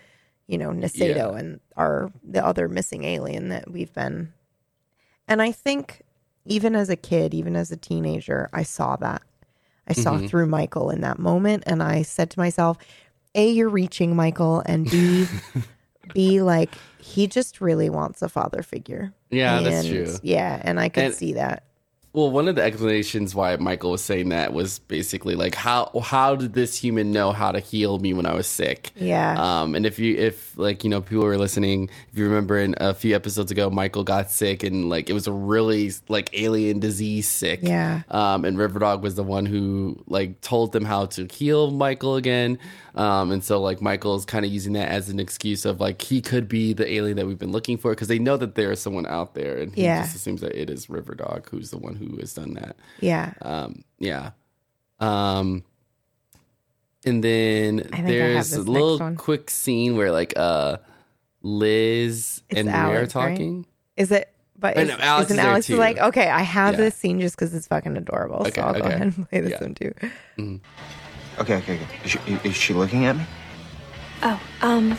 you 0.48 0.58
know, 0.58 0.70
Nasedo 0.70 1.16
Yeah. 1.32 1.38
and 1.38 1.60
our 1.76 2.10
the 2.24 2.44
other 2.44 2.68
missing 2.68 3.04
alien 3.04 3.48
that 3.50 3.70
we've 3.70 3.92
been. 3.92 4.32
And 5.28 5.40
I 5.40 5.52
think, 5.52 6.02
even 6.44 6.74
as 6.74 6.90
a 6.90 6.96
kid, 6.96 7.32
even 7.32 7.54
as 7.54 7.70
a 7.70 7.76
teenager, 7.76 8.50
I 8.52 8.64
saw 8.64 8.96
that. 8.96 9.22
I 9.88 9.92
saw 9.94 10.14
Mm-hmm. 10.16 10.26
through 10.28 10.46
Michael 10.46 10.90
in 10.90 11.00
that 11.02 11.18
moment, 11.18 11.64
and 11.66 11.82
I 11.82 12.02
said 12.02 12.30
to 12.30 12.38
myself, 12.38 12.78
"A, 13.34 13.50
you're 13.50 13.68
reaching, 13.68 14.14
Michael, 14.16 14.62
and 14.66 14.88
B, 14.90 15.26
B, 16.14 16.40
like 16.42 16.70
he 16.98 17.26
just 17.26 17.60
really 17.60 17.90
wants 17.90 18.22
a 18.22 18.28
father 18.28 18.62
figure." 18.62 19.12
Yeah, 19.30 19.60
that's 19.60 19.86
true. 19.86 20.14
Yeah, 20.22 20.60
and 20.62 20.78
I 20.78 20.88
could 20.88 21.04
And- 21.04 21.14
see 21.14 21.32
that. 21.34 21.64
Well, 22.14 22.30
one 22.30 22.46
of 22.46 22.56
the 22.56 22.62
explanations 22.62 23.34
why 23.34 23.56
Michael 23.56 23.92
was 23.92 24.04
saying 24.04 24.28
that 24.28 24.52
was 24.52 24.80
basically 24.80 25.34
like 25.34 25.54
how 25.54 25.90
how 26.04 26.36
did 26.36 26.52
this 26.52 26.76
human 26.76 27.10
know 27.10 27.32
how 27.32 27.52
to 27.52 27.58
heal 27.58 27.98
me 28.00 28.12
when 28.12 28.26
I 28.26 28.34
was 28.34 28.46
sick? 28.46 28.90
Yeah. 28.96 29.34
Um, 29.62 29.74
and 29.74 29.86
if 29.86 29.98
you 29.98 30.16
if 30.18 30.56
like 30.58 30.84
you 30.84 30.90
know 30.90 31.00
people 31.00 31.24
were 31.24 31.38
listening, 31.38 31.88
if 32.12 32.18
you 32.18 32.24
remember 32.24 32.58
in 32.58 32.74
a 32.76 32.92
few 32.92 33.16
episodes 33.16 33.50
ago, 33.50 33.70
Michael 33.70 34.04
got 34.04 34.30
sick 34.30 34.62
and 34.62 34.90
like 34.90 35.08
it 35.08 35.14
was 35.14 35.26
a 35.26 35.32
really 35.32 35.90
like 36.08 36.28
alien 36.38 36.80
disease 36.80 37.26
sick. 37.28 37.60
Yeah. 37.62 38.02
Um, 38.10 38.44
and 38.44 38.58
Riverdog 38.58 39.00
was 39.00 39.14
the 39.14 39.22
one 39.22 39.46
who 39.46 40.02
like 40.06 40.40
told 40.42 40.72
them 40.72 40.84
how 40.84 41.06
to 41.06 41.26
heal 41.32 41.70
Michael 41.70 42.16
again. 42.16 42.58
Um, 42.94 43.30
and 43.32 43.42
so 43.42 43.58
like 43.58 43.80
Michael 43.80 44.16
is 44.16 44.26
kind 44.26 44.44
of 44.44 44.52
using 44.52 44.74
that 44.74 44.88
as 44.90 45.08
an 45.08 45.18
excuse 45.18 45.64
of 45.64 45.80
like 45.80 46.02
he 46.02 46.20
could 46.20 46.46
be 46.46 46.74
the 46.74 46.86
alien 46.92 47.16
that 47.16 47.26
we've 47.26 47.38
been 47.38 47.52
looking 47.52 47.78
for 47.78 47.92
because 47.92 48.08
they 48.08 48.18
know 48.18 48.36
that 48.36 48.54
there 48.54 48.70
is 48.70 48.82
someone 48.82 49.06
out 49.06 49.32
there, 49.34 49.56
and 49.56 49.74
he 49.74 49.84
Yeah. 49.84 50.02
just 50.02 50.14
assumes 50.16 50.42
that 50.42 50.54
it 50.60 50.68
is 50.68 50.88
Riverdog 50.88 51.48
who's 51.48 51.70
the 51.70 51.78
one 51.78 51.94
who 51.94 52.01
has 52.20 52.34
done 52.34 52.54
that. 52.54 52.76
Yeah. 53.00 53.32
Um, 53.42 53.84
yeah. 53.98 54.30
Um, 55.00 55.64
and 57.04 57.22
then 57.24 57.80
I 57.92 57.96
think 57.96 58.08
I 58.08 58.12
have 58.12 58.32
there's 58.48 58.52
a 58.52 58.62
little 58.62 59.14
quick 59.16 59.50
scene 59.50 59.96
where 59.96 60.12
like 60.12 60.34
uh 60.36 60.76
Liz 61.42 62.42
It's 62.48 62.60
and 62.60 62.68
Maria 62.68 62.78
are 62.78 62.96
Alex, 62.98 63.14
right? 63.14 63.30
talking. 63.30 63.66
Is 63.96 64.12
it? 64.12 64.28
But 64.58 64.76
is, 64.76 64.88
know, 64.88 64.96
Alex 65.00 65.26
isn't 65.30 65.40
is 65.40 65.44
Alex 65.44 65.66
too. 65.66 65.76
like, 65.76 65.98
okay, 65.98 66.28
I 66.28 66.42
have 66.42 66.74
Yeah. 66.74 66.82
this 66.82 66.94
scene 66.94 67.20
just 67.20 67.34
because 67.34 67.52
it's 67.52 67.66
fucking 67.66 67.96
adorable. 67.96 68.42
Okay, 68.42 68.52
so 68.52 68.62
I'll 68.62 68.74
go 68.74 68.80
ahead 68.86 69.02
and 69.02 69.28
play 69.28 69.40
this 69.40 69.50
Yeah. 69.50 69.60
one 69.60 69.74
too. 69.74 69.92
Okay, 71.40 71.56
okay, 71.56 71.56
okay. 71.56 71.86
Is 72.04 72.10
she, 72.12 72.18
is 72.44 72.54
she 72.54 72.72
looking 72.74 73.04
at 73.06 73.16
me? 73.16 73.24
Oh, 74.22 74.40
um, 74.60 74.96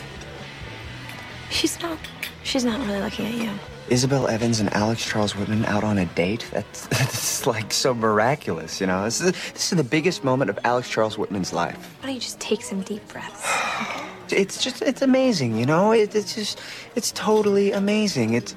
she's 1.48 1.80
not. 1.80 1.98
She's 2.42 2.64
not 2.66 2.78
really 2.86 3.00
looking 3.00 3.24
at 3.26 3.32
you. 3.34 3.50
Isabel 3.88 4.28
Evans 4.28 4.60
and 4.60 4.72
Alex 4.74 5.04
Charles 5.04 5.36
Whitman 5.36 5.64
out 5.66 5.84
on 5.84 5.98
a 5.98 6.06
date? 6.06 6.46
That's, 6.52 6.86
that's 6.88 7.46
like 7.46 7.72
so 7.72 7.94
miraculous, 7.94 8.80
you 8.80 8.86
know? 8.86 9.04
This 9.04 9.20
is, 9.20 9.32
this 9.52 9.72
is 9.72 9.76
the 9.76 9.84
biggest 9.84 10.24
moment 10.24 10.50
of 10.50 10.58
Alex 10.64 10.88
Charles 10.88 11.18
Whitman's 11.18 11.52
life. 11.52 11.76
Why 12.00 12.06
don't 12.06 12.14
you 12.14 12.20
just 12.20 12.40
take 12.40 12.62
some 12.62 12.82
deep 12.82 13.06
breaths? 13.08 13.46
It's 14.30 14.64
just, 14.64 14.80
it's 14.80 15.02
amazing, 15.02 15.58
you 15.58 15.66
know? 15.66 15.92
It, 15.92 16.14
it's 16.14 16.34
just, 16.34 16.58
it's 16.96 17.12
totally 17.12 17.72
amazing. 17.72 18.32
It's, 18.32 18.56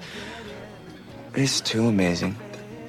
it's 1.35 1.59
too 1.59 1.87
amazing. 1.87 2.37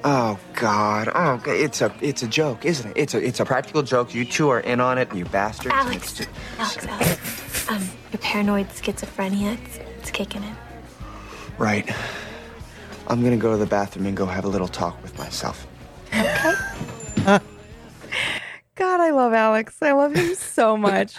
Oh 0.03 0.39
God! 0.53 1.09
Oh, 1.09 1.37
God. 1.43 1.47
it's 1.47 1.81
a, 1.81 1.93
it's 1.99 2.23
a 2.23 2.27
joke, 2.27 2.63
isn't 2.63 2.91
it? 2.91 2.93
It's 2.95 3.13
a, 3.13 3.17
it's 3.17 3.41
a 3.41 3.45
practical 3.45 3.83
joke. 3.83 4.15
You 4.15 4.23
two 4.23 4.47
are 4.47 4.61
in 4.61 4.79
on 4.79 4.97
it, 4.97 5.13
you 5.13 5.25
bastards. 5.25 5.75
Alex, 5.75 6.25
Alex, 6.57 6.87
Alex. 6.87 7.69
Um, 7.69 7.83
your 8.13 8.19
paranoid 8.21 8.69
schizophrenia, 8.69 9.57
it's, 9.61 9.77
it's 9.99 10.11
kicking 10.11 10.43
in. 10.43 10.55
Right. 11.57 11.93
I'm 13.09 13.23
gonna 13.23 13.37
go 13.37 13.51
to 13.51 13.57
the 13.57 13.65
bathroom 13.65 14.05
and 14.05 14.15
go 14.15 14.25
have 14.25 14.45
a 14.45 14.49
little 14.49 14.67
talk 14.67 15.01
with 15.01 15.17
myself. 15.17 15.65
Okay. 16.13 17.39
God, 18.75 19.01
I 19.01 19.09
love 19.09 19.33
Alex. 19.33 19.81
I 19.81 19.91
love 19.91 20.15
him 20.15 20.35
so 20.35 20.77
much. 20.77 21.15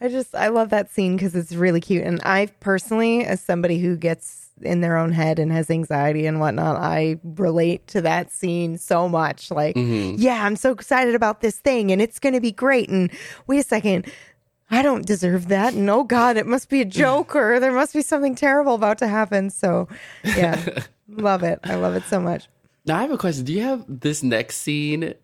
I 0.00 0.08
just, 0.08 0.34
I 0.34 0.48
love 0.48 0.70
that 0.70 0.90
scene 0.90 1.14
because 1.14 1.36
it's 1.36 1.52
really 1.54 1.80
cute. 1.80 2.02
And 2.02 2.20
I 2.24 2.46
personally, 2.58 3.24
as 3.24 3.40
somebody 3.40 3.78
who 3.78 3.96
gets 3.96 4.50
in 4.62 4.80
their 4.80 4.96
own 4.96 5.12
head 5.12 5.38
and 5.38 5.52
has 5.52 5.70
anxiety 5.70 6.26
and 6.26 6.40
whatnot, 6.40 6.76
I 6.76 7.20
relate 7.22 7.86
to 7.88 8.00
that 8.00 8.32
scene 8.32 8.76
so 8.76 9.08
much. 9.08 9.52
Like, 9.52 9.76
mm-hmm. 9.76 10.16
yeah, 10.18 10.44
I'm 10.44 10.56
so 10.56 10.72
excited 10.72 11.14
about 11.14 11.42
this 11.42 11.58
thing 11.58 11.92
and 11.92 12.02
it's 12.02 12.18
going 12.18 12.34
to 12.34 12.40
be 12.40 12.52
great. 12.52 12.88
And 12.88 13.10
wait 13.46 13.58
a 13.58 13.62
second. 13.62 14.10
I 14.70 14.82
don't 14.82 15.06
deserve 15.06 15.48
that. 15.48 15.74
And 15.74 15.88
oh 15.88 16.02
God, 16.04 16.36
it 16.36 16.46
must 16.46 16.68
be 16.68 16.80
a 16.80 16.84
joke 16.84 17.36
or 17.36 17.60
there 17.60 17.72
must 17.72 17.92
be 17.92 18.02
something 18.02 18.34
terrible 18.34 18.74
about 18.74 18.98
to 18.98 19.06
happen. 19.08 19.50
So, 19.50 19.88
yeah, 20.24 20.82
love 21.08 21.42
it. 21.42 21.60
I 21.64 21.76
love 21.76 21.94
it 21.94 22.02
so 22.04 22.18
much. 22.20 22.48
Now 22.84 22.98
I 22.98 23.02
have 23.02 23.10
a 23.12 23.18
question. 23.18 23.44
Do 23.44 23.52
you 23.52 23.62
have 23.62 23.84
this 23.88 24.22
next 24.22 24.58
scene 24.58 25.14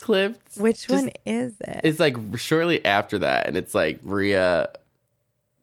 clipped? 0.00 0.56
Which 0.56 0.86
Just- 0.88 0.90
one 1.04 1.10
is 1.24 1.54
it? 1.60 1.80
It's 1.84 2.00
like 2.00 2.16
shortly 2.36 2.84
after 2.84 3.18
that, 3.20 3.46
and 3.46 3.56
it's 3.56 3.74
like 3.74 4.04
Maria, 4.04 4.70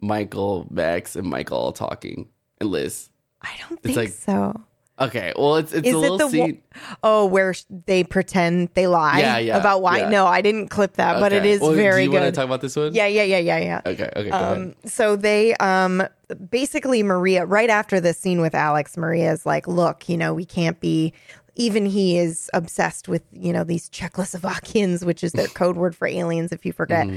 Michael, 0.02 0.66
Max, 0.70 1.16
and 1.16 1.28
Michael 1.28 1.58
all 1.58 1.72
talking, 1.74 2.30
and 2.60 2.70
Liz. 2.70 3.10
I 3.42 3.52
don't 3.68 3.82
think 3.82 3.98
like- 3.98 4.10
so. 4.10 4.62
Okay, 5.02 5.34
well, 5.38 5.56
it's 5.56 5.72
it's 5.72 5.88
Is 5.88 5.94
a 5.94 5.98
it 5.98 6.00
little 6.02 6.18
the 6.18 6.30
scene. 6.30 6.62
oh 7.04 7.26
where 7.26 7.54
sh- 7.54 7.64
they 7.86 8.04
pretend 8.04 8.70
they 8.74 8.88
lie 8.88 9.20
Yeah, 9.20 9.38
yeah, 9.38 9.58
about 9.58 9.82
why? 9.82 10.00
yeah. 10.00 10.10
No, 10.10 10.26
I 10.28 10.42
didn't 10.42 10.68
clip 10.68 10.94
that, 10.94 11.20
but 11.20 11.32
it 11.32 11.38
Okay. 11.38 11.52
is 11.52 11.62
Well, 11.62 11.72
very 11.72 12.02
Do 12.02 12.04
you 12.06 12.12
good. 12.12 12.22
want 12.22 12.34
to 12.36 12.38
talk 12.40 12.46
about 12.46 12.62
this 12.62 12.76
one? 12.76 12.94
yeah, 12.94 13.08
yeah, 13.08 13.24
yeah, 13.24 13.38
yeah, 13.38 13.58
yeah. 13.60 13.82
Okay. 13.86 14.10
Okay. 14.16 14.30
Go 14.30 14.36
Um, 14.38 14.44
ahead. 14.44 14.76
so 14.86 15.16
they 15.16 15.56
um 15.56 16.04
basically 16.50 17.02
Maria 17.04 17.46
right 17.46 17.70
after 17.70 18.00
this 18.02 18.18
scene 18.20 18.42
with 18.42 18.54
Alex, 18.54 18.98
Maria 18.98 19.32
is 19.32 19.46
like, 19.46 19.68
"Look, 19.68 20.10
you 20.10 20.18
know, 20.18 20.34
we 20.34 20.46
can't 20.46 20.80
be." 20.80 21.14
Even 21.56 21.86
he 21.86 22.18
is 22.18 22.50
obsessed 22.54 23.10
with 23.10 23.22
you 23.34 23.52
know 23.52 23.66
these 23.66 23.90
Czechoslovakians, 23.90 25.04
which 25.04 25.26
is 25.26 25.34
their 25.34 25.48
code 25.62 25.76
word 25.76 25.94
for 25.94 26.08
aliens, 26.08 26.54
if 26.54 26.66
you 26.66 26.72
forget. 26.72 27.10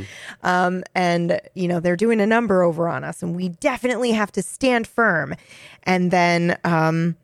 Um, 0.42 0.82
and 0.96 1.40
you 1.54 1.68
know 1.68 1.78
they're 1.78 1.94
doing 1.96 2.20
a 2.20 2.26
number 2.26 2.62
over 2.62 2.88
on 2.88 3.04
us, 3.04 3.22
and 3.22 3.36
we 3.36 3.50
definitely 3.50 4.10
have 4.12 4.32
to 4.32 4.42
stand 4.42 4.88
firm. 4.88 5.34
And 5.84 6.10
then 6.10 6.58
um, 6.64 7.16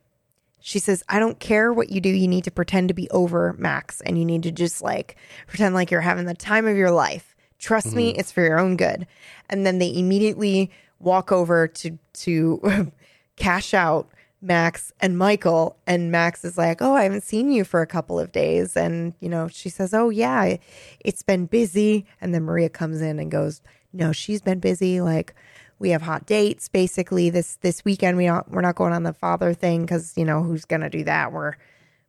she 0.61 0.79
says, 0.79 1.05
I 1.09 1.19
don't 1.19 1.39
care 1.39 1.73
what 1.73 1.91
you 1.91 2.01
do. 2.01 2.09
You 2.09 2.29
need 2.29 2.45
to 2.45 2.51
pretend 2.51 2.89
to 2.89 2.95
be 2.95 3.09
over 3.11 3.55
Max 3.59 4.01
and 4.03 4.19
you 4.19 4.25
need 4.25 4.43
to 4.43 4.51
just 4.51 4.83
like 4.83 5.17
pretend 5.47 5.75
like 5.75 5.91
you're 5.91 6.01
having 6.01 6.27
the 6.27 6.35
time 6.35 6.67
of 6.67 6.77
your 6.77 6.91
life. 6.91 7.35
Trust 7.59 7.95
me, 7.95 8.11
mm-hmm. 8.11 8.21
it's 8.21 8.31
for 8.31 8.43
your 8.43 8.59
own 8.59 8.77
good. 8.77 9.07
And 9.49 9.67
then 9.67 9.79
they 9.79 9.93
immediately 9.95 10.71
walk 11.01 11.33
over 11.33 11.67
to 11.69 11.99
to 12.13 12.93
cash 13.37 13.75
out 13.75 14.09
Max 14.41 14.93
and 15.01 15.19
Michael 15.19 15.77
and 15.87 16.13
Max 16.13 16.45
is 16.45 16.57
like, 16.57 16.81
"Oh, 16.81 16.95
I 16.95 17.03
haven't 17.03 17.25
seen 17.25 17.51
you 17.51 17.65
for 17.65 17.83
a 17.83 17.87
couple 17.87 18.21
of 18.21 18.31
days." 18.31 18.77
And, 18.77 19.15
you 19.21 19.29
know, 19.29 19.49
she 19.49 19.69
says, 19.69 19.93
"Oh, 19.93 20.11
yeah, 20.11 20.57
it's 21.01 21.23
been 21.23 21.47
busy." 21.47 22.07
And 22.21 22.33
then 22.33 22.45
Maria 22.45 22.69
comes 22.69 23.01
in 23.01 23.19
and 23.19 23.31
goes, 23.31 23.61
"No, 23.93 24.13
she's 24.13 24.41
been 24.41 24.61
busy 24.61 25.01
like 25.01 25.35
we 25.79 25.91
have 25.91 26.03
hot 26.03 26.27
dates 26.27 26.69
basically. 26.69 27.31
This 27.31 27.57
this 27.57 27.85
weekend 27.85 28.17
we 28.17 28.27
don't 28.27 28.51
we're 28.51 28.61
not 28.61 28.75
going 28.75 28.93
on 28.93 29.03
the 29.03 29.13
father 29.13 29.55
thing 29.55 29.87
cuz 29.87 30.15
you 30.17 30.25
know 30.25 30.43
who's 30.43 30.65
going 30.65 30.81
to 30.81 30.91
do 30.91 31.05
that? 31.05 31.33
We're 31.33 31.55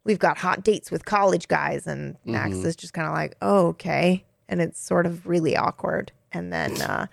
we've 0.04 0.20
got 0.20 0.38
hot 0.38 0.64
dates 0.64 0.92
with 0.92 1.06
college 1.06 1.48
guys 1.48 1.86
and 1.88 2.18
Max 2.26 2.56
is 2.58 2.76
just 2.76 2.94
kind 2.94 3.08
of 3.08 3.14
like 3.14 3.36
oh 3.42 3.68
okay. 3.68 4.26
And 4.48 4.62
it's 4.62 4.80
sort 4.82 5.06
of 5.06 5.28
really 5.28 5.56
awkward. 5.56 6.12
And 6.32 6.52
then 6.52 6.82
uh 6.82 7.08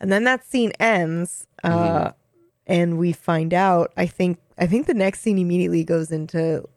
and 0.00 0.12
then 0.12 0.24
that 0.24 0.44
scene 0.44 0.72
ends 0.80 1.46
uh 1.62 2.12
and 2.66 2.98
we 2.98 3.12
find 3.12 3.54
out 3.54 3.92
I 3.96 4.06
think 4.06 4.38
I 4.58 4.66
think 4.66 4.86
the 4.86 4.94
next 4.94 5.20
scene 5.20 5.38
immediately 5.38 5.84
goes 5.84 6.12
into 6.12 6.68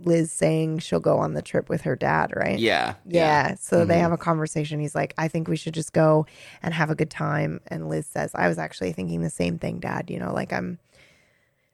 Liz 0.00 0.30
saying 0.30 0.78
she'll 0.78 1.00
go 1.00 1.18
on 1.18 1.34
the 1.34 1.42
trip 1.42 1.68
with 1.68 1.82
her 1.82 1.96
dad 1.96 2.32
right 2.34 2.58
Yeah. 3.04 3.48
yeah. 3.50 3.54
So 3.56 3.84
they 3.84 3.94
mm-hmm. 3.94 4.02
have 4.02 4.12
a 4.12 4.16
conversation. 4.16 4.78
He's 4.78 4.94
like, 4.94 5.12
I 5.18 5.26
think 5.28 5.48
we 5.48 5.56
should 5.56 5.74
just 5.74 5.92
go 5.92 6.26
and 6.62 6.72
have 6.72 6.90
a 6.90 6.94
good 6.94 7.10
time. 7.10 7.60
And 7.66 7.88
Liz 7.88 8.06
says, 8.06 8.30
I 8.34 8.48
was 8.48 8.58
actually 8.58 8.92
thinking 8.92 9.22
the 9.22 9.30
same 9.30 9.58
thing, 9.58 9.80
Dad. 9.80 10.08
You 10.08 10.20
know, 10.20 10.32
like 10.32 10.52
I'm 10.52 10.78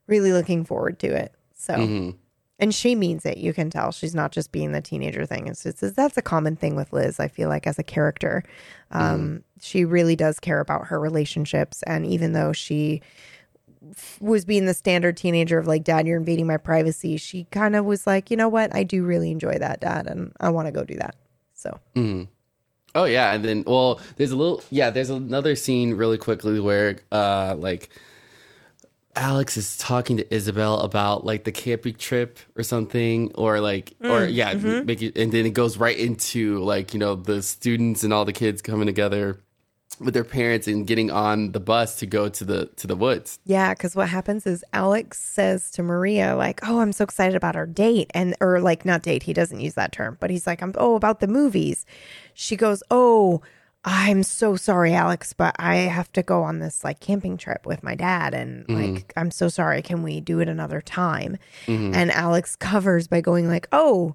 really 0.06 0.32
looking 0.32 0.64
forward 0.64 0.98
to 1.00 1.08
it. 1.08 1.34
So, 1.54 1.74
mm-hmm. 1.74 2.10
and 2.58 2.74
she 2.74 2.94
means 2.94 3.26
it. 3.26 3.36
You 3.36 3.52
can 3.52 3.68
tell 3.68 3.92
she's 3.92 4.14
not 4.14 4.32
just 4.32 4.52
being 4.52 4.72
the 4.72 4.80
teenager 4.80 5.26
thing. 5.26 5.46
It's 5.46 5.62
just 5.62 5.94
that's 5.94 6.16
a 6.16 6.22
common 6.22 6.56
thing 6.56 6.76
with 6.76 6.94
Liz. 6.94 7.20
I 7.20 7.28
feel 7.28 7.50
like 7.50 7.66
as 7.66 7.78
a 7.78 7.84
character, 7.84 8.42
mm-hmm. 8.90 9.02
um, 9.02 9.44
she 9.60 9.84
really 9.84 10.16
does 10.16 10.40
care 10.40 10.60
about 10.60 10.86
her 10.86 10.98
relationships. 10.98 11.82
And 11.86 12.06
even 12.06 12.32
though 12.32 12.52
she 12.52 13.02
was 14.20 14.44
being 14.44 14.66
the 14.66 14.74
standard 14.74 15.16
teenager 15.16 15.58
of 15.58 15.66
like, 15.66 15.84
Dad, 15.84 16.06
you're 16.06 16.18
invading 16.18 16.46
my 16.46 16.56
privacy. 16.56 17.16
She 17.16 17.44
kind 17.50 17.76
of 17.76 17.84
was 17.84 18.06
like, 18.06 18.30
you 18.30 18.36
know 18.36 18.48
what? 18.48 18.74
I 18.74 18.82
do 18.82 19.04
really 19.04 19.30
enjoy 19.30 19.58
that, 19.58 19.80
Dad, 19.80 20.06
and 20.06 20.32
I 20.40 20.50
want 20.50 20.66
to 20.66 20.72
go 20.72 20.84
do 20.84 20.96
that. 20.96 21.16
So 21.54 21.78
Mm-hmm. 21.94 22.24
Oh 22.96 23.04
yeah, 23.04 23.32
and 23.32 23.44
then 23.44 23.64
well, 23.66 24.00
there's 24.16 24.30
a 24.30 24.36
little 24.36 24.62
yeah, 24.70 24.90
there's 24.90 25.10
another 25.10 25.56
scene 25.56 25.94
really 25.94 26.18
quickly 26.18 26.60
where 26.60 26.98
uh 27.10 27.56
like 27.58 27.88
Alex 29.16 29.56
is 29.56 29.76
talking 29.76 30.16
to 30.16 30.34
Isabel 30.34 30.80
about 30.80 31.24
like 31.24 31.44
the 31.44 31.52
camping 31.52 31.94
trip 31.94 32.38
or 32.56 32.62
something, 32.62 33.32
or 33.34 33.60
like 33.60 33.94
or 34.00 34.24
yeah, 34.24 34.54
make 34.54 35.02
it, 35.02 35.16
and 35.16 35.32
then 35.32 35.46
it 35.46 35.54
goes 35.54 35.76
right 35.76 35.98
into 35.98 36.58
like 36.60 36.94
you 36.94 37.00
know 37.00 37.16
the 37.16 37.42
students 37.42 38.04
and 38.04 38.12
all 38.12 38.24
the 38.24 38.32
kids 38.32 38.62
coming 38.62 38.86
together 38.86 39.40
with 40.00 40.14
their 40.14 40.24
parents 40.24 40.66
and 40.66 40.86
getting 40.86 41.10
on 41.10 41.52
the 41.52 41.60
bus 41.60 41.96
to 41.96 42.06
go 42.06 42.28
to 42.28 42.44
the 42.44 42.66
to 42.76 42.86
the 42.86 42.96
woods. 42.96 43.38
Yeah, 43.44 43.74
because 43.74 43.94
what 43.94 44.08
happens 44.08 44.46
is 44.46 44.64
Alex 44.72 45.20
says 45.20 45.70
to 45.72 45.82
Maria, 45.82 46.36
like, 46.36 46.60
"Oh, 46.68 46.80
I'm 46.80 46.92
so 46.92 47.04
excited 47.04 47.36
about 47.36 47.56
our 47.56 47.66
date," 47.66 48.10
and 48.14 48.34
or 48.40 48.60
like 48.60 48.84
not 48.84 49.02
date. 49.02 49.24
He 49.24 49.32
doesn't 49.32 49.60
use 49.60 49.74
that 49.74 49.92
term, 49.92 50.16
but 50.20 50.30
he's 50.30 50.46
like, 50.46 50.62
"I'm 50.62 50.72
oh 50.76 50.94
about 50.96 51.20
the 51.20 51.28
movies." 51.28 51.86
She 52.34 52.56
goes, 52.56 52.82
"Oh, 52.90 53.42
I'm 53.84 54.22
so 54.22 54.56
sorry, 54.56 54.94
Alex, 54.94 55.32
but 55.32 55.54
I 55.58 55.76
have 55.76 56.10
to 56.12 56.22
go 56.22 56.42
on 56.42 56.58
this 56.58 56.84
like 56.84 57.00
camping 57.00 57.36
trip 57.36 57.66
with 57.66 57.82
my 57.82 57.94
dad, 57.94 58.34
and 58.34 58.66
mm-hmm. 58.66 58.94
like 58.94 59.12
I'm 59.16 59.30
so 59.30 59.48
sorry. 59.48 59.82
Can 59.82 60.02
we 60.02 60.20
do 60.20 60.40
it 60.40 60.48
another 60.48 60.80
time?" 60.80 61.38
Mm-hmm. 61.66 61.94
And 61.94 62.10
Alex 62.10 62.56
covers 62.56 63.06
by 63.06 63.20
going 63.20 63.48
like, 63.48 63.68
"Oh." 63.72 64.14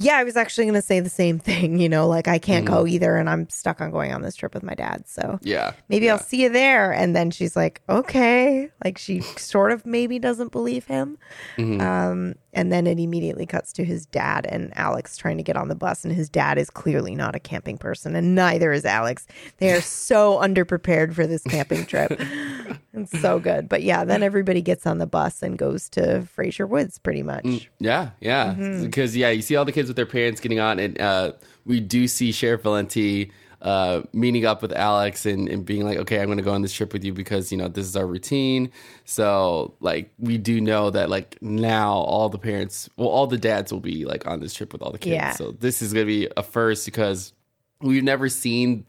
Yeah, 0.00 0.16
I 0.16 0.24
was 0.24 0.34
actually 0.34 0.64
going 0.64 0.74
to 0.74 0.82
say 0.82 1.00
the 1.00 1.10
same 1.10 1.38
thing. 1.38 1.78
You 1.78 1.88
know, 1.88 2.08
like 2.08 2.26
I 2.26 2.38
can't 2.38 2.64
go 2.64 2.86
either, 2.86 3.16
and 3.16 3.28
I'm 3.28 3.48
stuck 3.50 3.80
on 3.80 3.90
going 3.90 4.12
on 4.12 4.22
this 4.22 4.34
trip 4.34 4.54
with 4.54 4.62
my 4.62 4.74
dad. 4.74 5.06
So 5.06 5.38
Yeah, 5.42 5.72
maybe 5.88 6.06
yeah. 6.06 6.12
I'll 6.12 6.18
see 6.18 6.42
you 6.42 6.48
there. 6.48 6.92
And 6.92 7.14
then 7.14 7.30
she's 7.30 7.54
like, 7.54 7.82
okay. 7.88 8.70
Like 8.82 8.98
she 8.98 9.20
sort 9.20 9.72
of 9.72 9.84
maybe 9.84 10.18
doesn't 10.18 10.52
believe 10.52 10.86
him. 10.86 11.18
Mm-hmm. 11.58 11.80
Um, 11.80 12.34
and 12.52 12.72
then 12.72 12.86
it 12.86 12.98
immediately 12.98 13.46
cuts 13.46 13.72
to 13.74 13.84
his 13.84 14.06
dad 14.06 14.46
and 14.46 14.76
Alex 14.76 15.16
trying 15.16 15.36
to 15.36 15.42
get 15.42 15.56
on 15.56 15.68
the 15.68 15.74
bus. 15.74 16.04
And 16.04 16.12
his 16.12 16.28
dad 16.28 16.58
is 16.58 16.70
clearly 16.70 17.14
not 17.14 17.36
a 17.36 17.40
camping 17.40 17.78
person, 17.78 18.16
and 18.16 18.34
neither 18.34 18.72
is 18.72 18.84
Alex. 18.84 19.26
They 19.58 19.72
are 19.72 19.80
so 19.80 20.38
underprepared 20.38 21.14
for 21.14 21.26
this 21.26 21.42
camping 21.44 21.86
trip. 21.86 22.12
it's 22.94 23.18
so 23.20 23.38
good. 23.38 23.68
But 23.68 23.82
yeah, 23.82 24.04
then 24.04 24.22
everybody 24.22 24.62
gets 24.62 24.86
on 24.86 24.98
the 24.98 25.06
bus 25.06 25.42
and 25.42 25.58
goes 25.58 25.88
to 25.90 26.22
Fraser 26.22 26.66
Woods 26.66 26.98
pretty 26.98 27.22
much. 27.22 27.70
Yeah, 27.78 28.10
yeah. 28.20 28.54
Mm-hmm. 28.54 28.84
Because 28.84 29.16
yeah, 29.16 29.30
you 29.30 29.42
see 29.42 29.56
all 29.56 29.64
the 29.64 29.72
kids 29.72 29.88
with 29.88 29.96
their 29.96 30.06
parents 30.06 30.40
getting 30.40 30.60
on, 30.60 30.78
and 30.78 31.00
uh, 31.00 31.32
we 31.64 31.80
do 31.80 32.08
see 32.08 32.32
Sheriff 32.32 32.62
Valenti 32.62 33.30
uh, 33.62 34.02
meeting 34.12 34.46
up 34.46 34.62
with 34.62 34.72
Alex 34.72 35.26
and, 35.26 35.48
and 35.48 35.64
being 35.66 35.84
like, 35.84 35.98
"Okay, 35.98 36.18
I'm 36.20 36.26
going 36.26 36.38
to 36.38 36.44
go 36.44 36.52
on 36.52 36.62
this 36.62 36.72
trip 36.72 36.92
with 36.92 37.04
you 37.04 37.12
because 37.12 37.50
you 37.52 37.58
know 37.58 37.68
this 37.68 37.86
is 37.86 37.96
our 37.96 38.06
routine." 38.06 38.70
So 39.04 39.74
like, 39.80 40.10
we 40.18 40.38
do 40.38 40.60
know 40.60 40.90
that 40.90 41.10
like 41.10 41.36
now 41.42 41.92
all 41.94 42.28
the 42.28 42.38
parents, 42.38 42.88
well, 42.96 43.08
all 43.08 43.26
the 43.26 43.38
dads 43.38 43.72
will 43.72 43.80
be 43.80 44.04
like 44.04 44.26
on 44.26 44.40
this 44.40 44.54
trip 44.54 44.72
with 44.72 44.82
all 44.82 44.92
the 44.92 44.98
kids. 44.98 45.14
Yeah. 45.14 45.32
So 45.32 45.52
this 45.52 45.82
is 45.82 45.92
going 45.92 46.06
to 46.06 46.10
be 46.12 46.28
a 46.36 46.42
first 46.42 46.84
because 46.86 47.32
we've 47.80 48.02
never 48.04 48.28
seen 48.28 48.86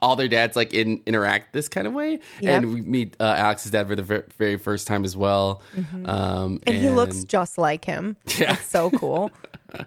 all 0.00 0.16
their 0.16 0.26
dads 0.26 0.56
like 0.56 0.74
in 0.74 1.00
interact 1.06 1.52
this 1.52 1.68
kind 1.68 1.86
of 1.86 1.92
way, 1.92 2.18
Yep. 2.40 2.62
and 2.62 2.74
we 2.74 2.80
meet 2.82 3.16
uh, 3.20 3.34
Alex's 3.38 3.70
dad 3.70 3.86
for 3.86 3.94
the 3.94 4.02
ver- 4.02 4.26
very 4.36 4.56
first 4.56 4.88
time 4.88 5.04
as 5.04 5.16
well. 5.16 5.62
Um, 5.76 5.84
Mm-hmm. 6.04 6.56
And 6.66 6.76
he 6.76 6.88
looks 6.90 7.22
just 7.22 7.56
like 7.56 7.84
him. 7.84 8.16
Yeah. 8.36 8.54
It's 8.54 8.66
so 8.66 8.90
cool. 8.90 9.30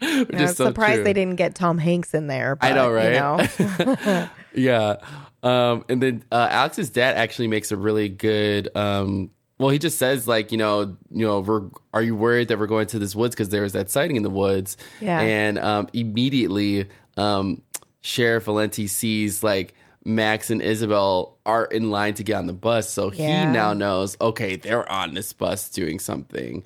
which 0.00 0.34
I'm 0.34 0.48
so 0.48 0.66
surprised 0.66 0.96
true. 0.96 1.04
they 1.04 1.12
didn't 1.12 1.36
get 1.36 1.54
Tom 1.54 1.78
Hanks 1.78 2.14
in 2.14 2.26
there. 2.26 2.56
But, 2.56 2.72
I 2.72 2.74
know, 2.74 2.90
right? 2.90 3.14
You 3.14 3.96
know. 4.04 4.28
Yeah. 4.56 4.96
Um, 5.42 5.84
and 5.88 6.02
then 6.02 6.24
uh, 6.32 6.48
Alex's 6.50 6.90
dad 6.90 7.16
actually 7.16 7.48
makes 7.48 7.70
a 7.70 7.76
really 7.76 8.08
good. 8.08 8.74
Um, 8.74 9.30
well, 9.58 9.70
he 9.70 9.78
just 9.78 9.98
says 9.98 10.26
like, 10.26 10.50
you 10.50 10.58
know, 10.58 10.96
you 11.10 11.26
know, 11.26 11.40
we're, 11.40 11.62
are 11.94 12.02
you 12.02 12.16
worried 12.16 12.48
that 12.48 12.58
we're 12.58 12.66
going 12.66 12.86
to 12.88 12.98
this 12.98 13.14
woods 13.14 13.34
because 13.34 13.50
there 13.50 13.62
was 13.62 13.72
that 13.74 13.90
sighting 13.90 14.16
in 14.16 14.22
the 14.22 14.30
woods? 14.30 14.76
Yeah. 15.00 15.20
And 15.20 15.58
um, 15.58 15.88
immediately, 15.92 16.88
um, 17.16 17.62
Sheriff 18.00 18.44
Valenti 18.44 18.86
sees 18.86 19.42
like 19.42 19.74
Max 20.04 20.50
and 20.50 20.62
Isabel 20.62 21.38
are 21.46 21.64
in 21.64 21.90
line 21.90 22.14
to 22.14 22.24
get 22.24 22.36
on 22.36 22.46
the 22.46 22.52
bus, 22.52 22.88
so 22.88 23.10
he 23.10 23.26
now 23.26 23.72
knows. 23.72 24.16
Okay, 24.20 24.56
they're 24.56 24.88
on 24.90 25.14
this 25.14 25.32
bus 25.32 25.68
doing 25.70 25.98
something. 25.98 26.62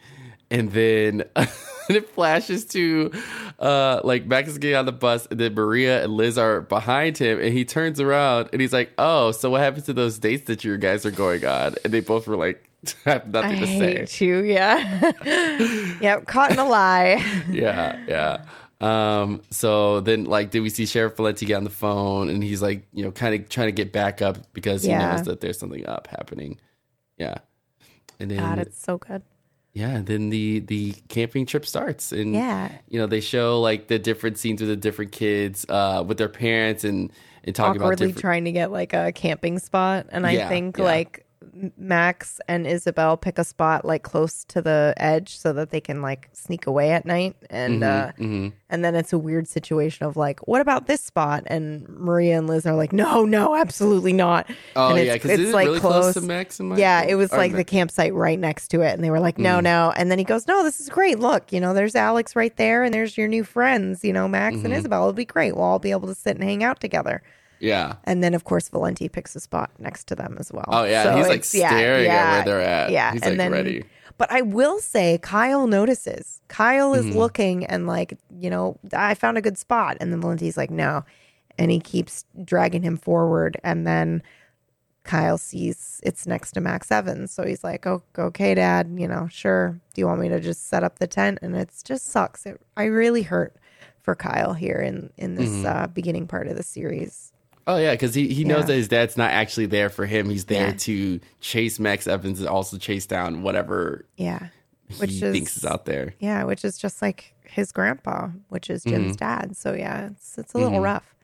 And 0.51 0.71
then 0.73 1.25
it 1.89 2.09
flashes 2.11 2.65
to 2.67 3.13
uh 3.59 4.01
like 4.05 4.27
Max 4.27 4.49
is 4.49 4.59
getting 4.59 4.77
on 4.77 4.87
the 4.87 4.93
bus 4.93 5.27
and 5.31 5.39
then 5.39 5.55
Maria 5.55 6.03
and 6.05 6.13
Liz 6.13 6.39
are 6.39 6.61
behind 6.63 7.19
him 7.19 7.39
and 7.41 7.53
he 7.53 7.65
turns 7.65 8.01
around 8.01 8.49
and 8.53 8.61
he's 8.61 8.73
like, 8.73 8.91
Oh, 8.99 9.31
so 9.33 9.51
what 9.51 9.61
happened 9.61 9.85
to 9.87 9.93
those 9.93 10.19
dates 10.19 10.47
that 10.47 10.65
you 10.65 10.77
guys 10.79 11.05
are 11.07 11.11
going 11.11 11.45
on? 11.45 11.75
And 11.85 11.93
they 11.93 12.01
both 12.01 12.27
were 12.27 12.37
like 12.37 12.65
have 13.05 13.25
I 13.27 13.29
nothing 13.43 13.61
to 13.61 13.67
say. 13.67 13.97
hate 13.99 14.21
you. 14.23 14.39
Yeah. 14.43 15.13
yep. 16.01 16.27
Caught 16.27 16.53
in 16.53 16.59
a 16.59 16.65
lie. 16.69 17.23
yeah, 17.51 17.99
yeah. 18.09 18.45
Um, 18.81 19.43
so 19.51 20.01
then 20.01 20.25
like 20.25 20.51
did 20.51 20.61
we 20.61 20.71
see 20.71 20.87
Sheriff 20.87 21.17
Valenti 21.17 21.45
get 21.45 21.57
on 21.57 21.65
the 21.65 21.71
phone 21.71 22.31
and 22.31 22.43
he's 22.43 22.63
like, 22.63 22.87
you 22.95 23.05
know, 23.05 23.11
kind 23.13 23.35
of 23.35 23.49
trying 23.51 23.69
to 23.69 23.73
get 23.73 23.93
back 23.93 24.23
up 24.23 24.39
because 24.55 24.83
he 24.83 24.89
Yeah. 24.89 25.17
knows 25.17 25.27
that 25.27 25.41
there's 25.43 25.59
something 25.59 25.85
up 25.87 26.07
happening. 26.07 26.59
Yeah. 27.19 27.35
And 28.19 28.31
then 28.31 28.39
God, 28.39 28.59
it's 28.59 28.81
so 28.83 28.97
good. 28.97 29.23
Yeah, 29.73 30.01
then 30.03 30.31
the 30.31 30.61
the 30.61 30.95
camping 31.09 31.47
trip 31.47 31.65
starts, 31.67 32.13
and 32.13 32.35
Yeah. 32.35 32.71
you 32.89 32.99
know 32.99 33.07
they 33.07 33.21
show 33.21 33.61
like 33.61 33.89
the 33.89 33.99
different 33.99 34.39
scenes 34.39 34.61
with 34.61 34.69
the 34.71 34.77
different 34.77 35.13
kids, 35.13 35.65
uh, 35.69 36.03
with 36.07 36.19
their 36.19 36.29
parents, 36.29 36.85
and 36.85 37.13
and 37.45 37.55
talking 37.55 37.77
about 37.77 37.87
Awkwardly 37.87 38.09
different. 38.09 38.21
trying 38.21 38.45
to 38.45 38.53
get 38.53 38.71
like 38.73 38.93
a 38.93 39.13
camping 39.13 39.59
spot. 39.59 40.07
And 40.11 40.27
I 40.27 40.33
Yeah, 40.33 40.49
think 40.49 40.77
yeah. 40.77 40.85
like 40.85 41.25
Max 41.77 42.41
and 42.49 42.67
Isabel 42.67 43.17
pick 43.17 43.39
a 43.39 43.45
spot 43.45 43.85
like 43.85 44.03
close 44.03 44.45
to 44.45 44.63
the 44.63 44.95
edge 44.97 45.37
so 45.37 45.53
that 45.53 45.71
they 45.71 45.81
can 45.81 46.01
like 46.01 46.29
sneak 46.33 46.67
away 46.67 46.93
at 46.93 47.05
night. 47.05 47.37
And, 47.51 47.83
Mm-hmm, 47.83 48.47
uh, 48.47 48.51
and 48.69 48.85
then 48.85 48.95
it's 48.95 49.13
a 49.13 49.19
weird 49.19 49.49
situation 49.49 50.07
of 50.07 50.17
like, 50.17 50.47
what 50.47 50.61
about 50.61 50.87
this 50.87 51.01
spot? 51.01 51.43
And 51.47 51.89
Maria 51.89 52.39
and 52.39 52.47
Liz 52.47 52.67
are 52.67 52.75
like, 52.77 52.93
no, 52.93 53.25
no, 53.25 53.57
absolutely 53.57 54.13
not. 54.13 54.49
oh 54.77 54.95
and 54.95 55.07
yeah, 55.07 55.15
because 55.15 55.33
it's 55.33 55.53
really 55.53 55.81
close 55.81 56.15
to 56.15 56.21
Max 56.21 56.61
and 56.61 56.69
Michael. 56.69 56.81
Yeah, 56.81 57.03
it 57.03 57.17
was 57.17 57.33
Or 57.33 57.37
like 57.39 57.53
the 57.53 57.65
campsite 57.65 58.15
right 58.15 58.39
next 58.39 58.69
to 58.69 58.83
it. 58.83 58.93
And 58.93 59.03
they 59.03 59.11
were 59.11 59.21
like, 59.21 59.37
Mm. 59.37 59.43
no, 59.43 59.61
no. 59.61 59.93
And 59.97 60.11
then 60.11 60.19
he 60.19 60.25
goes, 60.25 60.47
no, 60.47 60.63
this 60.63 60.79
is 60.81 60.89
great. 60.89 61.19
Look, 61.19 61.53
you 61.53 61.61
know, 61.61 61.75
there's 61.75 61.95
Alex 61.97 62.37
right 62.37 62.57
there 62.57 62.85
and 62.85 62.95
there's 62.95 63.19
your 63.19 63.27
new 63.29 63.43
friends, 63.45 64.05
you 64.05 64.13
know, 64.13 64.29
Max 64.29 64.57
Mm-hmm. 64.57 64.67
and 64.67 64.75
Isabel. 64.75 65.01
It'll 65.03 65.13
be 65.13 65.25
great. 65.25 65.55
We'll 65.57 65.65
all 65.65 65.79
be 65.81 65.91
able 65.91 66.09
to 66.09 66.15
sit 66.15 66.37
and 66.37 66.45
hang 66.45 66.63
out 66.63 66.81
together. 66.81 67.23
Yeah. 67.61 67.96
And 68.05 68.23
then, 68.25 68.35
of 68.35 68.44
course, 68.44 68.68
Valenti 68.68 69.09
picks 69.09 69.37
a 69.37 69.40
spot 69.40 69.70
next 69.79 70.05
to 70.09 70.14
them 70.16 70.37
as 70.40 70.51
well. 70.53 70.64
Oh, 70.68 70.85
yeah, 70.85 71.16
he's, 71.16 71.27
like, 71.29 71.38
it's- 71.40 71.55
yeah, 71.55 71.68
staring 71.70 72.07
at 72.07 72.12
yeah, 72.12 72.33
where 72.37 72.44
they're 72.44 72.61
at. 72.61 72.90
Yeah, 72.90 73.12
He's, 73.12 73.23
and 73.23 73.31
like, 73.33 73.38
then, 73.38 73.53
ready. 73.53 73.85
But 74.18 74.31
I 74.33 74.42
will 74.42 74.81
say, 74.81 75.18
Kyle 75.23 75.66
notices. 75.66 76.40
Kyle 76.49 76.92
Mm-hmm. 76.92 77.09
is 77.11 77.16
looking 77.16 77.64
and 77.66 77.87
like, 77.87 78.18
you 78.38 78.51
know, 78.51 78.79
I 78.92 79.14
found 79.14 79.38
a 79.38 79.40
good 79.42 79.57
spot, 79.59 79.96
and 80.01 80.12
then 80.12 80.20
Valenti's 80.20 80.57
like, 80.57 80.70
no, 80.70 81.05
and 81.59 81.70
he 81.70 81.81
keeps 81.81 82.25
dragging 82.44 82.83
him 82.83 82.96
forward, 82.96 83.59
and 83.64 83.87
then 83.87 84.23
Kyle 85.05 85.38
sees 85.38 86.01
it's 86.03 86.27
next 86.27 86.53
to 86.53 86.61
Max 86.61 86.90
Evans, 86.92 87.33
so 87.33 87.44
he's 87.44 87.64
like, 87.64 87.87
"Oh, 87.87 88.03
okay, 88.18 88.55
Dad, 88.55 88.92
you 88.96 89.09
know, 89.09 89.29
sure. 89.31 89.81
Do 89.94 90.01
you 90.01 90.07
want 90.07 90.20
me 90.20 90.29
to 90.29 90.38
just 90.40 90.68
set 90.68 90.85
up 90.85 90.99
the 90.99 91.07
tent?" 91.07 91.38
And 91.40 91.57
it's 91.57 91.83
just 91.83 92.07
sucks. 92.07 92.44
It, 92.44 92.61
I 92.77 92.85
really 92.85 93.23
hurt 93.23 93.57
for 94.03 94.14
Kyle 94.14 94.53
here 94.53 94.77
in 94.79 95.11
in 95.16 95.37
this 95.37 95.49
Mm-hmm. 95.49 95.66
uh, 95.66 95.87
beginning 95.88 96.27
part 96.27 96.46
of 96.49 96.57
the 96.57 96.62
series. 96.62 97.33
Oh 97.66 97.77
yeah, 97.77 97.92
because 97.92 98.14
he, 98.14 98.29
he 98.33 98.44
knows 98.44 98.61
Yeah. 98.62 98.66
that 98.66 98.75
his 98.75 98.88
dad's 98.88 99.16
not 99.16 99.31
actually 99.31 99.66
there 99.66 99.90
for 99.90 100.07
him. 100.07 100.29
He's 100.31 100.46
there 100.46 100.68
Yeah. 100.68 100.75
to 100.79 101.20
chase 101.40 101.79
Max 101.79 102.07
Evans 102.07 102.40
and 102.40 102.49
also 102.49 102.79
chase 102.79 103.07
down 103.07 103.42
whatever 103.42 104.07
Yeah, 104.16 104.49
which 104.99 105.11
he 105.11 105.23
is 105.25 105.33
thinks 105.33 105.57
is 105.57 105.64
out 105.64 105.85
there. 105.85 106.14
Yeah, 106.18 106.44
which 106.44 106.64
is 106.64 106.79
just 106.79 107.01
like 107.03 107.35
his 107.44 107.70
grandpa, 107.73 108.29
which 108.49 108.70
is 108.70 108.85
Mm-hmm. 108.85 108.96
Jim's 109.05 109.16
dad. 109.16 109.57
So 109.57 109.75
yeah, 109.75 110.07
it's 110.09 110.38
it's 110.38 110.55
a 110.55 110.59
little 110.59 110.81
rough. 110.81 111.14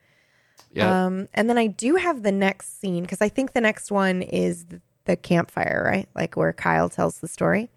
Yeah. 0.73 1.05
Um, 1.05 1.27
and 1.33 1.49
then 1.49 1.57
I 1.57 1.67
do 1.67 1.95
have 1.95 2.23
the 2.23 2.31
next 2.31 2.79
scene 2.79 3.01
because 3.03 3.21
I 3.21 3.29
think 3.29 3.53
the 3.53 3.61
next 3.61 3.89
one 3.91 4.21
is 4.21 4.65
the, 4.65 4.81
the 5.05 5.15
campfire, 5.15 5.81
right? 5.85 6.07
Like 6.13 6.35
where 6.37 6.53
Kyle 6.53 6.89
tells 6.89 7.19
the 7.19 7.27
story. 7.27 7.69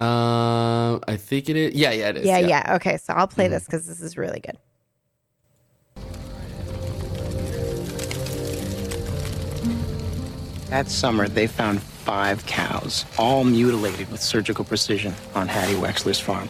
Um, 0.00 1.00
I 1.06 1.16
think 1.16 1.48
it 1.48 1.56
is. 1.56 1.74
Yeah, 1.74 1.92
yeah, 1.92 2.08
it 2.08 2.16
is. 2.16 2.26
Yeah, 2.26 2.38
yeah. 2.38 2.74
Okay, 2.76 2.96
so 2.96 3.12
I'll 3.12 3.28
play 3.28 3.46
this 3.46 3.64
because 3.66 3.86
this 3.86 4.00
is 4.00 4.16
really 4.16 4.40
good. 4.40 4.58
That 10.72 10.88
summer, 10.90 11.28
they 11.28 11.46
found 11.48 11.82
five 11.82 12.46
cows, 12.46 13.04
all 13.18 13.44
mutilated 13.44 14.10
with 14.10 14.22
surgical 14.22 14.64
precision 14.64 15.14
on 15.34 15.46
Hattie 15.46 15.74
Wexler's 15.74 16.18
farm. 16.18 16.48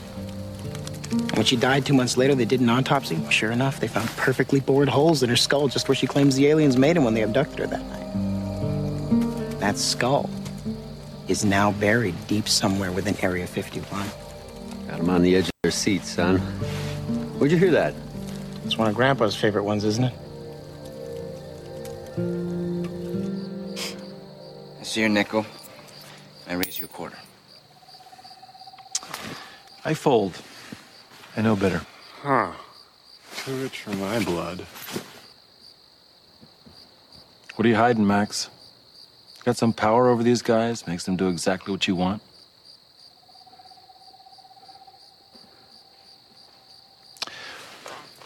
And 1.11 1.32
when 1.32 1.44
she 1.44 1.56
died 1.56 1.85
two 1.85 1.92
months 1.92 2.16
later, 2.16 2.37
they 2.37 2.44
did 2.44 2.61
an 2.61 2.70
autopsy. 2.70 3.18
Sure 3.30 3.50
enough, 3.50 3.80
they 3.80 3.88
found 3.88 4.08
perfectly 4.11 4.61
bored 4.61 4.88
holes 4.88 5.24
in 5.24 5.28
her 5.28 5.35
skull 5.35 5.66
just 5.66 5.88
where 5.88 5.96
she 5.96 6.06
claims 6.06 6.37
the 6.37 6.46
aliens 6.46 6.76
made 6.76 6.94
them 6.94 7.02
when 7.02 7.14
they 7.14 7.22
abducted 7.22 7.58
her 7.58 7.66
that 7.66 7.85
night. 7.85 9.58
That 9.58 9.76
skull 9.76 10.30
is 11.26 11.44
now 11.44 11.72
buried 11.72 12.14
deep 12.28 12.46
somewhere 12.46 12.92
within 12.92 13.16
Area 13.24 13.48
51. 13.48 14.06
Got 14.87 15.00
him 15.00 15.11
on 15.11 15.22
the 15.22 15.35
edge 15.35 15.46
of 15.46 15.52
their 15.64 15.72
seat, 15.72 16.04
son. 16.04 16.38
Where'd 17.38 17.50
you 17.50 17.58
hear 17.58 17.72
that? 17.72 17.92
It's 18.64 18.78
one 18.78 18.87
of 18.87 18.94
Grandpa's 18.94 19.35
favorite 19.35 19.64
ones, 19.64 19.82
isn't 19.82 20.04
it? 20.04 20.14
I 24.82 24.84
see 24.84 25.00
your 25.02 25.10
nickel. 25.10 25.46
I 26.48 26.54
raise 26.54 26.76
you 26.76 26.86
a 26.86 26.88
quarter. 26.88 27.16
I 29.84 29.94
fold. 29.94 30.42
I 31.36 31.42
know 31.42 31.54
better. 31.54 31.82
Huh. 32.20 32.50
Too 33.36 33.62
rich 33.62 33.82
for 33.82 33.90
my 33.90 34.18
blood. 34.24 34.66
What 37.54 37.64
are 37.64 37.68
you 37.68 37.76
hiding, 37.76 38.04
Max? 38.04 38.50
Got 39.44 39.56
some 39.56 39.72
power 39.72 40.08
over 40.08 40.24
these 40.24 40.42
guys? 40.42 40.84
Makes 40.88 41.04
them 41.04 41.14
do 41.14 41.28
exactly 41.28 41.70
what 41.70 41.86
you 41.86 41.94
want? 41.94 42.20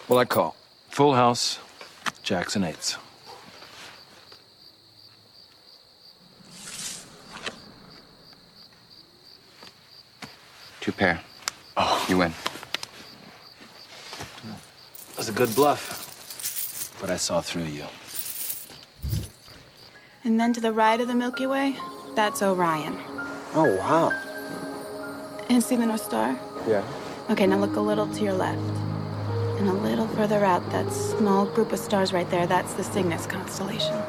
Well, 0.08 0.18
I 0.18 0.24
call. 0.24 0.56
Full 0.88 1.14
house, 1.16 1.58
Jackson 2.22 2.64
eights. 2.64 2.96
Two 10.86 10.92
pair. 10.92 11.20
Oh. 11.76 12.06
You 12.08 12.18
win. 12.18 12.32
That 14.44 15.16
was 15.16 15.28
a 15.28 15.32
good 15.32 15.52
bluff, 15.56 16.96
but 17.00 17.10
I 17.10 17.16
saw 17.16 17.40
through 17.40 17.64
you. 17.64 17.86
And 20.22 20.38
then 20.38 20.52
to 20.52 20.60
the 20.60 20.70
right 20.70 21.00
of 21.00 21.08
the 21.08 21.14
Milky 21.16 21.48
Way, 21.48 21.74
that's 22.14 22.40
Orion. 22.40 22.96
Oh, 23.52 23.76
wow. 23.80 24.12
And 25.48 25.60
see 25.60 25.74
the 25.74 25.86
North 25.86 26.04
Star? 26.04 26.38
Yeah. 26.68 26.84
Okay, 27.30 27.48
now 27.48 27.58
look 27.58 27.74
a 27.74 27.80
little 27.80 28.06
to 28.06 28.22
your 28.22 28.34
left. 28.34 28.62
And 29.58 29.68
a 29.68 29.72
little 29.72 30.06
further 30.06 30.44
out, 30.44 30.70
that 30.70 30.92
small 30.92 31.46
group 31.46 31.72
of 31.72 31.80
stars 31.80 32.12
right 32.12 32.30
there, 32.30 32.46
that's 32.46 32.74
the 32.74 32.84
Cygnus 32.84 33.26
constellation. 33.26 34.00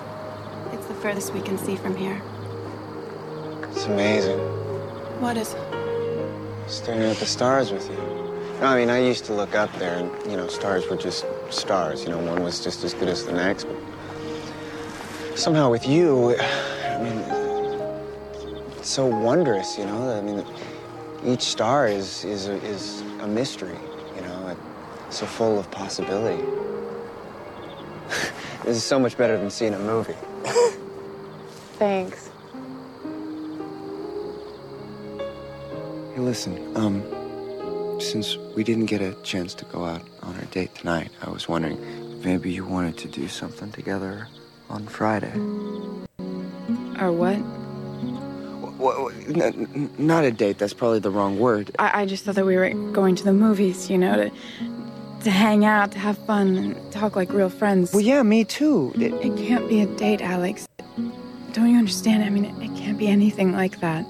It's 0.74 0.86
the 0.86 0.94
furthest 0.94 1.34
we 1.34 1.42
can 1.42 1.58
see 1.58 1.76
from 1.76 1.96
here. 1.96 2.22
It's 3.72 3.86
amazing. 3.86 4.38
What 5.20 5.38
is? 5.38 5.56
Staring 6.68 7.04
at 7.04 7.16
the 7.16 7.26
stars 7.26 7.72
with 7.72 7.90
you. 7.90 7.96
No, 8.60 8.66
I 8.66 8.78
mean, 8.78 8.90
I 8.90 9.00
used 9.00 9.24
to 9.26 9.34
look 9.34 9.56
up 9.56 9.74
there 9.80 10.00
and, 10.00 10.12
you 10.30 10.36
know, 10.36 10.48
stars 10.48 10.86
were 10.90 10.98
just 10.98 11.26
stars. 11.50 12.04
You 12.04 12.10
know, 12.10 12.18
one 12.18 12.44
was 12.44 12.62
just 12.62 12.84
as 12.84 12.94
good 12.94 13.08
as 13.08 13.26
the 13.26 13.32
next. 13.32 13.64
But 13.64 15.40
somehow 15.40 15.72
with 15.72 15.88
you, 15.88 16.36
I 16.38 17.02
mean, 17.02 17.20
it's 18.78 18.90
so 18.90 19.06
wondrous, 19.06 19.78
you 19.78 19.86
know? 19.86 20.18
I 20.18 20.22
mean, 20.22 20.44
each 21.26 21.44
star 21.44 21.88
is, 21.88 22.26
is, 22.26 22.48
a, 22.48 22.56
is 22.66 23.02
a 23.22 23.28
mystery, 23.28 23.80
you 24.16 24.22
know? 24.24 24.58
It's 25.08 25.20
so 25.20 25.26
full 25.26 25.58
of 25.58 25.72
possibility. 25.72 26.44
this 28.66 28.76
is 28.76 28.84
so 28.84 29.00
much 29.00 29.18
better 29.18 29.38
than 29.38 29.50
seeing 29.50 29.74
a 29.74 29.80
movie. 29.80 30.16
Thanks. 31.80 32.27
Hey, 36.18 36.24
listen, 36.24 36.76
um, 36.76 37.04
since 38.02 38.38
we 38.56 38.64
didn't 38.64 38.88
get 38.88 39.02
a 39.02 39.14
chance 39.22 39.54
to 39.54 39.66
go 39.66 39.86
out 39.86 40.02
on 40.24 40.34
our 40.34 40.46
date 40.46 40.74
tonight, 40.74 41.12
I 41.22 41.30
was 41.30 41.48
wondering 41.48 41.78
if 41.78 42.26
maybe 42.26 42.52
you 42.52 42.66
wanted 42.66 42.98
to 42.98 43.08
do 43.08 43.28
something 43.28 43.72
together 43.72 44.28
on 44.68 44.88
Friday. 44.88 45.32
Or 47.00 47.12
what? 47.12 47.38
Well, 48.80 49.12
not 50.00 50.24
a 50.24 50.32
date, 50.32 50.58
that's 50.58 50.74
probably 50.74 50.98
the 50.98 51.12
wrong 51.12 51.38
word. 51.38 51.76
I, 51.78 52.02
I 52.02 52.06
just 52.08 52.26
thought 52.26 52.34
that 52.34 52.48
we 52.48 52.56
were 52.56 52.72
going 52.94 53.16
to 53.16 53.24
the 53.24 53.32
movies, 53.32 53.88
you 53.88 54.00
know, 54.00 54.16
to 54.16 54.32
to 55.24 55.30
hang 55.30 55.66
out, 55.66 55.92
to 55.92 56.00
have 56.00 56.18
fun, 56.26 56.56
and 56.56 56.92
talk 56.92 57.16
like 57.16 57.32
real 57.32 57.50
friends. 57.50 57.94
Well, 57.94 58.02
yeah, 58.02 58.24
me 58.24 58.44
too. 58.44 58.92
It, 58.96 59.14
it 59.14 59.38
can't 59.38 59.70
be 59.70 59.82
a 59.82 59.86
date, 59.86 60.24
Alex. 60.24 60.68
Don't 61.54 61.70
you 61.70 61.78
understand? 61.78 62.24
I 62.24 62.32
mean, 62.32 62.46
it, 62.46 62.72
it 62.72 62.76
can't 62.76 62.98
be 62.98 63.08
anything 63.08 63.52
like 63.52 63.82
that. 63.82 64.04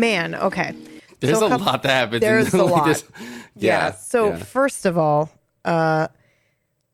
Man, 0.00 0.34
okay. 0.34 0.74
There's 1.20 1.38
So 1.38 1.46
a 1.46 1.48
couple- 1.50 1.66
lot 1.66 1.82
that 1.82 1.90
happens. 1.90 2.22
in 2.22 2.28
There's 2.28 2.54
a 2.54 2.64
lot. 2.64 3.02
yeah. 3.18 3.26
Yeah. 3.54 3.92
So 3.92 4.28
yeah. 4.30 4.36
first 4.38 4.86
of 4.86 4.96
all, 4.96 5.30
uh, 5.64 6.08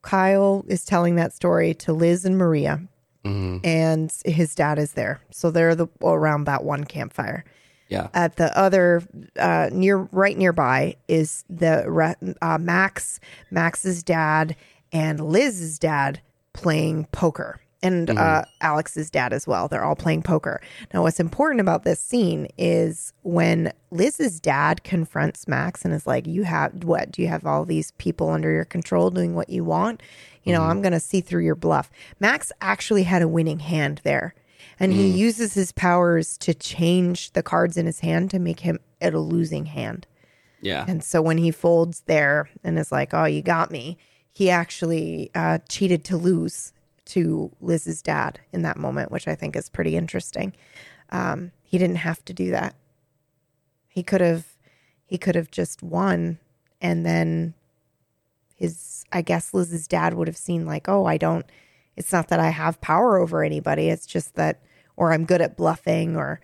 Kyle 0.03 0.64
is 0.69 0.85
telling 0.85 1.16
that 1.16 1.33
story 1.33 1.75
to 1.75 1.92
Liz 1.92 2.25
and 2.25 2.37
Maria, 2.38 2.81
Mhm. 3.25 3.61
and 3.64 4.12
his 4.25 4.55
dad 4.55 4.79
is 4.79 4.92
there. 4.92 5.21
So 5.31 5.51
they're 5.51 5.75
the 5.75 5.88
around 6.03 6.45
that 6.45 6.64
one 6.64 6.85
campfire. 6.85 7.45
Yeah. 7.88 8.09
At 8.14 8.37
the 8.37 8.57
other 8.59 9.03
uh, 9.38 9.69
near 9.73 9.97
right 10.11 10.37
nearby 10.37 10.97
is 11.09 11.45
the 11.49 11.85
uh, 12.42 12.59
Max, 12.59 13.21
Max's 13.51 14.03
dad, 14.03 14.57
and 14.92 15.21
Liz's 15.21 15.79
dad 15.79 16.21
playing 16.53 17.07
poker, 17.12 17.61
and 17.87 18.09
Mm-hmm. 18.09 18.18
uh, 18.18 18.42
Alex's 18.61 19.11
dad 19.11 19.33
as 19.33 19.46
well. 19.46 19.68
They're 19.68 19.85
all 19.85 19.96
playing 19.96 20.22
poker. 20.22 20.61
Now, 20.92 21.03
what's 21.03 21.20
important 21.20 21.61
about 21.61 21.85
this 21.85 22.01
scene 22.01 22.49
is 22.59 23.12
when 23.22 23.72
Liz's 23.90 24.40
dad 24.40 24.85
confronts 24.85 25.46
Max 25.49 25.85
and 25.85 25.92
is 25.94 26.07
like, 26.07 26.27
"You 26.27 26.44
have 26.44 26.85
what? 26.85 27.11
Do 27.12 27.22
you 27.22 27.29
have 27.29 27.46
all 27.46 27.64
these 27.64 27.90
people 27.92 28.29
under 28.31 28.51
your 28.51 28.64
control 28.64 29.11
doing 29.11 29.35
what 29.35 29.49
you 29.51 29.64
want? 29.64 30.03
You 30.44 30.53
know, 30.53 30.62
I'm 30.62 30.81
going 30.83 30.92
to 30.92 31.01
see 31.01 31.20
through 31.20 31.44
your 31.44 31.55
bluff." 31.57 31.90
Max 32.20 32.53
actually 32.61 33.03
had 33.05 33.22
a 33.22 33.29
winning 33.29 33.61
hand 33.61 34.01
there 34.05 34.35
and 34.79 34.92
he 34.92 35.11
Mm. 35.12 35.16
uses 35.16 35.55
his 35.55 35.72
powers 35.72 36.37
to 36.38 36.53
change 36.53 37.33
the 37.33 37.42
cards 37.42 37.77
in 37.79 37.87
his 37.87 38.01
hand 38.01 38.31
to 38.31 38.38
make 38.38 38.61
him 38.61 38.79
at 39.01 39.14
a 39.14 39.18
losing 39.20 39.64
hand. 39.66 40.07
Yeah. 40.61 40.85
And 40.88 41.03
so 41.03 41.20
when 41.22 41.38
he 41.38 41.51
folds 41.51 42.03
there 42.07 42.49
and 42.64 42.79
is 42.79 42.90
like, 42.92 43.14
"Oh, 43.14 43.25
you 43.25 43.42
got 43.42 43.70
me," 43.70 43.96
he 44.33 44.51
actually 44.51 45.31
uh, 45.35 45.59
cheated 45.68 46.05
to 46.05 46.16
lose 46.16 46.72
to 47.07 47.51
Liz's 47.61 48.03
dad 48.03 48.40
in 48.53 48.62
that 48.62 48.77
moment, 48.77 49.11
which 49.11 49.27
I 49.29 49.35
think 49.35 49.57
is 49.57 49.69
pretty 49.69 49.97
interesting. 49.97 50.53
Um, 51.11 51.53
he 51.62 51.79
didn't 51.79 51.97
have 51.97 52.25
to 52.27 52.33
do 52.33 52.51
that. 52.51 52.75
He 53.88 54.03
could 54.03 54.21
have, 54.21 54.47
he 55.07 55.16
could 55.19 55.35
have 55.37 55.51
just 55.51 55.83
won, 55.83 56.38
and 56.81 57.07
then 57.07 57.55
his, 58.55 59.05
I 59.12 59.23
guess 59.23 59.55
Liz's 59.55 59.87
dad 59.87 60.14
would 60.14 60.29
have 60.29 60.37
seen 60.37 60.66
like, 60.66 60.88
"Oh, 60.88 61.05
I 61.07 61.16
don't." 61.16 61.47
It's 61.97 62.12
not 62.12 62.29
that 62.29 62.40
I 62.40 62.51
have 62.51 62.81
power 62.81 63.19
over 63.19 63.42
anybody. 63.42 63.88
It's 63.88 64.07
just 64.07 64.35
that, 64.35 64.61
or 64.97 65.12
I'm 65.12 65.25
good 65.25 65.40
at 65.40 65.57
bluffing, 65.57 66.16
or 66.16 66.40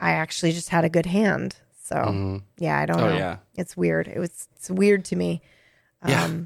I 0.00 0.12
actually 0.12 0.52
just 0.52 0.70
had 0.70 0.84
a 0.84 0.88
good 0.90 1.06
hand. 1.06 1.56
So 1.82 1.96
Mhm. 1.96 2.42
yeah, 2.58 2.78
I 2.78 2.86
don't 2.86 3.00
Oh, 3.00 3.08
know. 3.10 3.16
yeah. 3.16 3.36
It's 3.56 3.76
weird. 3.76 4.08
It 4.08 4.18
was 4.18 4.48
it's 4.56 4.70
weird 4.70 5.04
to 5.06 5.16
me. 5.16 5.40
Um, 6.02 6.10
Yeah. 6.10 6.40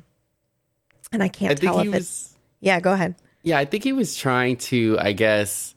and 1.12 1.22
I 1.22 1.28
can't 1.28 1.52
I 1.52 1.54
tell 1.54 1.80
if 1.80 1.86
was- 1.88 1.96
it's 1.96 2.34
yeah. 2.60 2.78
Go 2.80 2.92
ahead. 2.92 3.14
Yeah, 3.44 3.58
I 3.58 3.66
think 3.66 3.84
he 3.84 3.92
was 3.92 4.16
trying 4.16 4.56
to, 4.56 4.96
I 4.98 5.12
guess, 5.12 5.74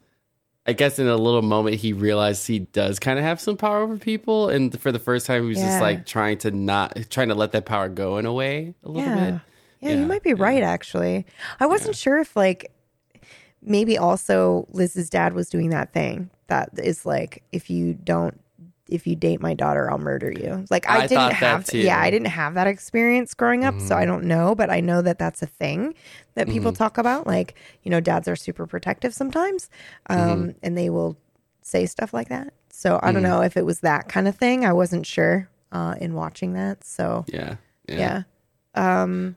I 0.65 0.73
guess 0.73 0.99
in 0.99 1.07
a 1.07 1.15
little 1.17 1.41
moment 1.41 1.75
he 1.75 1.93
realized 1.93 2.47
he 2.47 2.59
does 2.59 2.97
kind 2.97 3.19
of 3.19 3.25
have 3.25 3.39
some 3.39 3.55
power 3.57 3.79
over 3.81 3.97
people, 3.97 4.49
and 4.49 4.77
for 4.79 4.91
the 4.91 4.99
first 4.99 5.25
time 5.27 5.43
he 5.43 5.49
was 5.49 5.59
Yeah. 5.59 5.67
just 5.67 5.81
like 5.81 6.05
trying 6.05 6.39
to 6.39 6.51
not 6.51 6.97
trying 7.09 7.27
to 7.29 7.35
let 7.35 7.51
that 7.51 7.65
power 7.65 7.89
go 7.89 8.17
in 8.17 8.25
a 8.25 8.33
way 8.33 8.73
a 8.83 8.89
little 8.89 9.07
yeah. 9.07 9.31
bit. 9.31 9.41
yeah, 9.81 9.95
you 9.99 10.05
might 10.05 10.23
be 10.23 10.33
right. 10.33 10.63
Actually, 10.63 11.25
I 11.59 11.67
wasn't 11.67 11.95
sure 11.95 12.19
if 12.19 12.35
like 12.35 12.71
maybe 13.61 13.97
also 13.97 14.65
Liz's 14.71 15.09
dad 15.09 15.33
was 15.33 15.49
doing 15.49 15.69
that 15.69 15.93
thing 15.93 16.29
that 16.47 16.69
is 16.77 17.05
like 17.05 17.43
if 17.51 17.69
you 17.69 17.93
don't 17.93 18.39
if 18.89 19.05
you 19.07 19.15
date 19.15 19.41
my 19.41 19.53
daughter, 19.53 19.89
I'll 19.91 19.97
murder 19.97 20.31
you. 20.31 20.65
Like 20.69 20.87
I, 20.89 20.99
I 21.03 21.07
didn't 21.07 21.33
have 21.33 21.65
too. 21.65 21.79
yeah, 21.79 21.99
I 21.99 22.09
didn't 22.09 22.29
have 22.29 22.53
that 22.55 22.67
experience 22.67 23.33
growing 23.33 23.63
up, 23.65 23.81
so 23.81 23.95
I 23.95 24.05
don't 24.05 24.23
know, 24.25 24.55
but 24.55 24.69
I 24.69 24.79
know 24.79 25.01
that 25.01 25.19
that's 25.19 25.41
a 25.41 25.47
thing 25.47 25.93
that 26.35 26.49
people 26.49 26.71
Mhm. 26.71 26.77
talk 26.77 26.97
about. 26.97 27.27
Like 27.27 27.55
you 27.83 27.91
know, 27.91 27.99
dads 27.99 28.27
are 28.27 28.35
super 28.35 28.65
protective 28.67 29.13
sometimes, 29.13 29.69
um, 30.09 30.55
and 30.63 30.77
they 30.77 30.89
will 30.89 31.17
say 31.61 31.85
stuff 31.85 32.13
like 32.13 32.29
that. 32.29 32.53
So 32.69 32.99
I 33.03 33.11
don't 33.11 33.21
Mhm. 33.23 33.29
know 33.29 33.41
if 33.41 33.57
it 33.57 33.65
was 33.65 33.79
that 33.81 34.07
kind 34.07 34.27
of 34.27 34.35
thing. 34.35 34.65
I 34.65 34.73
wasn't 34.73 35.05
sure 35.05 35.49
uh, 35.71 35.95
in 35.99 36.13
watching 36.13 36.53
that. 36.53 36.83
So 36.83 37.25
Yeah. 37.27 37.55
yeah. 37.87 38.23
Um 38.75 39.35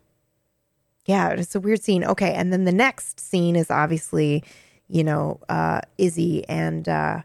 yeah, 1.06 1.30
it's 1.30 1.54
a 1.54 1.60
weird 1.60 1.82
scene. 1.82 2.04
Okay, 2.04 2.32
and 2.34 2.52
then 2.52 2.64
the 2.64 2.72
next 2.72 3.18
scene 3.18 3.56
is 3.56 3.70
obviously, 3.70 4.44
you 4.88 5.02
know, 5.02 5.40
uh 5.48 5.80
Izzy 5.98 6.46
and 6.48 6.88
uh 6.88 7.22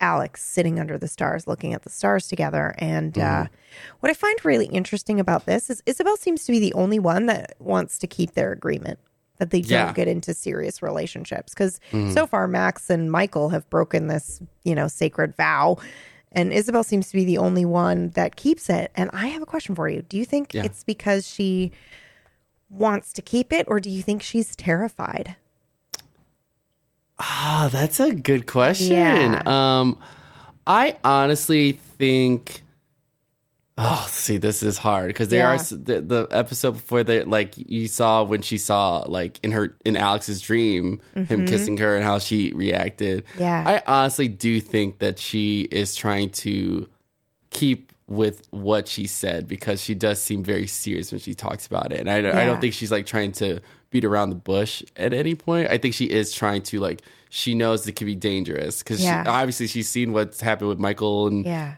Alex 0.00 0.42
sitting 0.42 0.78
under 0.80 0.96
the 0.98 1.08
stars 1.08 1.46
looking 1.46 1.74
at 1.74 1.82
the 1.82 1.90
stars 1.90 2.26
together 2.28 2.74
and 2.78 3.18
uh 3.18 3.46
what 4.00 4.10
I 4.10 4.14
find 4.14 4.42
really 4.44 4.66
interesting 4.66 5.20
about 5.20 5.46
this 5.46 5.70
is 5.70 5.82
Isabel 5.86 6.16
seems 6.16 6.44
to 6.46 6.52
be 6.52 6.58
the 6.58 6.72
only 6.74 6.98
one 6.98 7.26
that 7.26 7.54
wants 7.58 7.98
to 7.98 8.06
keep 8.06 8.32
their 8.34 8.52
agreement 8.52 8.98
that 9.38 9.50
they 9.50 9.60
don't 9.62 9.94
get 9.94 10.08
into 10.08 10.34
serious 10.34 10.82
relationships 10.82 11.54
cuz 11.54 11.80
Mhm. 11.92 12.12
so 12.14 12.26
far 12.26 12.46
Max 12.48 12.90
and 12.90 13.10
Michael 13.12 13.50
have 13.50 13.68
broken 13.70 14.06
this, 14.08 14.40
you 14.64 14.74
know, 14.74 14.88
sacred 14.88 15.36
vow 15.36 15.76
and 16.32 16.52
Isabel 16.52 16.84
seems 16.84 17.08
to 17.10 17.16
be 17.16 17.24
the 17.24 17.38
only 17.38 17.64
one 17.64 18.10
that 18.10 18.36
keeps 18.36 18.70
it. 18.70 18.92
And 18.94 19.10
I 19.12 19.26
have 19.28 19.42
a 19.42 19.46
question 19.46 19.74
for 19.74 19.88
you. 19.88 20.02
Do 20.02 20.16
you 20.16 20.24
think 20.24 20.54
Yeah. 20.54 20.62
it's 20.64 20.84
because 20.84 21.28
she 21.28 21.72
wants 22.68 23.12
to 23.14 23.22
keep 23.22 23.52
it, 23.52 23.66
or 23.68 23.80
do 23.80 23.90
you 23.90 24.00
think 24.02 24.22
she's 24.22 24.54
terrified? 24.54 25.34
Ah, 27.20 27.68
that's 27.70 28.00
a 28.00 28.12
good 28.14 28.46
question. 28.46 28.92
Yeah. 28.92 29.42
Um, 29.46 29.98
I 30.66 30.96
honestly 31.04 31.72
think 31.72 32.62
Oh, 33.82 34.06
see, 34.10 34.36
this 34.36 34.62
is 34.62 34.76
hard 34.76 35.06
because 35.08 35.28
there 35.28 35.40
Yeah. 35.40 35.54
are 35.54 35.58
the, 35.58 36.00
the 36.02 36.28
episode 36.30 36.72
before 36.72 37.02
that, 37.04 37.28
like 37.28 37.54
you 37.56 37.88
saw 37.88 38.22
when 38.22 38.42
she 38.42 38.58
saw 38.58 38.98
like 39.08 39.40
in 39.42 39.52
her 39.52 39.74
in 39.86 39.96
Alex's 39.96 40.42
dream 40.42 41.00
him 41.14 41.26
Mhm. 41.26 41.48
kissing 41.48 41.78
her 41.78 41.96
and 41.96 42.04
how 42.04 42.18
she 42.18 42.52
reacted. 42.52 43.24
Yeah. 43.38 43.64
I 43.66 43.82
honestly 43.90 44.28
do 44.28 44.60
think 44.60 44.98
that 44.98 45.18
she 45.18 45.62
is 45.70 45.94
trying 45.94 46.28
to 46.30 46.88
keep 47.50 47.92
with 48.06 48.42
what 48.50 48.86
she 48.86 49.06
said 49.06 49.48
because 49.48 49.80
she 49.82 49.94
does 49.94 50.20
seem 50.20 50.42
very 50.44 50.66
serious 50.66 51.10
when 51.10 51.20
she 51.20 51.32
talks 51.34 51.64
about 51.66 51.90
it, 51.90 52.00
and 52.00 52.10
I, 52.10 52.18
I 52.18 52.44
don't 52.44 52.60
think 52.60 52.74
she's 52.74 52.90
like 52.90 53.06
trying 53.06 53.32
to 53.32 53.60
beat 53.90 54.04
around 54.04 54.30
the 54.30 54.36
bush 54.36 54.82
at 54.96 55.12
any 55.12 55.34
point. 55.34 55.68
I 55.70 55.78
think 55.78 55.94
she 55.94 56.04
is 56.06 56.32
trying 56.32 56.62
to 56.62 56.80
like 56.80 57.02
she 57.28 57.54
knows 57.54 57.86
it 57.86 57.96
can 57.96 58.06
be 58.06 58.14
dangerous 58.14 58.78
because 58.82 59.02
Yeah. 59.02 59.24
obviously 59.26 59.66
she's 59.66 59.88
seen 59.88 60.12
what's 60.12 60.40
happened 60.40 60.68
with 60.68 60.78
Michael 60.78 61.26
and 61.28 61.44
Yeah. 61.44 61.76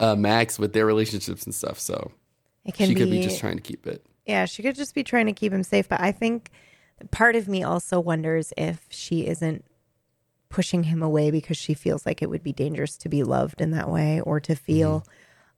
uh, 0.00 0.14
Max 0.16 0.58
with 0.58 0.72
their 0.72 0.86
relationships 0.86 1.44
and 1.44 1.54
stuff. 1.54 1.78
So 1.80 2.12
It 2.64 2.74
can 2.74 2.88
she 2.88 2.94
could 2.94 3.10
be 3.10 3.18
be- 3.18 3.22
just 3.22 3.38
trying 3.40 3.56
to 3.56 3.62
keep 3.62 3.86
it. 3.86 4.04
Yeah, 4.26 4.44
she 4.46 4.62
could 4.62 4.74
just 4.76 4.94
be 4.94 5.04
trying 5.04 5.26
to 5.26 5.32
keep 5.32 5.52
him 5.52 5.62
safe. 5.62 5.88
But 5.88 6.00
I 6.00 6.10
think 6.12 6.50
part 7.10 7.36
of 7.36 7.48
me 7.48 7.62
also 7.62 8.00
wonders 8.00 8.52
if 8.56 8.86
she 8.88 9.26
isn't 9.26 9.64
pushing 10.48 10.84
him 10.84 11.02
away 11.02 11.30
because 11.32 11.56
she 11.56 11.74
feels 11.74 12.06
like 12.06 12.22
it 12.22 12.30
would 12.30 12.42
be 12.42 12.52
dangerous 12.52 12.96
to 12.98 13.08
be 13.08 13.22
loved 13.24 13.60
in 13.60 13.72
that 13.72 13.90
way 13.90 14.20
or 14.20 14.38
to 14.40 14.54
feel, 14.54 15.00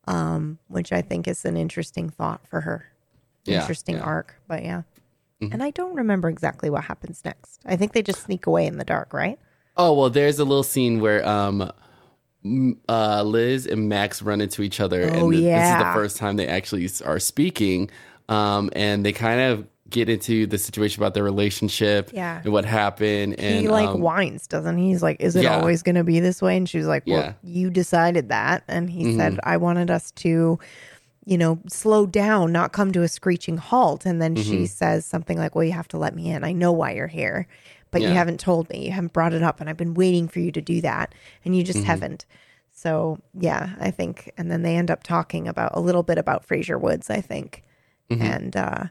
Mm-hmm. 0.07 0.15
um, 0.15 0.59
which 0.67 0.91
I 0.91 1.01
think 1.01 1.27
is 1.27 1.45
an 1.45 1.55
interesting 1.57 2.09
thought 2.09 2.47
for 2.47 2.61
her. 2.61 2.87
Yeah, 3.45 3.61
interesting 3.61 3.95
yeah. 3.95 4.01
arc. 4.03 4.35
But 4.47 4.63
yeah. 4.63 4.81
Mhm. 5.41 5.53
And 5.53 5.63
I 5.63 5.69
don't 5.71 5.95
remember 5.95 6.29
exactly 6.29 6.69
what 6.69 6.83
happens 6.85 7.21
next. 7.23 7.61
I 7.65 7.75
think 7.75 7.93
they 7.93 8.01
just 8.01 8.23
sneak 8.23 8.47
away 8.47 8.65
in 8.65 8.77
the 8.77 8.85
dark, 8.85 9.13
right? 9.13 9.37
Oh 9.75 9.93
well, 9.93 10.09
there's 10.09 10.39
a 10.39 10.45
little 10.45 10.63
scene 10.63 10.99
where 10.99 11.23
um, 11.27 11.71
uh, 12.89 13.23
Liz 13.23 13.67
and 13.67 13.89
Max 13.89 14.21
run 14.21 14.41
into 14.41 14.61
each 14.63 14.79
other, 14.79 15.03
Oh, 15.03 15.07
and 15.07 15.31
th- 15.33 15.43
this 15.43 15.69
is 15.71 15.77
the 15.77 15.91
first 15.93 16.17
time 16.17 16.37
they 16.37 16.47
actually 16.47 16.89
are 17.05 17.19
speaking. 17.19 17.89
Um, 18.29 18.69
and 18.75 19.05
they 19.05 19.13
kind 19.13 19.39
of 19.39 19.67
get 19.89 20.09
into 20.09 20.45
the 20.47 20.57
situation 20.57 21.01
about 21.01 21.13
their 21.13 21.23
relationship, 21.23 22.09
Yeah. 22.13 22.41
and 22.43 22.51
what 22.51 22.65
happened. 22.65 23.39
And 23.39 23.61
he 23.61 23.67
like 23.69 23.87
um, 23.87 24.01
whines, 24.01 24.45
doesn't 24.47 24.77
he? 24.77 24.89
He's 24.89 25.01
like, 25.03 25.17
"Is 25.21 25.35
it 25.37 25.43
yeah. 25.43 25.57
always 25.57 25.81
going 25.81 25.95
to 25.95 26.03
be 26.03 26.19
this 26.19 26.41
way?" 26.41 26.57
And 26.57 26.67
she 26.67 26.77
was 26.77 26.87
like, 26.87 27.03
"Well, 27.07 27.19
Yeah. 27.21 27.33
you 27.43 27.69
decided 27.69 28.27
that." 28.29 28.63
And 28.67 28.89
he 28.89 29.15
said, 29.15 29.33
Mhm. 29.35 29.39
"I 29.43 29.55
wanted 29.57 29.89
us 29.89 30.11
to, 30.11 30.59
you 31.27 31.37
know, 31.37 31.59
slow 31.67 32.05
down, 32.07 32.51
not 32.51 32.71
come 32.71 32.91
to 32.93 33.03
a 33.03 33.07
screeching 33.07 33.57
halt." 33.57 34.05
And 34.05 34.21
then 34.21 34.35
she 34.35 34.63
Mhm. 34.63 34.69
says 34.69 35.05
something 35.05 35.37
like, 35.37 35.53
"Well, 35.53 35.63
you 35.65 35.73
have 35.73 35.87
to 35.89 35.97
let 35.97 36.15
me 36.15 36.29
in. 36.31 36.43
I 36.43 36.53
know 36.53 36.71
why 36.71 36.93
you're 36.93 37.07
here, 37.07 37.47
but 37.91 38.01
you 38.01 38.07
haven't 38.15 38.39
told 38.39 38.69
me. 38.69 38.85
You 38.85 38.91
haven't 38.91 39.13
brought 39.13 39.33
it 39.33 39.43
up, 39.43 39.59
and 39.59 39.69
I've 39.69 39.77
been 39.77 39.93
waiting 39.93 40.27
for 40.27 40.39
you 40.39 40.51
to 40.53 40.61
do 40.61 40.81
that, 40.81 41.13
and 41.45 41.55
you 41.55 41.63
just 41.63 41.79
Mhm. 41.81 41.85
haven't." 41.85 42.25
So 42.71 43.19
yeah, 43.33 43.69
I 43.79 43.91
think, 43.91 44.31
and 44.37 44.49
then 44.51 44.61
they 44.61 44.75
end 44.75 44.89
up 44.91 45.03
talking 45.03 45.47
about 45.47 45.71
a 45.73 45.79
little 45.81 46.03
bit 46.03 46.17
about 46.17 46.45
Frazier 46.45 46.77
Woods, 46.77 47.09
I 47.09 47.21
think, 47.21 47.63
Mhm. 48.09 48.21
and 48.21 48.55
uh, 48.55 48.83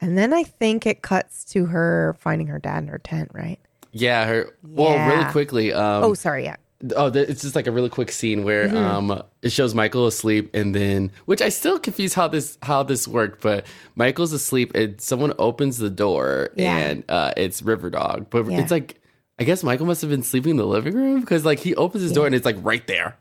and 0.00 0.18
then 0.18 0.32
I 0.32 0.42
think 0.42 0.84
it 0.86 1.00
cuts 1.02 1.44
to 1.52 1.66
her 1.66 2.16
finding 2.18 2.48
her 2.48 2.58
dad 2.58 2.82
in 2.82 2.88
her 2.88 2.98
tent, 2.98 3.30
right? 3.32 3.58
yeah, 3.94 4.24
her. 4.26 4.56
Well, 4.62 4.98
really 5.06 5.26
quickly. 5.26 5.70
Um, 5.72 6.02
oh, 6.04 6.14
sorry, 6.14 6.44
yeah. 6.44 6.56
Oh, 6.96 7.06
it's 7.06 7.42
just 7.42 7.54
like 7.54 7.66
a 7.68 7.70
really 7.72 7.88
quick 7.88 8.10
scene 8.10 8.42
where 8.44 8.68
Mhm. 8.68 8.76
um 8.76 9.22
it 9.42 9.52
shows 9.52 9.74
Michael 9.74 10.06
asleep 10.06 10.50
and 10.54 10.74
then 10.74 11.10
which 11.26 11.40
I 11.40 11.48
still 11.48 11.78
confuse 11.78 12.14
how 12.14 12.26
this 12.28 12.58
how 12.62 12.82
this 12.82 13.06
worked, 13.06 13.40
but 13.40 13.66
Michael's 13.94 14.32
asleep 14.32 14.74
and 14.74 15.00
someone 15.00 15.32
opens 15.38 15.78
the 15.78 15.90
door 15.90 16.50
Yeah. 16.56 16.76
and 16.76 17.04
uh 17.08 17.32
it's 17.36 17.62
River 17.62 17.88
Dog. 17.90 18.26
But 18.30 18.50
Yeah. 18.50 18.60
it's 18.60 18.70
like 18.72 19.00
I 19.38 19.44
guess 19.44 19.62
Michael 19.62 19.86
must 19.86 20.00
have 20.02 20.10
been 20.10 20.22
sleeping 20.22 20.50
in 20.52 20.56
the 20.56 20.66
living 20.66 20.94
room 20.94 21.20
because 21.20 21.44
like 21.44 21.58
he 21.60 21.74
opens 21.76 22.02
his 22.02 22.12
door 22.12 22.26
and 22.26 22.34
it's 22.34 22.44
like 22.44 22.56
right 22.62 22.86
there. 22.86 23.16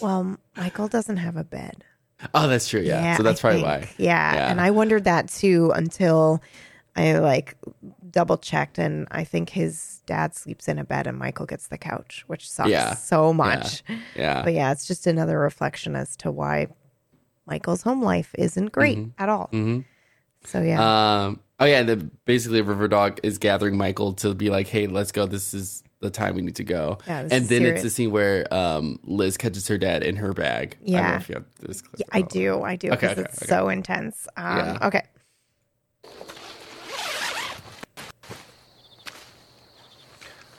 Well, 0.00 0.36
Michael 0.56 0.88
doesn't 0.88 1.18
have 1.18 1.36
a 1.36 1.44
bed. 1.44 1.84
oh, 2.34 2.48
that's 2.48 2.68
true. 2.68 2.80
Yeah. 2.80 3.16
so 3.16 3.22
that's 3.22 3.40
I 3.40 3.42
probably 3.42 3.62
think. 3.62 3.82
why. 3.84 3.90
Yeah. 3.98 4.34
Yeah. 4.34 4.50
And 4.50 4.60
I 4.60 4.70
wondered 4.72 5.04
that 5.04 5.28
too 5.28 5.70
until 5.74 6.42
I 6.96 7.18
like 7.18 7.54
double 8.10 8.38
checked 8.38 8.78
and 8.78 9.06
I 9.10 9.24
think 9.24 9.50
his 9.50 10.02
dad 10.06 10.34
sleeps 10.34 10.68
in 10.68 10.78
a 10.78 10.84
bed 10.84 11.06
and 11.06 11.18
Michael 11.18 11.46
gets 11.46 11.68
the 11.68 11.78
couch, 11.78 12.24
which 12.26 12.50
sucks 12.50 12.70
Yeah. 12.70 12.94
so 12.94 13.32
much. 13.32 13.82
Yeah. 14.16 14.42
But 14.42 14.54
yeah, 14.54 14.72
it's 14.72 14.86
just 14.86 15.06
another 15.06 15.38
reflection 15.38 15.94
as 15.96 16.16
to 16.18 16.30
why 16.30 16.68
Michael's 17.46 17.82
home 17.82 18.02
life 18.02 18.34
isn't 18.38 18.72
great 18.72 18.98
Mhm. 18.98 19.12
at 19.18 19.28
all. 19.28 19.48
Mhm. 19.52 19.84
So 20.44 20.62
yeah. 20.62 20.80
Um. 21.26 21.40
Oh 21.60 21.64
yeah. 21.64 21.82
Then 21.82 22.10
basically, 22.24 22.60
River 22.62 22.86
Dog 22.88 23.18
is 23.22 23.38
gathering 23.38 23.76
Michael 23.76 24.12
to 24.14 24.34
be 24.34 24.50
like, 24.50 24.68
"Hey, 24.68 24.86
let's 24.86 25.10
go. 25.12 25.26
This 25.26 25.52
is 25.52 25.82
the 26.00 26.10
time 26.10 26.36
we 26.36 26.42
need 26.42 26.54
to 26.56 26.64
go." 26.64 26.98
Yeah, 27.08 27.26
and 27.30 27.48
then 27.48 27.64
it's 27.64 27.82
the 27.82 27.90
scene 27.90 28.12
where 28.12 28.46
um 28.54 29.00
Liz 29.02 29.36
catches 29.36 29.66
her 29.68 29.76
dad 29.78 30.02
in 30.04 30.14
her 30.16 30.32
bag. 30.32 30.76
I 30.80 30.84
don't 30.84 30.92
know 30.94 30.98
Yeah. 31.00 31.16
if 31.16 31.28
you 31.28 31.34
have 31.34 31.44
this. 31.60 31.80
clip 31.82 31.98
Yeah, 32.00 32.06
I 32.12 32.22
do. 32.22 32.62
I 32.62 32.76
do 32.76 32.88
Okay, 32.92 32.96
because 33.08 33.18
okay, 33.18 33.28
it's 33.28 33.42
okay. 33.42 33.48
so 33.48 33.68
intense. 33.68 34.28
Um, 34.36 34.56
Yeah. 34.58 34.78
Okay. 34.86 35.02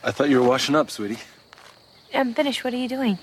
I 0.04 0.12
thought 0.12 0.30
you 0.30 0.40
were 0.40 0.48
washing 0.48 0.76
up, 0.76 0.90
sweetie. 0.90 1.20
I'm 2.14 2.34
finished. 2.34 2.64
What 2.64 2.74
are 2.74 2.78
you 2.78 2.88
doing? 2.88 3.20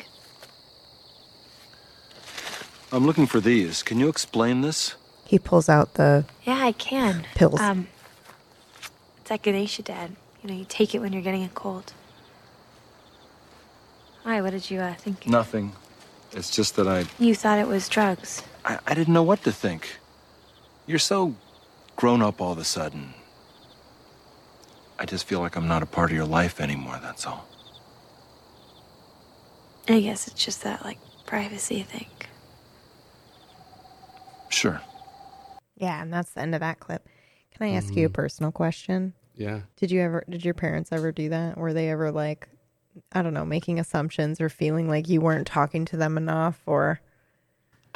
I'm 2.92 3.04
looking 3.06 3.26
for 3.26 3.40
these. 3.40 3.82
Can 3.82 3.98
you 3.98 4.08
explain 4.08 4.60
this? 4.60 4.94
He 5.24 5.38
pulls 5.38 5.68
out 5.68 5.94
the 5.94 6.24
Yeah, 6.44 6.64
I 6.64 6.72
can. 6.72 7.26
Pills. 7.34 7.60
Um, 7.60 7.88
it's 9.20 9.30
like 9.30 9.42
echinacea 9.42 9.84
Dad. 9.84 10.16
You 10.42 10.50
know, 10.50 10.54
you 10.56 10.64
take 10.68 10.94
it 10.94 11.00
when 11.00 11.12
you're 11.12 11.22
getting 11.22 11.42
a 11.42 11.48
cold. 11.48 11.92
Why? 14.22 14.40
What 14.40 14.50
did 14.50 14.70
you 14.70 14.80
uh, 14.80 14.94
think? 14.94 15.26
Nothing. 15.26 15.72
It's 16.32 16.50
just 16.50 16.76
that 16.76 16.86
I, 16.86 17.06
You 17.18 17.34
thought 17.34 17.58
it 17.58 17.66
was 17.66 17.88
drugs. 17.88 18.42
I 18.64 18.78
I 18.86 18.94
didn't 18.94 19.14
know 19.14 19.22
what 19.22 19.42
to 19.44 19.52
think. 19.52 19.98
You're 20.86 20.98
so 21.00 21.34
grown 21.96 22.22
up 22.22 22.40
all 22.40 22.52
of 22.52 22.58
a 22.58 22.64
sudden. 22.64 23.14
I 24.98 25.04
just 25.04 25.26
feel 25.26 25.40
like 25.40 25.56
I'm 25.56 25.68
not 25.68 25.82
a 25.82 25.86
part 25.86 26.10
of 26.10 26.16
your 26.16 26.26
life 26.26 26.60
anymore, 26.60 26.98
that's 27.02 27.26
all. 27.26 27.46
I 29.88 30.00
guess 30.00 30.26
it's 30.26 30.44
just 30.44 30.62
that 30.64 30.84
like 30.84 30.98
privacy 31.26 31.82
thing. 31.82 32.06
Sure. 34.48 34.80
Yeah, 35.76 36.00
and 36.00 36.12
that's 36.12 36.30
the 36.30 36.40
end 36.40 36.54
of 36.54 36.60
that 36.60 36.80
clip. 36.80 37.06
Can 37.56 37.68
I 37.68 37.72
ask 37.72 37.94
you 37.94 38.06
a 38.06 38.08
mm-hmm. 38.08 38.14
personal 38.14 38.52
question? 38.52 39.14
Yeah. 39.34 39.60
Did 39.76 39.90
you 39.90 40.00
ever 40.00 40.24
did 40.28 40.44
your 40.44 40.54
parents 40.54 40.92
ever 40.92 41.12
do 41.12 41.28
that? 41.28 41.58
Were 41.58 41.72
they 41.72 41.90
ever 41.90 42.10
like 42.10 42.48
I 43.12 43.22
don't 43.22 43.34
know, 43.34 43.44
making 43.44 43.78
assumptions 43.78 44.40
or 44.40 44.48
feeling 44.48 44.88
like 44.88 45.08
you 45.08 45.20
weren't 45.20 45.46
talking 45.46 45.84
to 45.86 45.96
them 45.96 46.16
enough 46.16 46.60
or 46.66 47.00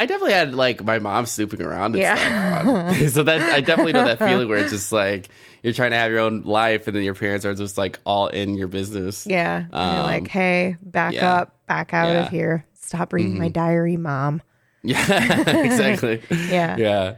I 0.00 0.06
definitely 0.06 0.32
had 0.32 0.54
like 0.54 0.82
my 0.84 0.98
mom 0.98 1.26
snooping 1.26 1.60
around. 1.62 1.94
And 1.94 2.02
Yeah. 2.02 2.62
stuff. 2.92 3.08
so 3.14 3.22
that 3.24 3.40
I 3.52 3.60
definitely 3.60 3.92
know 3.92 4.04
that 4.04 4.18
feeling 4.18 4.48
where 4.48 4.58
it's 4.58 4.70
just 4.72 4.92
like 4.92 5.28
you're 5.62 5.74
trying 5.74 5.90
to 5.90 5.96
have 5.98 6.10
your 6.10 6.20
own 6.20 6.42
life, 6.42 6.86
and 6.86 6.96
then 6.96 7.02
your 7.02 7.14
parents 7.14 7.44
are 7.44 7.54
just 7.54 7.76
like 7.76 7.98
all 8.06 8.28
in 8.28 8.54
your 8.54 8.68
business. 8.68 9.26
Yeah. 9.26 9.58
and 9.58 9.68
you're 9.72 9.80
Um, 10.00 10.06
like, 10.06 10.28
hey, 10.28 10.76
back 10.82 11.12
yeah. 11.12 11.34
up, 11.34 11.66
back 11.66 11.92
out 11.92 12.08
Yeah. 12.08 12.24
of 12.24 12.30
here. 12.30 12.64
Stop 12.74 13.12
reading 13.12 13.38
my 13.38 13.48
Mhm. 13.50 13.52
diary, 13.52 13.96
mom. 13.96 14.40
Yeah, 14.82 15.50
exactly. 15.60 16.22
Yeah. 16.50 16.76
yeah. 16.78 17.14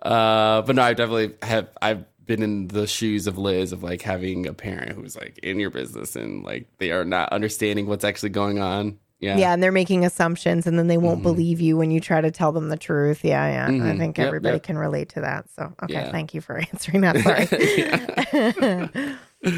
Uh, 0.00 0.62
but 0.62 0.74
no, 0.76 0.82
I 0.82 0.94
definitely 0.94 1.34
have. 1.42 1.68
I've 1.82 2.04
been 2.24 2.42
in 2.42 2.68
the 2.68 2.86
shoes 2.86 3.26
of 3.26 3.36
Liz 3.36 3.72
of 3.72 3.82
like 3.82 4.00
having 4.00 4.46
a 4.46 4.54
parent 4.54 4.92
who's 4.92 5.14
like 5.14 5.36
in 5.42 5.60
your 5.60 5.68
business 5.68 6.16
and 6.16 6.42
like 6.42 6.66
they 6.78 6.90
are 6.90 7.04
not 7.04 7.30
understanding 7.34 7.86
what's 7.86 8.04
actually 8.04 8.30
going 8.30 8.58
on. 8.60 8.98
Yeah. 9.24 9.36
Yeah. 9.38 9.52
and 9.54 9.62
they're 9.62 9.72
making 9.72 10.04
assumptions 10.04 10.66
and 10.66 10.78
then 10.78 10.86
they 10.86 10.98
won't 10.98 11.22
believe 11.22 11.60
you 11.60 11.76
when 11.76 11.90
you 11.90 12.00
try 12.00 12.20
to 12.20 12.30
tell 12.30 12.52
them 12.52 12.68
the 12.68 12.76
truth. 12.76 13.24
Yeah, 13.24 13.46
yeah. 13.48 13.66
I 13.66 13.70
Mhm. 13.70 13.98
think 13.98 14.18
Yep, 14.18 14.26
everybody 14.26 14.56
yep. 14.56 14.62
can 14.62 14.78
relate 14.78 15.08
to 15.10 15.20
that. 15.22 15.46
So 15.56 15.72
okay, 15.82 15.94
Yeah. 15.94 16.12
thank 16.12 16.34
you 16.34 16.40
for 16.40 16.58
answering 16.72 17.00
that. 17.02 17.16
Sorry. 19.42 19.48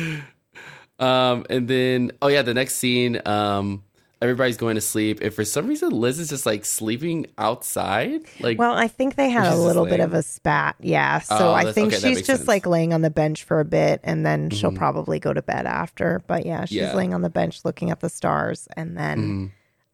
Um, 0.99 1.45
and 1.51 1.69
then 1.69 2.11
oh 2.23 2.29
yeah, 2.29 2.41
the 2.41 2.55
next 2.55 2.77
scene, 2.77 3.21
um, 3.27 3.83
everybody's 4.23 4.57
going 4.57 4.75
to 4.77 4.81
sleep. 4.81 5.21
If 5.23 5.35
for 5.35 5.45
some 5.45 5.67
reason, 5.67 5.91
Liz 5.91 6.19
is 6.19 6.29
just 6.31 6.47
like 6.47 6.65
sleeping 6.65 7.27
outside. 7.39 8.23
Like, 8.41 8.59
Well, 8.59 8.73
I 8.73 8.89
think 8.89 9.15
they 9.17 9.29
had 9.31 9.53
a 9.53 9.57
little 9.57 9.85
bit 9.87 10.01
of 10.01 10.15
a 10.15 10.23
spat. 10.23 10.77
Yeah. 10.81 11.21
So 11.21 11.49
Oh, 11.51 11.53
I 11.53 11.73
think 11.73 11.93
okay, 11.93 12.09
she's 12.09 12.19
just 12.27 12.27
sense. 12.41 12.49
like 12.49 12.67
laying 12.67 12.93
on 12.95 13.03
the 13.03 13.11
bench 13.11 13.45
for 13.45 13.61
a 13.61 13.65
bit 13.65 14.01
and 14.05 14.25
then 14.25 14.51
she'll 14.51 14.71
Mhm. 14.73 14.77
probably 14.77 15.19
go 15.19 15.33
to 15.33 15.43
bed 15.43 15.67
after. 15.67 16.23
But 16.27 16.47
yeah, 16.47 16.65
she's 16.65 16.79
Yeah. 16.79 16.95
laying 16.95 17.13
on 17.15 17.23
the 17.23 17.31
bench 17.31 17.65
looking 17.65 17.91
at 17.91 18.01
the 18.01 18.09
stars 18.09 18.69
and 18.77 18.97
then 18.97 19.19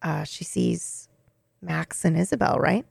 Mhm. 0.03 0.09
uh, 0.09 0.23
she 0.23 0.43
sees 0.43 1.09
Max 1.61 2.03
and 2.05 2.17
Isabel, 2.17 2.57
right? 2.59 2.85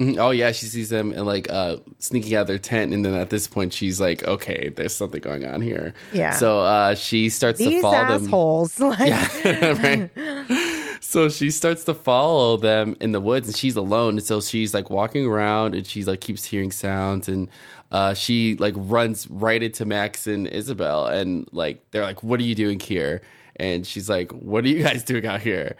Mhm. 0.00 0.18
Oh 0.18 0.30
yeah, 0.30 0.52
she 0.52 0.66
sees 0.66 0.90
them 0.90 1.10
and 1.12 1.24
like 1.24 1.50
uh 1.50 1.76
sneaking 2.00 2.34
out 2.34 2.42
of 2.42 2.46
their 2.48 2.58
tent, 2.58 2.92
and 2.92 3.02
then 3.02 3.14
at 3.14 3.30
this 3.30 3.46
point 3.48 3.72
she's 3.72 3.98
like, 3.98 4.22
"Okay, 4.28 4.70
there's 4.76 4.94
something 4.94 5.22
going 5.22 5.46
on 5.46 5.62
here." 5.62 5.94
Yeah. 6.12 6.32
So 6.32 6.60
uh 6.60 6.94
she 6.94 7.30
starts 7.30 7.58
to 7.60 7.68
These 7.70 7.80
follow 7.80 8.06
them. 8.06 8.24
assholes. 8.26 8.78
Like, 8.80 8.98
right. 9.44 10.10
So 11.16 11.30
she 11.30 11.50
starts 11.50 11.82
to 11.84 11.94
follow 11.94 12.58
them 12.58 12.94
in 13.00 13.12
the 13.12 13.20
woods, 13.22 13.48
and 13.48 13.56
she's 13.56 13.74
alone. 13.74 14.18
And 14.18 14.22
so 14.22 14.42
she's 14.42 14.74
like 14.74 14.90
walking 14.90 15.24
around, 15.24 15.74
and 15.74 15.86
she's 15.86 16.06
like 16.06 16.20
keeps 16.20 16.44
hearing 16.44 16.70
sounds, 16.70 17.26
and 17.26 17.48
uh, 17.90 18.12
she 18.12 18.54
like 18.56 18.74
runs 18.76 19.26
right 19.30 19.62
into 19.62 19.86
Max 19.86 20.26
and 20.26 20.46
Isabel, 20.46 21.06
and 21.06 21.48
like 21.52 21.90
they're 21.90 22.02
like, 22.02 22.22
"What 22.22 22.38
are 22.38 22.42
you 22.42 22.54
doing 22.54 22.78
here?" 22.78 23.22
And 23.56 23.86
she's 23.86 24.10
like, 24.10 24.30
"What 24.32 24.66
are 24.66 24.68
you 24.68 24.82
guys 24.82 25.04
doing 25.04 25.24
out 25.24 25.40
here?" 25.40 25.76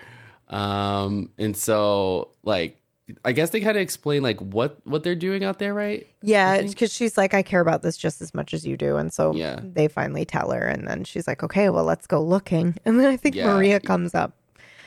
Um, 0.49 1.29
and 1.37 1.55
so 1.55 2.31
like 2.43 2.81
I 3.23 3.33
guess 3.33 3.51
they 3.51 3.61
kind 3.61 3.77
of 3.77 3.83
explain 3.83 4.23
like 4.23 4.41
what 4.41 4.79
what 4.87 5.03
they're 5.03 5.15
doing 5.15 5.45
out 5.45 5.59
there, 5.59 5.75
right? 5.75 6.07
Yeah, 6.23 6.63
because 6.63 6.91
she's 6.91 7.19
like, 7.19 7.35
I 7.35 7.43
care 7.43 7.61
about 7.61 7.83
this 7.83 7.99
just 7.99 8.23
as 8.23 8.33
much 8.33 8.55
as 8.55 8.67
you 8.67 8.79
do. 8.79 8.97
And 8.97 9.13
so 9.13 9.35
Yeah. 9.35 9.61
they 9.63 9.87
finally 9.87 10.25
tell 10.25 10.51
her. 10.53 10.67
And 10.67 10.89
then 10.89 11.05
she's 11.05 11.29
like, 11.29 11.43
okay, 11.43 11.69
well, 11.69 11.85
let's 11.85 12.07
go 12.07 12.23
looking. 12.23 12.75
And 12.87 12.99
then 12.99 13.07
I 13.07 13.19
think 13.19 13.35
Yeah. 13.35 13.53
Maria 13.53 13.81
comes 13.81 14.15
up. 14.15 14.33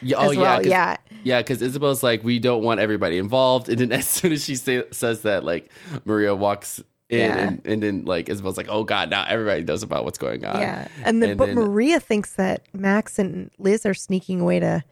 Yeah, 0.02 0.18
oh 0.18 0.32
yeah, 0.32 0.40
well. 0.42 0.58
'cause- 0.58 0.66
Yeah. 0.68 0.98
yeah. 1.24 1.40
Because 1.42 1.62
Isabel's 1.62 2.04
like, 2.04 2.24
we 2.24 2.40
don't 2.40 2.64
want 2.64 2.80
everybody 2.80 3.18
involved, 3.18 3.70
and 3.70 3.78
then 3.80 3.92
as 4.00 4.08
soon 4.08 4.32
as 4.34 4.44
she 4.46 4.56
say, 4.56 4.84
says 4.92 5.22
that, 5.24 5.44
like 5.44 5.72
Maria 6.06 6.36
walks 6.36 6.82
in, 7.10 7.20
Yeah. 7.20 7.38
and, 7.38 7.62
and 7.66 7.84
then 7.84 8.06
like 8.06 8.30
Isabel's 8.30 8.56
like, 8.58 8.68
oh 8.70 8.84
god, 8.84 9.10
now 9.10 9.26
everybody 9.28 9.64
knows 9.64 9.84
about 9.84 10.06
what's 10.06 10.18
going 10.18 10.46
on. 10.46 10.60
Yeah. 10.60 10.88
And, 11.04 11.22
then, 11.24 11.38
but 11.38 11.50
Maria 11.54 12.00
thinks 12.00 12.34
that 12.34 12.64
Max 12.74 13.18
and 13.20 13.50
Liz 13.58 13.86
are 13.86 13.94
sneaking 13.94 14.42
away 14.42 14.60
to 14.60 14.84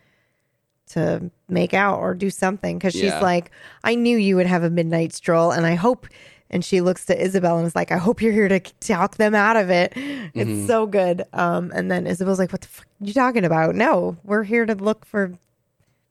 to 0.88 1.30
make 1.50 1.74
out 1.74 2.00
or 2.00 2.14
do 2.14 2.30
something 2.30 2.78
because 2.78 2.94
she's 2.94 3.04
Yeah. 3.04 3.20
like, 3.20 3.52
I 3.84 3.96
knew 3.96 4.18
you 4.18 4.38
would 4.38 4.46
have 4.48 4.64
a 4.64 4.70
midnight 4.70 5.14
stroll, 5.14 5.52
and 5.52 5.66
I 5.66 5.76
hope. 5.76 6.08
And 6.50 6.64
she 6.64 6.80
looks 6.82 7.06
to 7.06 7.22
Isabel 7.22 7.58
and 7.58 7.68
is 7.68 7.76
like, 7.76 7.92
I 7.92 7.98
hope 7.98 8.22
you're 8.22 8.32
here 8.32 8.48
to 8.48 8.60
talk 8.80 9.18
them 9.18 9.36
out 9.36 9.58
of 9.58 9.70
it. 9.70 9.92
It's 9.96 10.50
Mhm. 10.50 10.68
so 10.68 10.86
good. 10.88 11.24
Um, 11.34 11.72
and 11.76 11.92
then 11.92 12.08
Isabel's 12.08 12.40
like, 12.40 12.52
What 12.54 12.62
the 12.62 12.68
fuck 12.68 12.86
are 12.86 13.06
you 13.06 13.14
talking 13.14 13.44
about? 13.46 13.76
No, 13.76 14.16
we're 14.24 14.44
here 14.44 14.66
to 14.66 14.76
look 14.76 15.06
for 15.06 15.34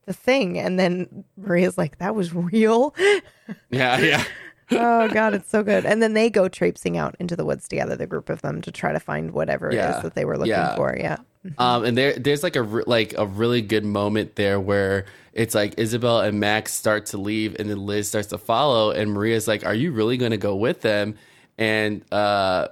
the 0.04 0.12
thing. 0.12 0.58
And 0.58 0.78
then 0.78 1.24
Maria's 1.36 1.78
like, 1.78 1.98
That 1.98 2.14
was 2.14 2.34
real. 2.34 2.94
yeah, 3.70 3.98
yeah. 3.98 4.24
oh 4.72 5.08
god, 5.08 5.32
it's 5.32 5.48
so 5.48 5.62
good. 5.62 5.86
And 5.86 6.02
then 6.02 6.12
they 6.14 6.28
go 6.28 6.48
traipsing 6.48 6.98
out 6.98 7.14
into 7.18 7.36
the 7.36 7.44
woods 7.44 7.66
together, 7.68 7.96
the 7.96 8.06
group 8.06 8.28
of 8.28 8.42
them, 8.42 8.60
to 8.62 8.70
try 8.72 8.92
to 8.92 9.00
find 9.00 9.30
whatever 9.30 9.70
it 9.70 9.74
Yeah. 9.76 9.96
is 9.96 10.02
that 10.02 10.14
they 10.14 10.24
were 10.24 10.36
looking 10.36 10.50
Yeah. 10.50 10.74
for. 10.76 10.96
Yeah. 10.98 11.16
Um, 11.58 11.84
and 11.84 11.96
there, 11.96 12.14
there's 12.14 12.42
like 12.42 12.56
a 12.56 12.62
re- 12.62 12.84
like 12.86 13.14
a 13.16 13.26
really 13.26 13.62
good 13.62 13.84
moment 13.84 14.36
there 14.36 14.60
where 14.60 15.06
it's 15.32 15.54
like 15.54 15.74
Isabel 15.78 16.20
and 16.20 16.40
Max 16.40 16.72
start 16.72 17.06
to 17.06 17.18
leave, 17.18 17.56
and 17.58 17.68
then 17.68 17.84
Liz 17.84 18.08
starts 18.08 18.28
to 18.28 18.38
follow, 18.38 18.90
and 18.90 19.12
Maria's 19.12 19.46
like, 19.46 19.66
"Are 19.66 19.74
you 19.74 19.92
really 19.92 20.16
going 20.16 20.30
to 20.30 20.38
go 20.38 20.56
with 20.56 20.80
them?" 20.80 21.16
And 21.58 22.02
uh, 22.12 22.68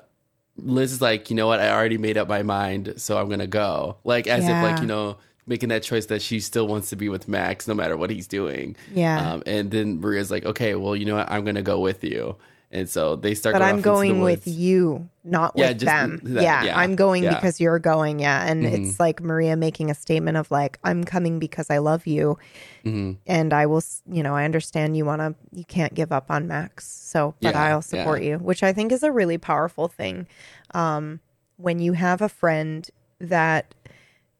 Liz 0.56 0.92
is 0.92 1.02
like, 1.02 1.30
"You 1.30 1.36
know 1.36 1.46
what? 1.46 1.60
I 1.60 1.70
already 1.70 1.98
made 1.98 2.16
up 2.16 2.28
my 2.28 2.42
mind, 2.42 2.94
so 2.96 3.18
I'm 3.18 3.28
gonna 3.28 3.46
go." 3.46 3.98
Like 4.04 4.26
as 4.26 4.44
if 4.44 4.50
like 4.50 4.80
you 4.80 4.86
know 4.86 5.18
making 5.46 5.68
that 5.68 5.82
choice 5.82 6.06
that 6.06 6.22
she 6.22 6.40
still 6.40 6.66
wants 6.66 6.88
to 6.90 6.96
be 6.96 7.08
with 7.10 7.28
Max 7.28 7.68
no 7.68 7.74
matter 7.74 7.96
what 7.98 8.08
he's 8.08 8.26
doing. 8.26 8.76
Yeah. 8.94 9.32
Um, 9.32 9.42
and 9.46 9.70
then 9.70 10.00
Maria's 10.00 10.30
like, 10.30 10.44
"Okay, 10.44 10.74
well, 10.74 10.96
you 10.96 11.04
know 11.04 11.16
what? 11.16 11.30
I'm 11.30 11.44
gonna 11.44 11.62
go 11.62 11.80
with 11.80 12.02
you." 12.04 12.36
And 12.74 12.88
so 12.88 13.14
they 13.14 13.34
start. 13.34 13.54
But 13.54 13.60
going 13.60 13.68
I'm 13.68 13.74
off 13.76 13.78
into 13.78 13.88
the 13.88 13.92
going 13.94 14.20
with 14.20 14.46
you, 14.48 15.08
not 15.22 15.52
Yeah, 15.54 15.68
with 15.68 15.78
them. 15.80 16.20
that- 16.24 16.42
yeah, 16.42 16.64
yeah, 16.64 16.78
I'm 16.78 16.96
going 16.96 17.22
yeah. 17.22 17.34
because 17.36 17.60
you're 17.60 17.78
going. 17.78 18.18
Yeah. 18.18 18.44
And 18.44 18.64
Mhm. 18.64 18.72
it's 18.72 18.98
like 18.98 19.22
Maria 19.22 19.54
making 19.56 19.90
a 19.90 19.94
statement 19.94 20.36
of 20.36 20.50
like, 20.50 20.78
I'm 20.82 21.04
coming 21.04 21.38
because 21.38 21.70
I 21.70 21.78
love 21.78 22.04
you. 22.06 22.36
Mhm. 22.84 23.18
And 23.28 23.52
I 23.54 23.66
will, 23.66 23.82
you 24.10 24.24
know, 24.24 24.34
I 24.34 24.44
understand 24.44 24.96
you 24.96 25.04
want 25.04 25.20
to, 25.20 25.34
you 25.56 25.64
can't 25.64 25.94
give 25.94 26.10
up 26.10 26.30
on 26.32 26.48
Max. 26.48 26.84
So, 26.86 27.34
but 27.40 27.54
I'll 27.54 27.80
support 27.80 28.22
you, 28.22 28.38
which 28.38 28.62
I 28.64 28.72
think 28.72 28.90
is 28.90 29.04
a 29.04 29.12
really 29.12 29.38
powerful 29.38 29.86
thing. 29.86 30.26
Um, 30.74 31.20
when 31.56 31.78
you 31.78 31.92
have 31.92 32.20
a 32.20 32.28
friend 32.28 32.90
that 33.20 33.72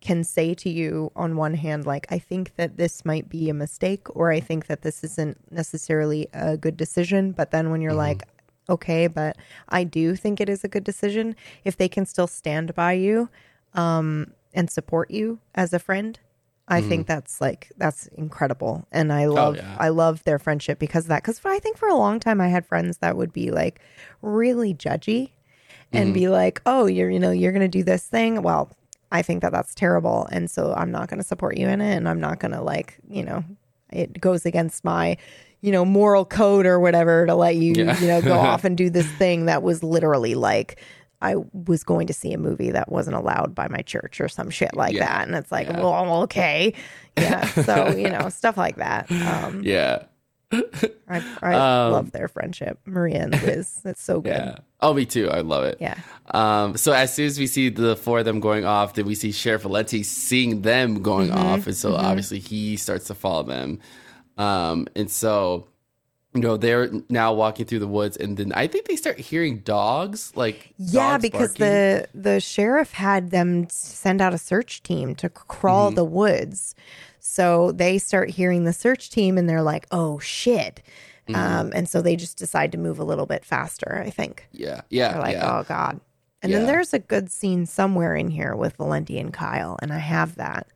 can 0.05 0.23
say 0.23 0.55
to 0.55 0.69
you 0.71 1.11
on 1.17 1.35
one 1.37 1.55
hand 1.55 1.87
like 1.87 2.07
i 2.11 2.19
think 2.19 2.55
that 2.57 2.77
this 2.77 3.05
might 3.05 3.29
be 3.29 3.49
a 3.51 3.55
mistake 3.55 4.07
or 4.15 4.31
i 4.31 4.39
think 4.39 4.67
that 4.67 4.83
this 4.83 5.03
isn't 5.03 5.37
necessarily 5.51 6.29
a 6.35 6.57
good 6.57 6.77
decision 6.77 7.33
but 7.33 7.51
then 7.51 7.71
when 7.71 7.81
you're 7.81 7.93
Mm-hmm. 7.93 7.99
like 8.09 8.23
okay 8.69 9.07
but 9.09 9.37
i 9.69 9.83
do 9.83 10.15
think 10.15 10.41
it 10.41 10.49
is 10.49 10.63
a 10.65 10.69
good 10.69 10.85
decision 10.85 11.35
if 11.65 11.77
they 11.77 11.89
can 11.89 12.07
still 12.07 12.27
stand 12.27 12.75
by 12.75 12.93
you 12.93 13.29
um, 13.75 14.33
and 14.53 14.71
support 14.71 15.11
you 15.11 15.39
as 15.55 15.73
a 15.73 15.79
friend 15.79 16.21
i 16.69 16.81
think 16.81 17.07
that's 17.07 17.41
like 17.41 17.71
that's 17.77 18.07
incredible 18.09 18.87
and 18.93 19.13
i 19.13 19.27
love 19.27 19.57
Mm-hmm. 19.57 19.67
Oh, 19.67 19.73
yeah. 19.73 19.77
i 19.81 19.89
love 19.89 20.23
their 20.25 20.39
friendship 20.39 20.79
because 20.79 21.05
of 21.05 21.09
that 21.09 21.23
because 21.23 21.41
i 21.45 21.59
think 21.59 21.77
for 21.77 21.89
a 21.89 21.95
long 21.95 22.21
time 22.21 22.41
i 22.41 22.49
had 22.49 22.65
friends 22.67 22.99
that 22.99 23.17
would 23.17 23.33
be 23.33 23.51
like 23.51 23.81
really 24.23 24.73
judgy 24.75 25.31
and 25.93 26.07
Mm-hmm. 26.09 26.15
be 26.15 26.29
like, 26.29 26.61
"Oh, 26.67 26.87
you're 26.87 27.09
you 27.11 27.21
know 27.21 27.31
you're 27.31 27.53
going 27.53 27.61
to 27.71 27.79
do 27.79 27.85
this 27.85 28.05
thing." 28.05 28.43
Well, 28.43 28.71
I 29.15 29.23
think 29.23 29.43
that 29.43 29.53
that's 29.53 29.75
terrible, 29.75 30.27
and 30.33 30.51
so 30.51 30.75
I'm 30.77 30.91
not 30.91 31.09
going 31.09 31.21
to 31.21 31.27
support 31.27 31.57
you 31.57 31.69
in 31.69 31.81
it, 31.81 31.95
and 31.97 32.09
I'm 32.09 32.21
not 32.21 32.39
going 32.41 32.53
to 32.53 32.61
like 32.63 32.99
you 33.09 33.25
know 33.25 33.45
it 33.93 34.21
goes 34.21 34.45
against 34.45 34.85
my 34.85 35.17
you 35.61 35.73
know 35.73 35.85
moral 35.85 36.25
code 36.25 36.67
or 36.67 36.79
whatever 36.81 37.25
to 37.27 37.35
let 37.35 37.57
you 37.57 37.75
Yeah. 37.75 37.99
you 38.01 38.09
know 38.09 38.21
go 38.21 38.35
off 38.51 38.65
and 38.65 38.77
do 38.77 38.91
this 38.91 39.07
thing 39.13 39.47
that 39.47 39.63
was 39.63 39.83
literally 39.83 40.35
like. 40.35 40.81
I 41.23 41.37
was 41.55 41.85
going 41.85 42.07
to 42.09 42.13
see 42.13 42.35
a 42.35 42.39
movie 42.39 42.71
that 42.73 42.93
wasn't 42.93 43.17
allowed 43.17 43.55
by 43.55 43.67
my 43.69 43.81
church 43.81 44.21
or 44.21 44.29
some 44.29 44.51
shit 44.51 44.77
like 44.77 44.93
Yeah. 44.95 45.07
that. 45.07 45.27
And 45.27 45.35
it's 45.35 45.51
like, 45.51 45.69
Yeah. 45.69 45.81
well, 45.81 46.23
okay. 46.25 46.75
Yeah. 47.17 47.47
So, 47.47 47.97
you 47.97 48.11
know, 48.11 48.29
stuff 48.41 48.59
like 48.59 48.77
that. 48.77 49.11
Um, 49.11 49.63
Yeah. 49.65 50.03
I, 50.53 51.23
I 51.43 51.55
Um, 51.55 51.93
love 51.93 52.13
their 52.13 52.29
friendship. 52.29 52.79
Maria 52.87 53.23
and 53.25 53.43
Liz. 53.43 53.81
It's 53.85 54.03
so 54.03 54.21
good. 54.21 54.31
Yeah. 54.31 54.57
Oh, 54.81 54.95
me 54.95 55.07
too. 55.07 55.31
I 55.31 55.41
love 55.41 55.65
it. 55.65 55.79
Yeah. 55.81 55.99
Um, 56.33 56.77
so 56.77 56.93
as 56.93 57.13
soon 57.15 57.27
as 57.27 57.39
we 57.39 57.47
see 57.47 57.69
the 57.71 57.97
four 57.97 58.21
of 58.21 58.25
them 58.25 58.41
going 58.41 58.65
off, 58.65 58.95
then 58.95 59.07
we 59.07 59.15
see 59.15 59.33
Sheriff 59.33 59.63
Valenti 59.63 60.03
seeing 60.03 60.63
them 60.63 61.03
going 61.03 61.31
Mm-hmm. 61.31 61.39
off, 61.39 61.67
and 61.67 61.77
so 61.77 61.95
obviously 61.95 62.39
he 62.39 62.77
starts 62.77 63.07
to 63.07 63.15
follow 63.15 63.43
them. 63.45 63.81
Um, 64.37 64.87
and 64.97 65.11
so 65.11 65.69
you 66.35 66.41
know 66.41 66.57
they're 66.57 66.91
now 67.09 67.33
walking 67.33 67.65
through 67.65 67.79
the 67.79 67.87
woods, 67.87 68.17
and 68.17 68.37
then 68.37 68.53
I 68.53 68.67
think 68.67 68.87
they 68.89 68.97
start 68.97 69.19
hearing 69.21 69.59
dogs 69.61 70.33
like 70.37 70.75
Yeah, 70.77 71.13
dogs 71.13 71.23
because 71.23 71.57
barking. 71.57 71.67
the 71.67 72.09
the 72.15 72.41
sheriff 72.41 72.93
had 72.93 73.31
them 73.31 73.69
send 73.71 74.21
out 74.21 74.35
a 74.35 74.39
search 74.39 74.83
team 74.83 75.15
to 75.17 75.29
crawl 75.29 75.89
Mm-hmm. 75.89 75.95
the 75.97 76.05
woods. 76.05 76.75
So 77.27 77.73
they 77.73 77.97
start 77.97 78.29
hearing 78.29 78.65
the 78.65 78.73
search 78.75 79.09
team 79.09 79.39
and 79.39 79.49
they're 79.49 79.63
like, 79.63 79.87
"Oh 79.91 80.19
shit." 80.19 80.83
Mm-hmm. 81.27 81.35
Um, 81.41 81.73
and 81.75 81.89
so 81.89 82.03
they 82.03 82.17
just 82.17 82.37
decide 82.37 82.71
to 82.73 82.79
move 82.79 82.99
a 82.99 83.05
little 83.05 83.25
bit 83.25 83.47
faster, 83.47 84.03
I 84.05 84.11
think. 84.11 84.47
yeah 84.53 84.83
yeah 84.91 85.13
They're 85.13 85.23
like, 85.23 85.37
yeah. 85.37 85.59
"Oh 85.59 85.63
god." 85.65 86.01
And 86.43 86.53
then 86.53 86.67
there's 86.67 86.93
a 86.93 86.99
good 86.99 87.31
scene 87.31 87.65
somewhere 87.65 88.15
in 88.15 88.29
here 88.29 88.55
with 88.55 88.77
Valenti 88.77 89.19
and 89.19 89.33
Kyle, 89.33 89.79
and 89.81 89.91
I 89.91 89.99
have 89.99 90.35
that. 90.37 90.67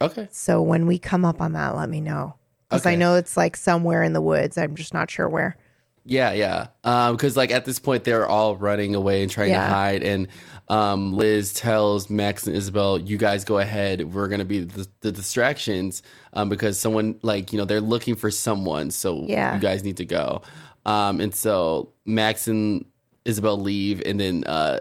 okay 0.00 0.26
So 0.32 0.60
when 0.60 0.86
we 0.88 0.98
come 0.98 1.24
up 1.24 1.40
on 1.40 1.52
that, 1.52 1.76
let 1.76 1.88
me 1.88 2.00
know. 2.00 2.34
Because 2.68 2.86
I 2.86 2.96
know 2.96 3.14
it's 3.14 3.36
like 3.36 3.56
somewhere 3.56 4.02
in 4.02 4.12
the 4.12 4.20
woods. 4.20 4.58
I'm 4.58 4.74
just 4.74 4.92
not 4.92 5.08
sure 5.08 5.28
where. 5.28 5.56
Yeah, 6.04 6.32
yeah. 6.32 6.66
Um, 6.84 7.14
because 7.16 7.36
like 7.36 7.50
at 7.52 7.64
this 7.64 7.78
point 7.78 8.04
they're 8.04 8.26
all 8.26 8.56
running 8.56 8.94
away 8.94 9.22
and 9.22 9.30
trying 9.30 9.50
Yeah. 9.50 9.66
to 9.66 9.72
hide, 9.72 10.02
and 10.02 10.28
um, 10.68 11.12
Liz 11.12 11.52
tells 11.52 12.10
Max 12.10 12.46
and 12.46 12.56
Isabel, 12.56 12.98
"You 12.98 13.16
guys 13.18 13.44
go 13.44 13.58
ahead. 13.58 14.12
We're 14.12 14.28
gonna 14.28 14.44
be 14.44 14.60
the, 14.64 14.88
the 15.00 15.12
distractions, 15.12 16.02
um, 16.32 16.48
because 16.48 16.78
someone 16.78 17.18
like 17.22 17.52
you 17.52 17.58
know 17.58 17.64
they're 17.64 17.80
looking 17.80 18.16
for 18.16 18.30
someone, 18.30 18.90
so 18.90 19.24
Yeah. 19.28 19.54
you 19.54 19.60
guys 19.60 19.84
need 19.84 19.96
to 19.98 20.04
go." 20.04 20.42
Um, 20.84 21.20
and 21.20 21.32
so 21.34 21.92
Max 22.04 22.48
and 22.48 22.84
Isabel 23.24 23.56
leave, 23.60 24.02
and 24.04 24.18
then 24.18 24.42
uh, 24.44 24.80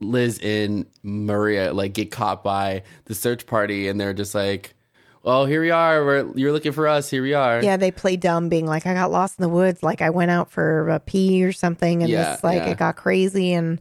Liz 0.00 0.40
and 0.42 0.86
Maria 1.04 1.72
like 1.72 1.92
get 1.92 2.10
caught 2.10 2.42
by 2.42 2.82
the 3.04 3.14
search 3.14 3.46
party, 3.46 3.86
and 3.88 4.00
they're 4.00 4.14
just 4.14 4.34
like. 4.34 4.74
Oh, 5.24 5.44
here 5.44 5.60
we 5.60 5.70
are. 5.70 6.04
We're, 6.04 6.32
you're 6.36 6.52
looking 6.52 6.72
for 6.72 6.88
us. 6.88 7.08
Here 7.08 7.22
we 7.22 7.32
are. 7.34 7.62
Yeah, 7.62 7.76
they 7.76 7.90
play 7.92 8.16
dumb, 8.16 8.48
being 8.48 8.66
like, 8.66 8.86
I 8.86 8.94
got 8.94 9.10
lost 9.12 9.38
in 9.38 9.42
the 9.42 9.48
woods. 9.48 9.82
Like 9.82 10.02
I 10.02 10.10
went 10.10 10.32
out 10.32 10.50
for 10.50 10.88
a 10.88 10.98
pee 10.98 11.44
or 11.44 11.52
something, 11.52 12.02
and 12.02 12.10
Yeah, 12.12 12.32
this 12.34 12.44
like 12.44 12.62
yeah. 12.62 12.70
it 12.70 12.78
got 12.78 12.96
crazy. 12.96 13.52
And 13.52 13.80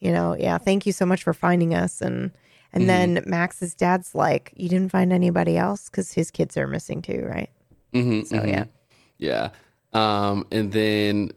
you 0.00 0.12
know, 0.12 0.36
yeah, 0.38 0.58
thank 0.58 0.84
you 0.84 0.92
so 0.92 1.06
much 1.06 1.22
for 1.22 1.32
finding 1.32 1.74
us. 1.74 2.00
And 2.02 2.30
and 2.74 2.82
Mm-hmm. 2.82 3.14
then 3.14 3.24
Max's 3.26 3.74
dad's 3.74 4.14
like, 4.14 4.52
you 4.56 4.68
didn't 4.68 4.90
find 4.92 5.12
anybody 5.12 5.56
else 5.56 5.88
because 5.88 6.12
his 6.12 6.30
kids 6.30 6.56
are 6.56 6.66
missing 6.66 7.00
too, 7.02 7.26
right? 7.26 7.50
Mm-hmm, 7.94 8.22
So 8.24 8.44
yeah, 8.44 8.64
Yeah. 9.18 9.50
Um, 9.94 10.46
and 10.50 10.72
then 10.72 11.32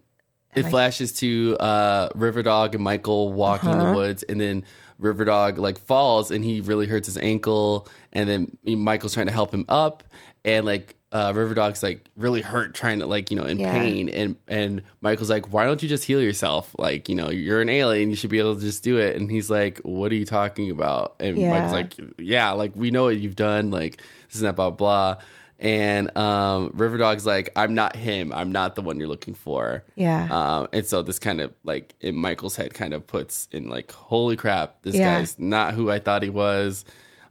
it 0.56 0.64
flashes 0.64 1.12
to 1.20 1.58
uh, 1.60 2.10
Riverdog 2.10 2.74
and 2.76 2.84
Michael 2.84 3.34
walking 3.34 3.72
in 3.72 3.78
the 3.80 3.84
Uh-huh. 3.86 3.96
woods, 3.96 4.24
and 4.24 4.40
then 4.40 4.64
Riverdog 5.02 5.58
like 5.58 5.78
falls 5.80 6.32
and 6.32 6.44
he 6.44 6.62
really 6.62 6.88
hurts 6.88 7.08
his 7.08 7.18
ankle, 7.18 7.88
and 8.14 8.30
then 8.30 8.58
Michael's 8.66 9.14
trying 9.14 9.28
to 9.28 9.34
help 9.34 9.54
him 9.54 9.66
up, 9.70 10.04
and 10.44 10.66
like 10.66 10.96
uh, 11.12 11.32
Riverdog's 11.34 11.82
like 11.82 12.06
really 12.18 12.42
hurt, 12.42 12.74
trying 12.74 13.00
to 13.00 13.06
like 13.06 13.32
you 13.32 13.38
know 13.38 13.46
in 13.46 13.60
Yeah. 13.60 13.72
pain, 13.72 14.10
and 14.10 14.36
and 14.48 14.82
Michael's 15.02 15.30
like, 15.30 15.54
why 15.54 15.66
don't 15.66 15.82
you 15.82 15.88
just 15.90 16.04
heal 16.04 16.22
yourself? 16.22 16.76
Like 16.78 17.08
you 17.10 17.16
know 17.16 17.30
you're 17.30 17.62
an 17.62 17.70
alien, 17.70 18.10
you 18.10 18.16
should 18.16 18.30
be 18.30 18.40
able 18.40 18.56
to 18.56 18.62
just 18.62 18.84
do 18.84 18.98
it, 18.98 19.16
and 19.16 19.30
he's 19.32 19.50
like, 19.50 19.80
what 19.80 20.12
are 20.12 20.16
you 20.16 20.26
talking 20.26 20.72
about? 20.72 21.16
And 21.20 21.38
Yeah. 21.38 21.52
Michael's 21.52 21.72
like, 21.74 21.94
yeah, 22.18 22.52
like 22.52 22.76
we 22.76 22.92
know 22.92 23.04
what 23.06 23.18
you've 23.18 23.36
done, 23.36 23.72
like 23.72 23.98
this 24.28 24.36
is 24.38 24.42
not 24.44 24.56
blah 24.56 24.72
blah. 24.72 25.18
And 25.60 26.16
um, 26.18 26.72
Riverdog's 26.74 27.26
like, 27.26 27.50
I'm 27.56 27.74
not 27.74 27.96
him. 27.96 28.34
I'm 28.34 28.52
not 28.52 28.76
the 28.76 28.82
one 28.82 29.00
you're 29.00 29.08
looking 29.08 29.34
for. 29.34 29.84
Yeah. 29.96 30.28
Um, 30.30 30.68
and 30.74 30.86
so 30.86 31.02
this 31.02 31.18
kind 31.18 31.40
of 31.40 31.54
like 31.64 31.94
in 32.02 32.16
Michael's 32.16 32.56
head 32.58 32.74
kind 32.74 32.94
of 32.94 33.08
puts 33.08 33.48
in 33.52 33.70
like, 33.70 33.92
holy 33.92 34.36
crap, 34.36 34.82
this 34.82 34.96
Yeah. 34.96 35.20
guy's 35.20 35.40
not 35.40 35.74
who 35.74 35.90
I 35.90 36.00
thought 36.00 36.24
he 36.24 36.30
was. 36.30 36.84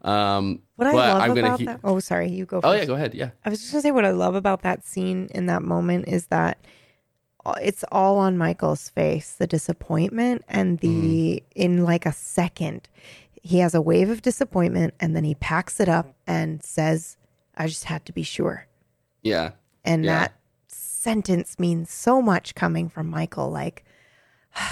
Um, 0.03 0.61
what 0.77 0.89
I 0.89 0.93
love 0.93 1.22
I'm 1.22 1.35
gonna 1.35 1.47
about 1.49 1.61
he- 1.61 1.66
that. 1.66 1.81
Oh, 1.85 1.99
sorry, 1.99 2.31
you 2.31 2.45
go. 2.47 2.61
Oh 2.64 2.72
yeah, 2.72 2.85
go 2.85 2.95
ahead. 2.95 3.14
Yeah. 3.14 3.31
I 3.45 3.51
was 3.51 3.61
just 3.61 3.72
gonna 3.72 3.83
say 3.83 3.91
what 3.91 4.05
I 4.05 4.11
love 4.11 4.35
about 4.35 4.62
that 4.62 4.87
scene 4.87 5.29
in 5.35 5.47
that 5.47 5.62
moment 5.62 6.09
is 6.09 6.27
that 6.27 6.59
it's 7.61 7.85
all 7.93 8.16
on 8.18 8.39
Michael's 8.39 8.89
face, 8.91 9.33
the 9.35 9.47
disappointment 9.47 10.43
and 10.49 10.79
the 10.81 11.43
in 11.55 11.85
like 11.85 12.07
a 12.07 12.12
second, 12.12 12.89
he 13.43 13.59
has 13.59 13.75
a 13.75 13.83
wave 13.83 14.09
of 14.09 14.22
disappointment 14.22 14.95
and 14.99 15.14
then 15.14 15.25
he 15.25 15.35
packs 15.35 15.79
it 15.81 15.89
up 15.89 16.14
and 16.27 16.62
says, 16.62 17.16
"I 17.57 17.66
just 17.66 17.84
had 17.84 18.05
to 18.07 18.12
be 18.12 18.22
sure." 18.22 18.66
Yeah. 19.22 19.52
And 19.84 20.05
Yeah. 20.05 20.18
that 20.20 20.34
sentence 20.68 21.59
means 21.59 21.90
so 21.90 22.20
much 22.22 22.55
coming 22.55 22.88
from 22.88 23.09
Michael. 23.09 23.50
Like, 23.50 23.84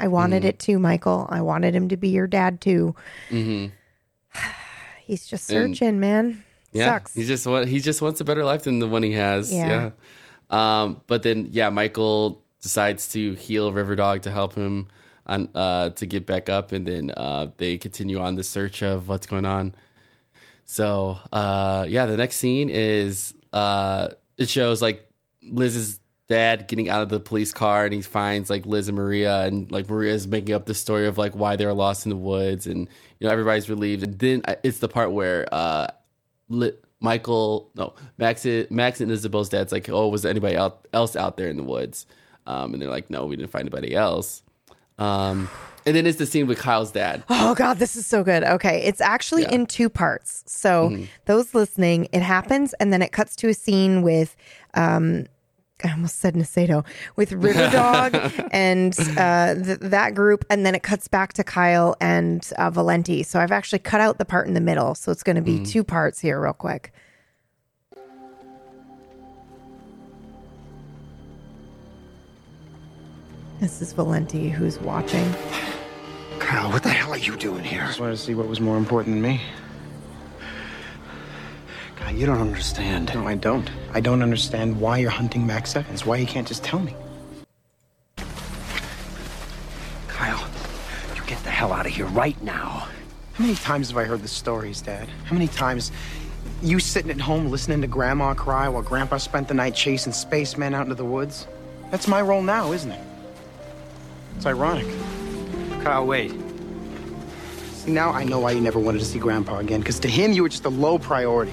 I 0.00 0.06
wanted 0.08 0.42
Mhm. 0.42 0.46
it 0.46 0.58
too, 0.58 0.78
Michael. 0.78 1.26
I 1.30 1.40
wanted 1.40 1.74
him 1.74 1.88
to 1.88 1.96
be 1.96 2.08
your 2.08 2.26
dad 2.26 2.60
too. 2.60 2.94
hmm 3.30 3.66
He's 5.06 5.26
just 5.26 5.50
And- 5.50 5.76
searching, 5.76 5.98
man. 6.00 6.44
Yeah, 6.72 6.86
Sucks. 6.98 7.14
he 7.14 7.24
just 7.24 7.46
want 7.46 7.68
he 7.68 7.80
just 7.80 8.02
wants 8.02 8.20
a 8.20 8.24
better 8.24 8.44
life 8.44 8.64
than 8.64 8.78
the 8.78 8.86
one 8.86 9.02
he 9.02 9.12
has. 9.12 9.50
Yeah. 9.52 9.90
Yeah. 10.50 10.82
Um, 10.82 11.00
but 11.06 11.22
then 11.22 11.48
yeah, 11.50 11.70
Michael 11.70 12.42
decides 12.60 13.08
to 13.12 13.32
heal 13.34 13.72
Riverdog 13.72 14.20
to 14.22 14.30
help 14.30 14.54
him 14.54 14.88
on 15.26 15.48
uh 15.54 15.90
to 15.90 16.04
get 16.06 16.26
back 16.26 16.48
up, 16.50 16.72
and 16.72 16.86
then 16.86 17.10
uh 17.16 17.48
they 17.56 17.78
continue 17.78 18.18
on 18.20 18.34
the 18.34 18.44
search 18.44 18.82
of 18.82 19.08
what's 19.08 19.26
going 19.26 19.46
on. 19.46 19.74
So 20.68 21.18
uh 21.32 21.86
yeah, 21.88 22.04
the 22.06 22.16
next 22.18 22.36
scene 22.36 22.68
is 22.68 23.34
uh 23.54 24.08
it 24.36 24.50
shows 24.50 24.80
like 24.82 25.10
Liz's 25.42 25.98
dad 26.28 26.68
getting 26.68 26.90
out 26.90 27.00
of 27.00 27.08
the 27.08 27.18
police 27.18 27.52
car 27.52 27.86
and 27.86 27.94
he 27.94 28.02
finds 28.02 28.50
like 28.50 28.66
Liz 28.66 28.86
and 28.86 28.96
Maria 28.96 29.44
and 29.44 29.72
like 29.72 29.88
Maria 29.88 30.12
is 30.12 30.28
making 30.28 30.54
up 30.54 30.66
the 30.66 30.74
story 30.74 31.06
of 31.06 31.16
like 31.16 31.34
why 31.34 31.56
they're 31.56 31.72
lost 31.72 32.04
in 32.04 32.10
the 32.10 32.16
woods 32.16 32.66
and 32.66 32.86
you 33.18 33.26
know 33.26 33.30
everybody's 33.30 33.70
relieved. 33.70 34.02
And 34.02 34.18
then 34.18 34.42
uh, 34.46 34.56
it's 34.62 34.78
the 34.78 34.88
part 34.88 35.10
where 35.10 35.48
uh 35.50 35.88
Michael 37.00 37.70
no 37.74 37.94
Max 38.18 38.46
Max 38.68 39.00
and 39.00 39.10
Isabel's 39.10 39.48
dad's 39.48 39.72
like 39.72 39.88
oh 39.88 40.08
was 40.08 40.26
anybody 40.26 40.56
else 40.92 41.16
out 41.16 41.38
there 41.38 41.48
in 41.48 41.56
the 41.56 41.62
woods? 41.62 42.04
Um 42.46 42.74
and 42.74 42.82
they're 42.82 42.90
like 42.90 43.08
no 43.08 43.24
we 43.24 43.36
didn't 43.36 43.50
find 43.50 43.62
anybody 43.62 43.94
else. 43.94 44.42
Um 44.98 45.48
and 45.88 45.96
then 45.96 46.06
it's 46.06 46.18
the 46.18 46.26
scene 46.26 46.46
with 46.46 46.58
Kyle's 46.58 46.92
dad 46.92 47.24
Oh 47.30 47.54
God, 47.54 47.78
this 47.78 47.96
is 47.96 48.06
so 48.06 48.22
good. 48.22 48.44
Okay, 48.44 48.82
it's 48.84 49.00
actually 49.00 49.42
Yeah. 49.42 49.52
in 49.52 49.66
two 49.66 49.88
parts. 49.88 50.44
So 50.46 50.90
Mhm. 50.90 51.08
those 51.24 51.54
listening, 51.54 52.08
it 52.12 52.22
happens, 52.22 52.74
and 52.74 52.92
then 52.92 53.00
it 53.02 53.10
cuts 53.12 53.34
to 53.36 53.48
a 53.48 53.54
scene 53.54 54.02
with, 54.02 54.36
um, 54.74 55.26
I 55.84 55.92
almost 55.92 56.18
said 56.18 56.34
Nasedo 56.34 56.84
with 57.16 57.30
Riverdog 57.30 58.48
and 58.52 58.92
uh, 59.16 59.54
th- 59.54 59.78
that 59.80 60.14
group, 60.14 60.44
and 60.50 60.66
then 60.66 60.74
it 60.74 60.82
cuts 60.82 61.06
back 61.08 61.32
to 61.34 61.44
Kyle 61.44 61.94
and 62.00 62.48
uh, 62.58 62.68
Valenti. 62.70 63.22
So 63.22 63.38
I've 63.40 63.52
actually 63.52 63.78
cut 63.78 64.00
out 64.00 64.18
the 64.18 64.24
part 64.24 64.46
in 64.48 64.54
the 64.54 64.60
middle, 64.60 64.94
so 64.96 65.12
it's 65.12 65.22
going 65.22 65.36
to 65.36 65.42
be 65.42 65.60
Mhm. 65.60 65.68
two 65.70 65.84
parts 65.84 66.18
here, 66.20 66.40
real 66.40 66.52
quick. 66.52 66.92
This 73.60 73.82
is 73.82 73.92
Valenti 73.92 74.48
who's 74.50 74.78
watching. 74.80 75.34
Kyle, 76.38 76.70
what 76.70 76.82
the 76.82 76.88
hell 76.88 77.12
are 77.12 77.18
you 77.18 77.36
doing 77.36 77.64
here? 77.64 77.82
I 77.82 77.86
Just 77.86 78.00
wanted 78.00 78.16
to 78.16 78.22
see 78.22 78.34
what 78.34 78.48
was 78.48 78.60
more 78.60 78.76
important 78.76 79.16
than 79.16 79.22
me. 79.22 79.40
Kyle, 81.96 82.14
you 82.14 82.26
don't 82.26 82.40
understand. 82.40 83.12
No, 83.14 83.26
I 83.26 83.34
don't. 83.34 83.70
I 83.92 84.00
don't 84.00 84.22
understand 84.22 84.80
why 84.80 84.98
you're 84.98 85.10
hunting 85.10 85.46
Max 85.46 85.76
Evans. 85.76 86.06
Why 86.06 86.16
you 86.16 86.26
can't 86.26 86.46
just 86.46 86.64
tell 86.64 86.78
me. 86.80 86.94
Kyle, 90.08 90.48
you 91.14 91.22
get 91.26 91.42
the 91.44 91.50
hell 91.50 91.72
out 91.72 91.86
of 91.86 91.92
here 91.92 92.06
right 92.06 92.40
now. 92.42 92.88
How 93.34 93.44
many 93.44 93.54
times 93.56 93.88
have 93.88 93.98
I 93.98 94.04
heard 94.04 94.22
the 94.22 94.28
stories, 94.28 94.80
Dad? 94.80 95.08
How 95.24 95.34
many 95.34 95.48
times 95.48 95.92
you 96.62 96.80
sitting 96.80 97.10
at 97.10 97.20
home 97.20 97.50
listening 97.50 97.80
to 97.82 97.86
Grandma 97.86 98.34
cry 98.34 98.68
while 98.68 98.82
Grandpa 98.82 99.18
spent 99.18 99.48
the 99.48 99.54
night 99.54 99.74
chasing 99.74 100.12
spacemen 100.12 100.74
out 100.74 100.82
into 100.82 100.94
the 100.94 101.04
woods? 101.04 101.46
That's 101.90 102.08
my 102.08 102.20
role 102.20 102.42
now, 102.42 102.72
isn't 102.72 102.90
it? 102.90 103.00
It's 104.36 104.46
ironic. 104.46 104.86
Kyle, 105.88 106.06
wait. 106.06 106.32
See, 107.72 107.92
now 107.92 108.10
I 108.10 108.22
know 108.22 108.40
why 108.40 108.50
you 108.50 108.60
never 108.60 108.78
wanted 108.78 108.98
to 108.98 109.06
see 109.06 109.18
Grandpa 109.18 109.56
again, 109.60 109.80
because 109.80 109.98
to 110.00 110.08
him, 110.08 110.32
you 110.32 110.42
were 110.42 110.50
just 110.50 110.66
a 110.66 110.68
low 110.68 110.98
priority. 110.98 111.52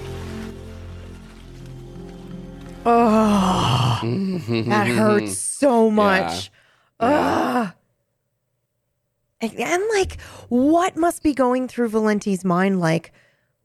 Oh, 2.84 3.98
that 4.02 4.88
hurts 4.88 5.38
so 5.38 5.90
much. 6.02 6.50
Ugh. 7.00 7.72
And, 9.40 9.54
and 9.54 9.82
like, 9.94 10.20
what 10.50 10.98
must 10.98 11.22
be 11.22 11.32
going 11.32 11.66
through 11.66 11.88
Valenti's 11.88 12.44
mind? 12.44 12.78
Like, 12.78 13.14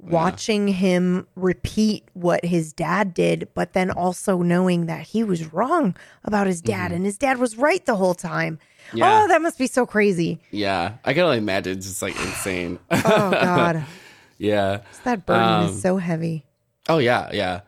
watching 0.02 0.68
him 0.68 1.28
repeat 1.36 2.04
what 2.14 2.43
his 2.43 2.74
dad 2.74 3.14
did, 3.14 3.47
but 3.54 3.74
then 3.74 3.91
also 3.91 4.41
knowing 4.41 4.88
that 4.88 5.02
he 5.08 5.24
was 5.24 5.54
wrong 5.54 5.95
about 6.24 6.47
his 6.47 6.62
dad 6.62 6.91
and 6.91 7.06
his 7.06 7.18
dad 7.18 7.38
was 7.38 7.58
right 7.58 7.86
the 7.86 7.95
whole 7.95 8.14
time. 8.16 8.60
Yeah. 8.93 9.24
Oh, 9.24 9.28
that 9.28 9.41
must 9.41 9.58
be 9.58 9.68
so 9.68 9.86
crazy. 9.86 10.39
yeah 10.52 10.93
I 11.06 11.14
can 11.14 11.24
only 11.24 11.38
imagine 11.38 11.78
it's 11.78 11.88
just 11.88 12.02
like 12.02 12.16
insane 12.20 12.80
Oh, 12.91 13.32
God. 13.32 13.86
yeah 14.38 14.80
That 15.04 15.26
burden 15.26 15.43
Um, 15.43 15.66
is 15.70 15.82
so 15.82 15.97
heavy. 15.97 16.45
Oh 16.89 16.97
yeah, 16.97 17.30
yeah. 17.32 17.62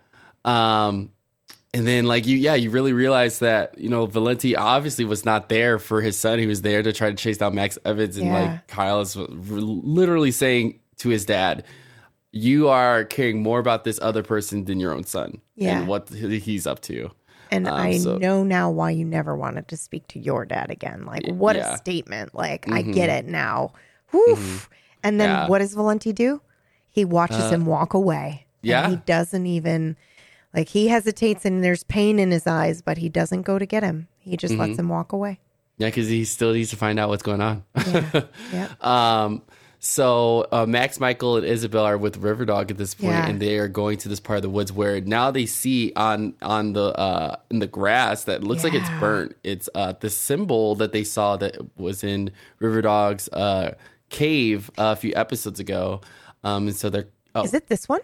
Um 0.44 1.12
and 1.76 1.88
then 1.88 2.06
like 2.06 2.28
you 2.28 2.38
yeah, 2.38 2.56
you 2.56 2.70
really 2.72 2.94
realize 2.94 3.40
that, 3.40 3.78
you 3.78 3.90
know, 3.90 4.06
Valenti 4.06 4.56
obviously 4.56 5.06
was 5.06 5.24
not 5.24 5.50
there 5.50 5.80
for 5.80 6.02
his 6.02 6.18
son. 6.18 6.40
He 6.40 6.46
was 6.48 6.62
there 6.62 6.84
to 6.84 6.92
try 6.94 7.10
to 7.10 7.16
chase 7.16 7.38
down 7.38 7.56
Max 7.56 7.78
Evans 7.86 8.18
and 8.18 8.28
Yeah. 8.28 8.42
like 8.42 8.68
Kyle 8.68 9.00
is 9.02 9.16
literally 9.16 10.32
saying 10.32 10.80
to 10.98 11.10
his 11.10 11.26
dad, 11.26 11.64
you 12.36 12.68
are 12.68 13.06
caring 13.06 13.42
more 13.42 13.60
about 13.60 13.84
this 13.86 14.00
other 14.02 14.24
person 14.24 14.66
than 14.66 14.80
your 14.80 14.92
own 14.94 15.04
son 15.06 15.40
Yeah. 15.56 15.78
and 15.80 15.88
what 15.88 16.10
he's 16.10 16.66
up 16.68 16.82
to. 16.82 17.12
And 17.52 17.68
Um, 17.68 17.74
I 17.76 17.98
so- 18.00 18.18
know 18.18 18.44
now 18.44 18.72
why 18.72 18.90
you 18.90 19.06
never 19.06 19.36
wanted 19.36 19.68
to 19.68 19.78
speak 19.78 20.08
to 20.10 20.20
your 20.20 20.44
dad 20.44 20.72
again. 20.72 21.06
Like, 21.06 21.28
what 21.28 21.56
yeah. 21.56 21.76
a 21.76 21.78
statement. 21.78 22.34
Like, 22.34 22.68
I 22.72 22.82
Mhm. 22.82 22.94
get 22.94 23.10
it 23.10 23.28
now. 23.28 23.74
Woof. 24.12 24.40
Mhm. 24.40 24.68
And 25.04 25.22
then 25.22 25.30
Yeah. 25.30 25.48
what 25.48 25.60
does 25.60 25.74
Valenti 25.76 26.12
do? 26.12 26.42
He 26.90 27.06
watches 27.06 27.44
Uh, 27.44 27.50
him 27.52 27.66
walk 27.68 27.94
away. 27.94 28.48
And 28.64 28.70
yeah. 28.70 28.90
he 28.90 28.96
doesn't 28.96 29.46
even, 29.46 29.96
like, 30.56 30.70
he 30.70 30.88
hesitates 30.88 31.46
and 31.46 31.64
there's 31.64 31.84
pain 31.84 32.18
in 32.18 32.32
his 32.32 32.48
eyes, 32.48 32.82
but 32.82 32.98
he 32.98 33.10
doesn't 33.10 33.44
go 33.44 33.60
to 33.60 33.66
get 33.68 33.84
him. 33.84 34.08
He 34.18 34.36
just 34.38 34.56
lets 34.56 34.74
Mhm. 34.74 34.80
him 34.80 34.90
walk 34.90 35.12
away. 35.14 35.40
Yeah, 35.78 35.88
because 35.90 36.08
he 36.08 36.24
still 36.26 36.54
needs 36.54 36.70
to 36.72 36.76
find 36.78 37.00
out 37.00 37.10
what's 37.10 37.24
going 37.24 37.42
on. 37.42 37.64
Yeah. 38.52 38.70
Um, 38.82 39.42
so 39.86 40.48
uh, 40.54 40.66
Max, 40.66 40.98
Michael, 40.98 41.36
and 41.36 41.46
Isabel 41.46 41.84
are 41.84 41.98
with 41.98 42.22
Riverdog 42.22 42.72
at 42.72 42.78
this 42.78 42.96
point, 42.96 43.12
Yeah. 43.12 43.28
and 43.28 43.42
they 43.42 43.58
are 43.58 43.68
going 43.68 43.98
to 43.98 44.08
this 44.08 44.22
part 44.22 44.38
of 44.38 44.42
the 44.44 44.50
woods 44.50 44.72
where 44.72 45.02
now 45.02 45.30
they 45.30 45.46
see 45.46 45.92
on 45.98 46.36
on 46.42 46.72
the 46.72 46.98
uh, 46.98 47.36
in 47.52 47.60
the 47.60 47.68
grass 47.68 48.24
that 48.24 48.46
looks 48.46 48.64
like 48.64 48.74
it's 48.74 48.90
burnt. 49.02 49.36
It's 49.44 49.68
uh, 49.76 49.94
the 50.00 50.10
symbol 50.10 50.76
that 50.76 50.94
they 50.94 51.04
saw 51.04 51.36
that 51.36 51.58
was 51.78 52.02
in 52.02 52.32
Riverdog's 52.60 53.28
uh, 53.34 53.74
cave 54.10 54.72
a 54.78 54.96
few 54.96 55.12
episodes 55.18 55.60
ago. 55.60 56.00
Um, 56.46 56.68
and 56.68 56.76
so 56.78 56.90
they're 56.90 57.10
oh, 57.36 57.44
Is 57.44 57.54
it 57.54 57.68
this 57.68 57.90
one? 57.90 58.00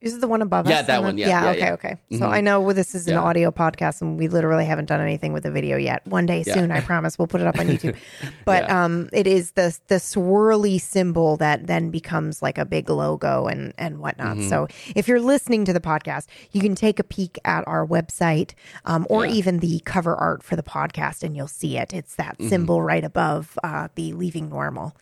This 0.00 0.14
is 0.14 0.20
the 0.20 0.28
one 0.28 0.42
above 0.42 0.68
Yeah, 0.68 0.78
us? 0.80 0.86
that 0.86 1.02
one. 1.02 1.18
Yeah, 1.18 1.26
yeah, 1.28 1.50
okay, 1.50 1.58
yeah. 1.58 1.72
okay. 1.72 1.96
So 2.12 2.18
Mhm. 2.20 2.28
I 2.28 2.40
know 2.40 2.60
well, 2.60 2.72
this 2.74 2.94
is 2.94 3.08
an 3.08 3.14
Yeah. 3.14 3.20
audio 3.20 3.50
podcast 3.50 4.00
and 4.00 4.16
we 4.16 4.28
literally 4.28 4.64
haven't 4.64 4.84
done 4.86 5.00
anything 5.00 5.32
with 5.32 5.42
the 5.42 5.50
video 5.50 5.76
yet. 5.76 6.06
One 6.06 6.24
day 6.24 6.44
Yeah. 6.46 6.54
soon, 6.54 6.70
I 6.70 6.80
promise. 6.80 7.18
We'll 7.18 7.26
put 7.26 7.40
it 7.40 7.48
up 7.48 7.58
on 7.58 7.66
YouTube. 7.68 7.96
But 8.44 8.70
um 8.70 9.08
it 9.12 9.26
is 9.26 9.52
the 9.52 9.76
the 9.88 9.96
swirly 9.96 10.80
symbol 10.80 11.36
that 11.38 11.66
then 11.66 11.90
becomes 11.90 12.42
like 12.42 12.58
a 12.58 12.64
big 12.64 12.88
logo 12.88 13.46
and 13.48 13.74
and 13.76 13.98
whatnot. 13.98 14.36
Mhm. 14.36 14.48
So 14.48 14.68
if 14.94 15.08
you're 15.08 15.20
listening 15.20 15.64
to 15.64 15.72
the 15.72 15.80
podcast, 15.80 16.26
you 16.52 16.60
can 16.60 16.76
take 16.76 17.00
a 17.00 17.04
peek 17.04 17.36
at 17.44 17.66
our 17.66 17.84
website 17.84 18.52
um, 18.84 19.04
or 19.10 19.26
even 19.26 19.58
the 19.58 19.80
cover 19.84 20.14
art 20.14 20.44
for 20.44 20.54
the 20.54 20.62
podcast 20.62 21.24
and 21.24 21.36
you'll 21.36 21.48
see 21.48 21.76
it. 21.76 21.92
It's 21.92 22.14
that 22.14 22.38
Mhm. 22.38 22.48
symbol 22.48 22.82
right 22.82 23.02
above 23.04 23.58
uh, 23.64 23.88
the 23.96 24.12
leaving 24.12 24.48
normal. 24.48 24.94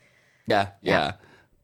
Yeah, 0.46 0.68
yeah. 0.80 1.12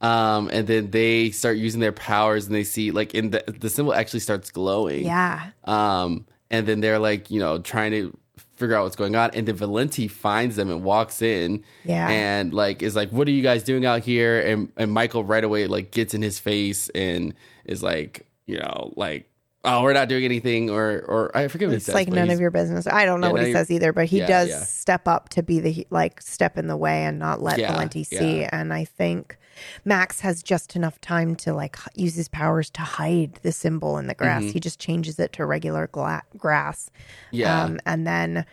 Um, 0.02 0.50
and 0.52 0.66
then 0.66 0.90
they 0.90 1.30
start 1.30 1.56
using 1.56 1.80
their 1.80 1.92
powers, 1.92 2.46
and 2.46 2.54
they 2.54 2.64
see 2.64 2.90
like 2.90 3.14
in 3.14 3.30
the 3.30 3.44
the 3.46 3.70
symbol 3.70 3.94
actually 3.94 4.20
starts 4.20 4.50
glowing. 4.50 5.04
Yeah. 5.04 5.50
Um, 5.64 6.26
and 6.50 6.66
then 6.66 6.80
they're 6.80 6.98
like, 6.98 7.30
you 7.30 7.38
know, 7.40 7.58
trying 7.58 7.92
to 7.92 8.16
figure 8.56 8.76
out 8.76 8.82
what's 8.84 8.96
going 8.96 9.14
on, 9.16 9.30
and 9.32 9.46
then 9.48 9.54
Valenti 9.56 10.08
finds 10.08 10.56
them 10.56 10.70
and 10.70 10.82
walks 10.82 11.22
in. 11.22 11.62
Yeah. 11.84 12.08
And 12.08 12.52
like 12.52 12.82
is 12.82 12.96
like, 12.96 13.10
what 13.10 13.28
are 13.28 13.30
you 13.30 13.42
guys 13.42 13.62
doing 13.62 13.86
out 13.86 14.02
here? 14.02 14.40
And 14.40 14.72
and 14.76 14.90
Michael 14.92 15.24
right 15.24 15.44
away 15.44 15.66
like 15.68 15.92
gets 15.92 16.14
in 16.14 16.22
his 16.22 16.38
face 16.40 16.88
and 16.90 17.32
is 17.64 17.82
like, 17.82 18.26
you 18.46 18.58
know, 18.58 18.92
like. 18.96 19.28
Oh, 19.64 19.84
we're 19.84 19.92
not 19.92 20.08
doing 20.08 20.24
anything, 20.24 20.70
or 20.70 21.04
or 21.06 21.36
I 21.36 21.46
forget 21.46 21.68
what 21.68 21.74
he 21.74 21.76
It's 21.76 21.86
says. 21.86 21.94
like 21.94 22.08
none 22.08 22.30
of 22.30 22.40
your 22.40 22.50
business. 22.50 22.88
I 22.88 23.04
don't 23.04 23.20
know 23.20 23.28
Yeah, 23.28 23.32
what 23.34 23.42
he 23.42 23.48
your- 23.50 23.58
says 23.58 23.70
either, 23.70 23.92
but 23.92 24.06
he 24.06 24.18
Yeah, 24.18 24.26
does 24.26 24.48
yeah. 24.48 24.64
step 24.64 25.06
up 25.06 25.28
to 25.28 25.42
be 25.44 25.60
the 25.60 25.86
like 25.90 26.20
step 26.20 26.58
in 26.58 26.66
the 26.66 26.76
way 26.76 27.04
and 27.04 27.20
not 27.20 27.40
let 27.40 27.58
Valenti 27.60 28.02
see. 28.02 28.42
And 28.42 28.72
I 28.72 28.84
think 28.84 29.38
Max 29.84 30.20
has 30.20 30.42
just 30.42 30.74
enough 30.76 31.00
time 31.00 31.34
to 31.36 31.52
like 31.52 31.76
use 31.94 32.14
his 32.14 32.28
powers 32.28 32.70
to 32.70 32.80
hide 32.82 33.34
the 33.42 33.52
symbol 33.52 33.98
in 33.98 34.06
the 34.06 34.14
grass. 34.14 34.42
Mhm. 34.42 34.52
He 34.52 34.60
just 34.60 34.78
changes 34.78 35.18
it 35.18 35.32
to 35.34 35.44
regular 35.46 35.86
gla- 35.88 36.22
grass. 36.36 36.90
Yeah. 37.30 37.62
Um, 37.62 37.78
and 37.86 38.06
then, 38.06 38.44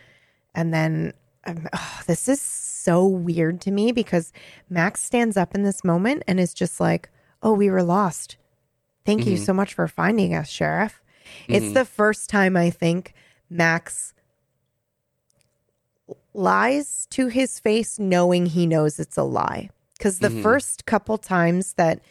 and 0.56 0.74
then, 0.74 1.14
um, 1.46 1.68
oh, 1.74 2.02
this 2.08 2.28
is 2.28 2.42
so 2.42 3.06
weird 3.06 3.62
to 3.62 3.72
me 3.72 3.92
because 3.92 4.32
Max 4.70 5.02
stands 5.02 5.38
up 5.38 5.56
in 5.56 5.64
this 5.64 5.84
moment 5.84 6.24
and 6.28 6.40
is 6.40 6.54
just 6.54 6.80
like, 6.80 7.10
"Oh, 7.44 7.54
we 7.54 7.70
were 7.70 7.84
lost. 7.84 8.38
Thank 9.06 9.26
you 9.26 9.38
Mhm. 9.38 9.46
so 9.46 9.54
much 9.54 9.74
for 9.74 9.88
finding 9.88 10.34
us, 10.36 10.50
Sheriff." 10.50 11.02
It's 11.48 11.68
Mhm. 11.68 11.74
the 11.76 11.86
first 11.86 12.30
time 12.30 12.58
I 12.58 12.70
think 12.70 13.14
Max 13.50 14.14
lies 16.34 17.08
to 17.12 17.28
his 17.28 17.60
face 17.60 18.00
knowing 18.00 18.48
he 18.48 18.66
knows 18.66 19.00
it's 19.00 19.18
a 19.18 19.24
lie. 19.24 19.70
Because 20.00 20.20
the 20.20 20.30
Mhm. 20.30 20.42
first 20.42 20.88
couple 20.88 21.20
times 21.20 21.74
that, 21.74 22.02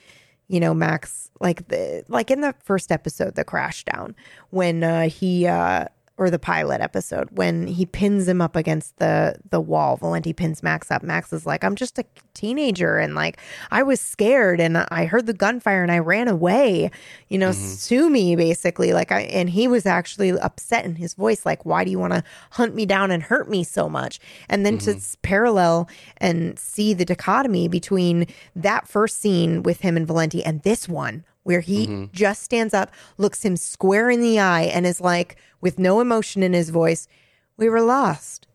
you 0.49 0.61
know, 0.61 0.75
Max 0.75 1.31
like 1.41 1.69
the 1.69 2.05
like 2.09 2.31
in 2.31 2.43
the 2.43 2.55
first 2.65 2.93
episode, 2.93 3.35
the 3.35 3.45
crash 3.45 3.85
down, 3.85 4.15
when 4.51 4.85
uh 4.85 5.09
he 5.09 5.47
uh 5.47 5.87
or 6.19 6.31
the 6.31 6.39
pilot 6.39 6.81
episode 6.81 7.29
when 7.31 7.69
he 7.69 7.87
pins 7.87 8.27
him 8.27 8.41
up 8.41 8.57
against 8.57 8.97
the 8.99 9.37
the 9.51 9.61
wall. 9.61 9.97
Valenti 9.97 10.33
pins 10.33 10.63
Max 10.63 10.91
up. 10.91 11.03
Max 11.03 11.33
is 11.33 11.47
like, 11.47 11.63
"I'm 11.63 11.77
just 11.77 11.99
a 11.99 12.05
teenager, 12.35 12.99
and 12.99 13.15
like 13.15 13.39
I 13.71 13.85
was 13.85 14.01
scared, 14.01 14.61
and 14.61 14.77
I 14.77 15.07
heard 15.07 15.27
the 15.27 15.33
gunfire, 15.33 15.83
and 15.83 15.93
I 15.93 16.01
ran 16.01 16.27
away. 16.27 16.91
You 17.29 17.39
know, 17.39 17.51
mm-hmm. 17.51 17.61
sue 17.61 18.11
me, 18.11 18.35
basically. 18.35 18.93
Like, 18.93 19.13
I 19.13 19.21
and 19.23 19.49
he 19.49 19.69
was 19.69 19.87
actually 19.87 20.31
upset 20.31 20.85
in 20.85 20.97
his 20.97 21.15
voice, 21.15 21.47
like, 21.47 21.65
"Why 21.65 21.85
do 21.85 21.91
you 21.91 21.99
want 21.99 22.13
to 22.13 22.25
hunt 22.51 22.75
me 22.75 22.85
down 22.85 23.11
and 23.13 23.23
hurt 23.23 23.49
me 23.49 23.63
so 23.63 23.89
much?" 23.89 24.19
And 24.49 24.67
then 24.67 24.77
to 24.79 24.95
mm-hmm. 24.95 25.21
parallel 25.23 25.89
and 26.17 26.59
see 26.59 26.95
the 26.95 27.05
dichotomy 27.05 27.69
between 27.69 28.27
that 28.57 28.89
first 28.89 29.21
scene 29.21 29.63
with 29.63 29.81
him 29.81 29.97
and 29.97 30.07
Valenti 30.07 30.45
and 30.45 30.63
this 30.63 30.89
one 30.89 31.25
where 31.49 31.61
he 31.61 32.11
just 32.13 32.43
stands 32.43 32.75
up, 32.75 32.91
looks 33.17 33.43
him 33.43 33.57
square 33.57 34.11
in 34.11 34.21
the 34.21 34.39
eye, 34.39 34.65
and 34.65 34.85
is 34.87 35.01
like, 35.01 35.37
with 35.63 35.79
no 35.79 36.01
emotion 36.01 36.43
in 36.43 36.53
his 36.53 36.69
voice, 36.69 37.09
We 37.57 37.69
were 37.71 37.81
lost. 37.81 38.47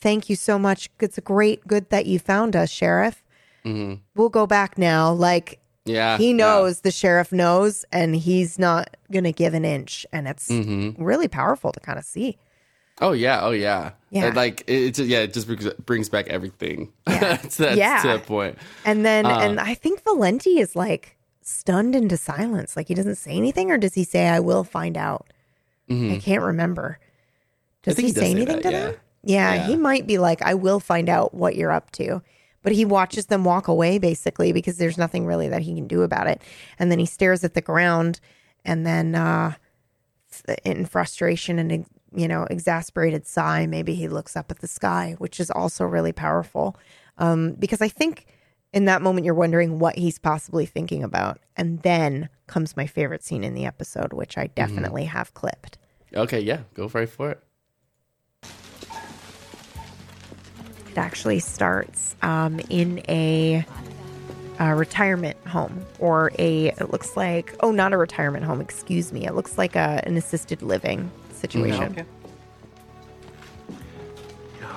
Thank 0.00 0.30
you 0.30 0.36
so 0.36 0.56
much. 0.58 0.88
It's 1.00 1.18
a 1.18 1.20
great, 1.20 1.66
good 1.66 1.90
that 1.90 2.06
you 2.06 2.18
found 2.20 2.54
us, 2.54 2.70
Sheriff. 2.70 3.22
We'll 4.14 4.28
go 4.30 4.46
back 4.46 4.78
now. 4.78 5.12
Like, 5.12 5.58
Yeah. 5.84 6.16
he 6.16 6.28
yeah. 6.30 6.36
knows 6.36 6.80
the 6.82 6.90
sheriff 6.92 7.32
knows, 7.32 7.84
and 7.92 8.14
he's 8.16 8.58
not 8.58 8.96
going 9.12 9.24
to 9.24 9.32
give 9.32 9.52
an 9.52 9.64
inch. 9.64 10.06
And 10.12 10.26
it's 10.28 10.48
Mm-hmm. 10.48 11.02
really 11.02 11.28
powerful 11.28 11.72
to 11.72 11.80
kind 11.80 11.98
of 11.98 12.04
see. 12.04 12.38
Oh 13.00 13.12
yeah, 13.12 13.40
oh 13.44 13.50
yeah, 13.50 13.90
Yeah. 14.10 14.26
And, 14.28 14.36
like 14.36 14.62
it, 14.66 14.72
it 14.82 14.94
just, 14.94 15.08
yeah, 15.08 15.18
it 15.20 15.32
just 15.34 15.46
brings, 15.46 15.68
brings 15.84 16.08
back 16.08 16.28
everything. 16.28 16.92
to, 17.06 17.12
that, 17.58 17.76
Yeah. 17.76 18.00
to 18.02 18.08
that 18.08 18.24
point. 18.26 18.56
And 18.86 19.04
then, 19.04 19.26
Uh. 19.26 19.38
and 19.40 19.60
I 19.60 19.74
think 19.74 20.02
Valenti 20.04 20.58
is 20.58 20.74
like 20.74 21.17
stunned 21.48 21.94
into 21.94 22.16
silence. 22.16 22.76
Like, 22.76 22.88
he 22.88 22.94
doesn't 22.94 23.16
say 23.16 23.32
anything, 23.32 23.70
or 23.70 23.78
does 23.78 23.94
he 23.94 24.04
say, 24.04 24.28
I 24.28 24.40
will 24.40 24.64
find 24.64 24.96
out? 24.96 25.26
I 25.90 26.20
can't 26.22 26.42
remember. 26.42 26.98
Does 27.82 27.96
he, 27.96 28.08
he 28.08 28.12
does 28.12 28.22
say 28.22 28.26
say 28.26 28.30
anything 28.32 28.56
that, 28.56 28.62
to 28.64 28.70
yeah. 28.70 28.80
them? 28.90 28.94
Yeah, 29.22 29.54
Yeah. 29.54 29.66
he 29.68 29.76
might 29.76 30.06
be 30.06 30.18
like, 30.18 30.42
I 30.42 30.52
will 30.54 30.80
find 30.80 31.08
out 31.08 31.32
what 31.32 31.56
you're 31.56 31.72
up 31.72 31.90
to. 31.92 32.22
But 32.62 32.72
he 32.72 32.84
watches 32.84 33.26
them 33.26 33.44
walk 33.44 33.68
away 33.68 33.98
basically 33.98 34.52
because 34.52 34.76
there's 34.76 34.98
nothing 34.98 35.24
really 35.24 35.48
that 35.48 35.62
he 35.62 35.74
can 35.74 35.86
do 35.86 36.02
about 36.02 36.26
it. 36.26 36.42
And 36.78 36.90
then 36.90 36.98
he 36.98 37.06
stares 37.06 37.42
at 37.44 37.54
the 37.54 37.62
ground 37.62 38.20
and 38.64 38.84
then 38.84 39.14
uh 39.14 39.54
in 40.64 40.84
frustration 40.84 41.58
and 41.58 41.86
you 42.14 42.28
know, 42.28 42.46
exasperated 42.50 43.26
sigh, 43.26 43.64
maybe 43.66 43.94
he 43.94 44.08
looks 44.08 44.36
up 44.36 44.50
at 44.50 44.58
the 44.58 44.66
sky, 44.66 45.14
which 45.18 45.40
is 45.40 45.50
also 45.50 45.84
really 45.84 46.12
powerful. 46.12 46.76
Um 47.16 47.52
because 47.54 47.80
I 47.80 47.88
think 47.88 48.26
in 48.72 48.84
that 48.84 49.02
moment 49.02 49.24
you're 49.24 49.34
wondering 49.34 49.78
what 49.78 49.96
he's 49.96 50.18
possibly 50.18 50.66
thinking 50.66 51.02
about. 51.02 51.40
And 51.56 51.82
then 51.82 52.28
comes 52.46 52.76
my 52.76 52.86
favorite 52.86 53.22
scene 53.22 53.44
in 53.44 53.54
the 53.54 53.66
episode, 53.66 54.12
which 54.12 54.38
I 54.38 54.48
definitely 54.48 55.04
have 55.04 55.34
clipped. 55.34 55.78
Okay, 56.14 56.40
yeah, 56.40 56.60
go 56.74 56.88
right 56.88 57.08
for 57.08 57.30
it. 57.30 57.42
It 60.90 60.96
actually 60.96 61.38
starts 61.40 62.16
um, 62.22 62.60
in 62.70 63.02
a, 63.08 63.64
a 64.58 64.74
retirement 64.74 65.36
home 65.46 65.84
or 65.98 66.32
a, 66.38 66.68
it 66.68 66.90
looks 66.90 67.16
like, 67.16 67.54
oh, 67.60 67.70
not 67.70 67.92
a 67.92 67.96
retirement 67.96 68.44
home, 68.44 68.60
excuse 68.60 69.12
me. 69.12 69.26
It 69.26 69.34
looks 69.34 69.58
like 69.58 69.76
a, 69.76 70.02
an 70.04 70.16
assisted 70.16 70.62
living 70.62 71.10
situation. 71.32 71.92
Okay. 71.92 72.04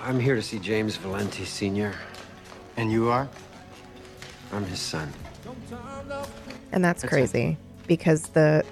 I'm 0.04 0.20
here 0.20 0.36
to 0.36 0.42
see 0.42 0.60
James 0.60 0.98
Valenti 0.98 1.46
Sr. 1.46 1.94
And 2.76 2.92
you 2.92 3.10
are? 3.10 3.30
I'm 4.52 4.66
his 4.66 4.80
son. 4.80 5.12
And 6.72 6.84
that's 6.84 7.04
crazy 7.04 7.58
because 7.88 8.24
the 8.30 8.64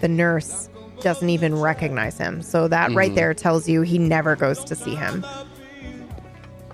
the 0.00 0.08
nurse 0.08 0.68
doesn't 1.00 1.28
even 1.30 1.58
recognize 1.58 2.18
him. 2.18 2.42
So 2.42 2.68
that 2.68 2.92
right 2.92 3.14
there 3.14 3.34
tells 3.34 3.68
you 3.68 3.82
he 3.82 3.98
never 3.98 4.36
goes 4.36 4.64
to 4.64 4.74
see 4.74 4.94
him. 4.94 5.24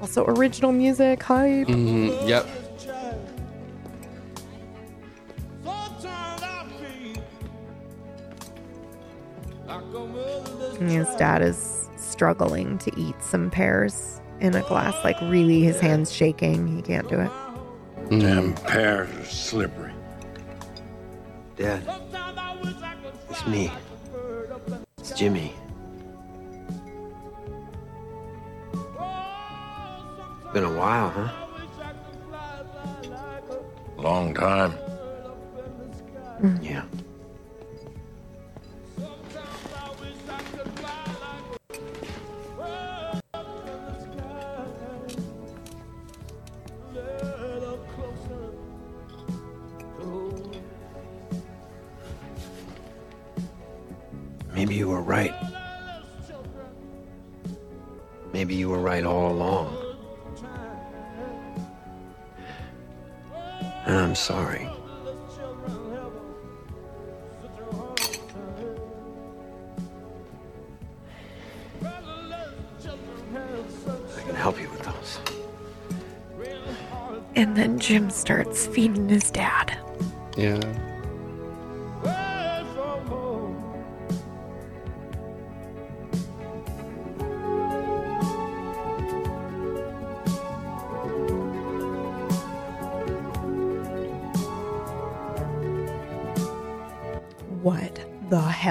Also, 0.01 0.25
original 0.27 0.73
music, 0.73 1.23
hype. 1.23 1.69
Mhm, 1.69 2.27
Yep. 2.29 2.47
And 10.81 10.91
his 10.91 11.09
dad 11.17 11.43
is 11.43 11.89
struggling 11.97 12.79
to 12.79 12.93
eat 12.99 13.15
some 13.23 13.51
pears 13.51 14.21
in 14.41 14.55
a 14.55 14.63
glass, 14.63 14.95
like 15.05 15.21
really 15.23 15.61
his 15.63 15.79
hands 15.81 16.13
shaking. 16.13 16.67
He 16.77 16.83
can't 16.83 17.09
do 17.09 17.21
it. 17.21 17.31
Damn 18.19 18.53
pears 18.53 19.09
are 19.17 19.25
slippery. 19.25 19.91
Dad. 21.57 21.83
It's 23.31 23.47
me. 23.47 23.73
It's 24.99 25.13
Jimmy. 25.13 25.55
Been 30.53 30.65
a 30.65 30.77
while, 30.77 31.09
huh? 31.09 31.31
Long 33.97 34.35
time. 34.35 34.75
Yeah. 36.61 36.85
Maybe 54.63 54.77
you 54.77 54.89
were 54.91 55.03
right. 55.03 55.35
Maybe 58.33 58.55
you 58.55 58.69
were 58.69 58.79
right 58.79 59.03
all 59.03 59.33
along. 59.33 59.77
And 63.87 63.97
I'm 63.97 64.15
sorry. 64.15 64.69
I 74.17 74.23
can 74.25 74.37
help 74.37 74.61
you 74.61 74.71
with 74.71 74.83
those. 74.85 75.19
And 77.35 77.57
then 77.57 77.81
Jim 77.81 78.11
starts 78.11 78.69
feeding 78.69 79.09
his 79.09 79.29
dad. 79.33 79.77
Yeah. 80.37 80.61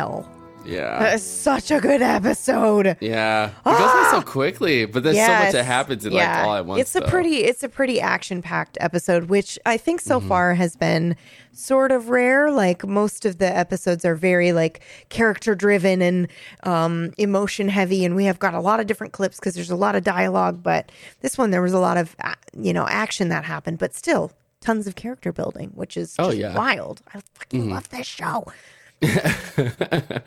Hell? 0.01 0.27
Yeah. 0.63 0.99
That 0.99 1.15
is 1.15 1.23
such 1.23 1.71
a 1.71 1.79
good 1.79 2.03
episode. 2.03 2.95
Yeah. 2.99 3.47
It 3.49 3.53
goes 3.65 3.77
by 3.79 4.07
so 4.11 4.21
quickly, 4.21 4.85
but 4.85 5.01
there's 5.01 5.15
so 5.17 5.27
much 5.27 5.53
that 5.53 5.65
happens 5.65 6.05
in 6.05 6.11
Yeah. 6.13 6.37
like 6.37 6.45
all 6.47 6.55
at 6.55 6.65
once. 6.67 6.81
It's 6.81 6.95
a 6.95 6.99
though. 6.99 7.07
pretty 7.07 7.37
it's 7.45 7.63
a 7.63 7.69
pretty 7.69 7.99
action 7.99 8.43
packed 8.43 8.77
episode, 8.79 9.23
which 9.23 9.57
I 9.65 9.77
think 9.77 10.01
so 10.01 10.19
Mm-hmm. 10.19 10.27
far 10.29 10.53
has 10.53 10.75
been 10.75 11.15
sort 11.51 11.91
of 11.91 12.09
rare. 12.09 12.51
Like 12.51 12.85
most 12.85 13.25
of 13.25 13.39
the 13.39 13.47
episodes 13.57 14.05
are 14.05 14.13
very 14.13 14.53
like 14.53 14.81
character 15.09 15.55
driven 15.55 15.99
and 16.03 16.27
um, 16.61 17.11
emotion 17.17 17.67
heavy, 17.67 18.05
and 18.05 18.15
we 18.15 18.25
have 18.25 18.37
got 18.37 18.53
a 18.53 18.59
lot 18.59 18.79
of 18.79 18.85
different 18.85 19.13
clips 19.13 19.39
because 19.39 19.55
there's 19.55 19.71
a 19.71 19.75
lot 19.75 19.95
of 19.95 20.03
dialogue. 20.03 20.61
But 20.61 20.91
this 21.21 21.39
one 21.39 21.49
there 21.49 21.63
was 21.63 21.73
a 21.73 21.79
lot 21.79 21.97
of 21.97 22.15
uh, 22.23 22.35
you 22.55 22.71
know 22.71 22.85
action 22.87 23.29
that 23.29 23.45
happened, 23.45 23.79
but 23.79 23.95
still 23.95 24.31
tons 24.59 24.85
of 24.85 24.93
character 24.93 25.31
building, 25.33 25.71
which 25.73 25.97
is 25.97 26.15
Oh, 26.19 26.29
yeah. 26.29 26.55
wild. 26.55 27.01
I 27.15 27.19
fucking 27.33 27.65
Mhm. 27.65 27.71
love 27.71 27.89
this 27.89 28.05
show. 28.05 28.45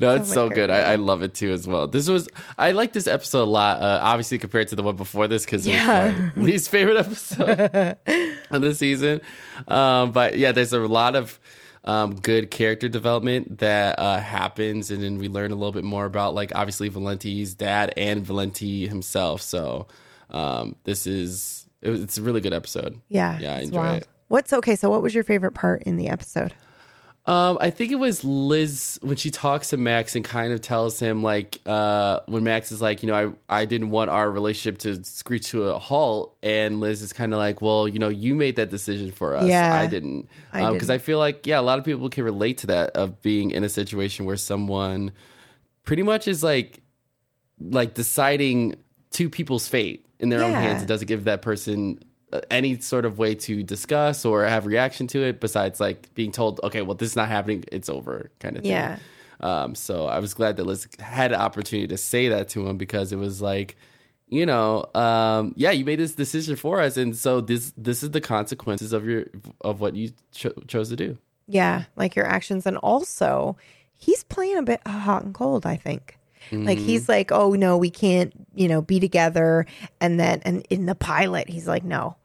no, 0.00 0.14
it's 0.14 0.28
my 0.28 0.34
so 0.34 0.48
good. 0.50 0.70
I, 0.70 0.92
I 0.92 0.94
love 0.96 1.22
it 1.22 1.34
too 1.34 1.52
as 1.52 1.66
well. 1.66 1.86
This 1.86 2.08
was 2.08 2.28
I 2.58 2.72
like 2.72 2.92
this 2.92 3.06
episode 3.06 3.44
a 3.44 3.50
lot. 3.50 3.80
Uh, 3.80 4.00
obviously 4.02 4.38
compared 4.38 4.68
to 4.68 4.76
the 4.76 4.82
one 4.82 4.96
before 4.96 5.28
this 5.28 5.44
because 5.44 5.66
Yeah. 5.66 6.06
it 6.08 6.14
was 6.14 6.36
my 6.36 6.42
least 6.42 6.68
favorite 6.70 6.96
episode 6.98 7.96
of 8.50 8.62
the 8.62 8.74
season. 8.74 9.20
Um, 9.68 10.12
but 10.12 10.38
yeah, 10.38 10.52
there's 10.52 10.72
a 10.72 10.80
lot 10.80 11.16
of 11.16 11.38
um, 11.84 12.14
good 12.14 12.50
character 12.50 12.88
development 12.88 13.58
that 13.58 13.98
uh, 13.98 14.18
happens, 14.20 14.90
and 14.90 15.02
then 15.02 15.16
we 15.18 15.28
learn 15.28 15.50
a 15.50 15.54
little 15.54 15.72
bit 15.72 15.84
more 15.84 16.04
about 16.04 16.34
like 16.34 16.52
obviously 16.54 16.88
Valenti's 16.90 17.54
dad 17.54 17.92
and 17.96 18.24
Valenti 18.24 18.86
himself. 18.86 19.40
So 19.40 19.86
um, 20.30 20.76
this 20.84 21.06
is 21.06 21.66
it 21.80 21.90
it's 21.92 22.18
a 22.18 22.22
really 22.22 22.42
good 22.42 22.52
episode. 22.52 23.00
Yeah, 23.08 23.38
yeah, 23.38 23.56
I 23.56 23.60
enjoy 23.60 23.76
wild. 23.78 23.96
it. 24.02 24.08
What's 24.28 24.52
okay? 24.52 24.76
So, 24.76 24.90
what 24.90 25.02
was 25.02 25.14
your 25.14 25.24
favorite 25.24 25.54
part 25.54 25.82
in 25.84 25.96
the 25.96 26.08
episode? 26.08 26.52
Um, 27.30 27.58
I 27.60 27.70
think 27.70 27.92
it 27.92 27.96
was 27.96 28.24
Liz 28.24 28.98
when 29.02 29.14
she 29.14 29.30
talks 29.30 29.68
to 29.68 29.76
Max 29.76 30.16
and 30.16 30.24
kind 30.24 30.52
of 30.52 30.62
tells 30.62 30.98
him 30.98 31.22
like 31.22 31.60
uh, 31.64 32.18
when 32.26 32.42
Max 32.42 32.72
is 32.72 32.82
like, 32.82 33.04
you 33.04 33.06
know, 33.06 33.36
I 33.48 33.60
I 33.60 33.64
didn't 33.66 33.90
want 33.90 34.10
our 34.10 34.28
relationship 34.28 34.78
to 34.78 35.04
screech 35.04 35.46
to 35.50 35.68
a 35.68 35.78
halt, 35.78 36.36
and 36.42 36.80
Liz 36.80 37.02
is 37.02 37.12
kind 37.12 37.32
of 37.32 37.38
like, 37.38 37.62
well, 37.62 37.86
you 37.86 38.00
know, 38.00 38.08
you 38.08 38.34
made 38.34 38.56
that 38.56 38.70
decision 38.70 39.12
for 39.12 39.36
us. 39.36 39.46
Yeah. 39.46 39.72
I 39.72 39.86
didn't. 39.86 40.28
Because 40.52 40.72
didn't. 40.72 40.90
I 40.90 40.98
feel 40.98 41.18
like 41.18 41.46
yeah, 41.46 41.60
a 41.60 41.62
lot 41.62 41.78
of 41.78 41.84
people 41.84 42.08
can 42.08 42.24
relate 42.24 42.58
to 42.58 42.66
that 42.66 42.90
of 42.96 43.22
being 43.22 43.52
in 43.52 43.62
a 43.62 43.68
situation 43.68 44.26
where 44.26 44.36
someone 44.36 45.12
pretty 45.84 46.02
much 46.02 46.26
is 46.26 46.42
like 46.42 46.82
like 47.60 47.94
deciding 47.94 48.74
two 49.12 49.30
people's 49.30 49.68
fate 49.68 50.04
in 50.18 50.30
their 50.30 50.42
own 50.42 50.52
hands. 50.52 50.82
It 50.82 50.86
doesn't 50.86 51.06
give 51.06 51.22
that 51.24 51.42
person 51.42 52.00
any 52.50 52.78
sort 52.80 53.04
of 53.04 53.18
way 53.18 53.34
to 53.34 53.62
discuss 53.62 54.24
or 54.24 54.44
have 54.44 54.66
reaction 54.66 55.06
to 55.08 55.22
it 55.22 55.40
besides 55.40 55.80
like 55.80 56.12
being 56.14 56.32
told, 56.32 56.60
okay, 56.62 56.82
well, 56.82 56.94
this 56.94 57.10
is 57.10 57.16
not 57.16 57.28
happening. 57.28 57.64
It's 57.72 57.88
over 57.88 58.30
kind 58.38 58.56
of 58.56 58.62
thing. 58.62 58.72
Yeah. 58.72 58.98
Um, 59.40 59.74
so 59.74 60.06
I 60.06 60.18
was 60.18 60.34
glad 60.34 60.56
that 60.56 60.64
Liz 60.64 60.86
had 60.98 61.32
an 61.32 61.40
opportunity 61.40 61.88
to 61.88 61.96
say 61.96 62.28
that 62.28 62.48
to 62.50 62.66
him 62.66 62.76
because 62.76 63.12
it 63.12 63.16
was 63.16 63.40
like, 63.40 63.76
you 64.28 64.46
know, 64.46 64.84
um, 64.94 65.54
yeah, 65.56 65.70
you 65.70 65.84
made 65.84 65.98
this 65.98 66.14
decision 66.14 66.54
for 66.56 66.80
us, 66.80 66.96
and 66.96 67.16
so 67.16 67.40
this 67.40 67.72
this 67.76 68.04
is 68.04 68.12
the 68.12 68.20
consequences 68.20 68.92
of 68.92 69.04
your 69.04 69.24
of 69.62 69.80
what 69.80 69.96
you 69.96 70.12
cho- 70.30 70.52
chose 70.68 70.88
to 70.90 70.96
do. 70.96 71.18
Yeah, 71.48 71.84
like 71.96 72.14
your 72.14 72.26
actions. 72.26 72.64
And 72.64 72.76
also, 72.76 73.56
he's 73.96 74.22
playing 74.22 74.56
a 74.58 74.62
bit 74.62 74.86
hot 74.86 75.24
and 75.24 75.34
cold, 75.34 75.66
I 75.66 75.74
think. 75.76 76.16
Like 76.52 76.78
Mm-hmm. 76.78 76.86
he's 76.86 77.08
like, 77.08 77.32
oh 77.32 77.52
no, 77.52 77.76
we 77.76 77.90
can't, 77.90 78.32
you 78.54 78.68
know, 78.68 78.82
be 78.82 79.00
together. 79.00 79.66
And 80.00 80.18
then, 80.18 80.40
and 80.44 80.64
in 80.70 80.86
the 80.86 80.94
pilot, 80.94 81.48
he's 81.48 81.66
like, 81.66 81.84
no. 81.84 82.16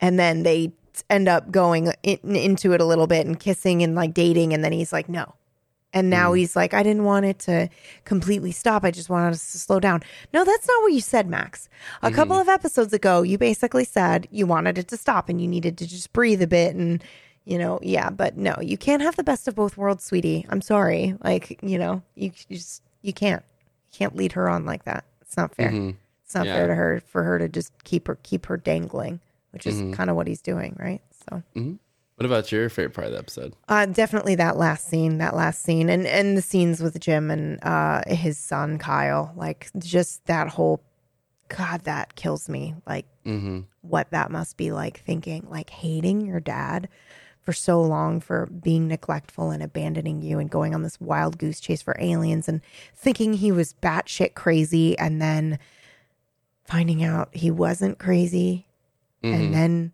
And 0.00 0.18
then 0.18 0.42
they 0.42 0.72
end 1.10 1.28
up 1.28 1.50
going 1.50 1.92
in, 2.02 2.36
into 2.36 2.72
it 2.72 2.80
a 2.80 2.84
little 2.84 3.06
bit 3.06 3.26
and 3.26 3.38
kissing 3.38 3.82
and 3.82 3.94
like 3.94 4.14
dating. 4.14 4.52
And 4.52 4.64
then 4.64 4.72
he's 4.72 4.92
like, 4.92 5.08
no. 5.08 5.34
And 5.94 6.10
now 6.10 6.34
he's 6.34 6.54
like, 6.54 6.74
I 6.74 6.82
didn't 6.82 7.04
want 7.04 7.24
it 7.24 7.38
to 7.40 7.70
completely 8.04 8.52
stop. 8.52 8.84
I 8.84 8.90
just 8.90 9.08
wanted 9.08 9.32
us 9.32 9.52
to 9.52 9.58
slow 9.58 9.80
down. 9.80 10.02
No, 10.34 10.44
that's 10.44 10.68
not 10.68 10.82
what 10.82 10.92
you 10.92 11.00
said, 11.00 11.26
Max. 11.26 11.68
A 12.02 12.10
couple 12.10 12.36
of 12.36 12.46
episodes 12.46 12.92
ago, 12.92 13.22
you 13.22 13.38
basically 13.38 13.84
said 13.84 14.28
you 14.30 14.46
wanted 14.46 14.76
it 14.76 14.86
to 14.88 14.98
stop 14.98 15.30
and 15.30 15.40
you 15.40 15.48
needed 15.48 15.78
to 15.78 15.86
just 15.86 16.12
breathe 16.12 16.42
a 16.42 16.46
bit 16.46 16.76
and, 16.76 17.02
you 17.46 17.56
know, 17.56 17.78
yeah, 17.82 18.10
but 18.10 18.36
no, 18.36 18.54
you 18.60 18.76
can't 18.76 19.00
have 19.00 19.16
the 19.16 19.24
best 19.24 19.48
of 19.48 19.54
both 19.54 19.78
worlds, 19.78 20.04
sweetie. 20.04 20.44
I'm 20.50 20.60
sorry. 20.60 21.14
Like, 21.24 21.58
you 21.62 21.78
know, 21.78 22.02
you 22.14 22.32
just, 22.50 22.82
you 23.00 23.14
can't, 23.14 23.42
you 23.90 23.98
can't 23.98 24.14
lead 24.14 24.32
her 24.32 24.46
on 24.50 24.66
like 24.66 24.84
that. 24.84 25.04
It's 25.22 25.38
not 25.38 25.54
fair. 25.54 25.70
Mhm. 25.70 25.96
It's 26.26 26.34
not 26.34 26.44
Yeah. 26.44 26.54
fair 26.54 26.66
to 26.66 26.74
her 26.74 27.02
for 27.06 27.22
her 27.22 27.38
to 27.38 27.48
just 27.48 27.72
keep 27.84 28.08
her, 28.08 28.18
keep 28.22 28.44
her 28.46 28.58
dangling, 28.58 29.20
which 29.50 29.66
is 29.66 29.80
Mhm. 29.80 29.92
kind 29.92 30.10
of 30.10 30.16
what 30.16 30.26
he's 30.26 30.42
doing, 30.42 30.76
right? 30.78 31.02
So. 31.28 31.42
What 32.16 32.26
about 32.26 32.50
your 32.50 32.68
favorite 32.68 32.94
part 32.94 33.06
of 33.06 33.12
the 33.12 33.18
episode? 33.20 33.54
Uh, 33.68 33.86
definitely 33.86 34.34
that 34.34 34.56
last 34.56 34.88
scene, 34.88 35.18
that 35.18 35.36
last 35.36 35.62
scene, 35.62 35.88
and 35.88 36.04
and 36.04 36.36
the 36.36 36.42
scenes 36.42 36.82
with 36.82 36.98
Jim 36.98 37.30
and 37.30 37.62
uh, 37.62 38.02
his 38.08 38.36
son 38.38 38.76
Kyle, 38.78 39.32
like 39.36 39.70
just 39.78 40.24
that 40.26 40.48
whole, 40.48 40.82
God, 41.48 41.84
that 41.84 42.16
kills 42.16 42.48
me. 42.48 42.74
Like 42.86 43.06
Mm-hmm. 43.24 43.60
what 43.82 44.10
that 44.10 44.30
must 44.32 44.56
be 44.56 44.72
like, 44.72 45.02
thinking 45.04 45.46
like 45.48 45.70
hating 45.70 46.26
your 46.26 46.40
dad 46.40 46.88
for 47.42 47.52
so 47.52 47.80
long 47.80 48.20
for 48.20 48.46
being 48.46 48.88
neglectful 48.88 49.50
and 49.50 49.62
abandoning 49.62 50.20
you 50.20 50.38
and 50.40 50.50
going 50.50 50.74
on 50.74 50.82
this 50.82 51.00
wild 51.00 51.38
goose 51.38 51.60
chase 51.60 51.82
for 51.82 51.96
aliens 52.00 52.48
and 52.48 52.60
thinking 52.96 53.34
he 53.34 53.52
was 53.52 53.74
batshit 53.80 54.34
crazy, 54.34 54.98
and 54.98 55.22
then 55.22 55.58
finding 56.64 57.02
out 57.04 57.28
he 57.34 57.50
wasn't 57.50 57.98
crazy, 57.98 58.66
Mhm. 59.22 59.34
and 59.34 59.54
then 59.54 59.92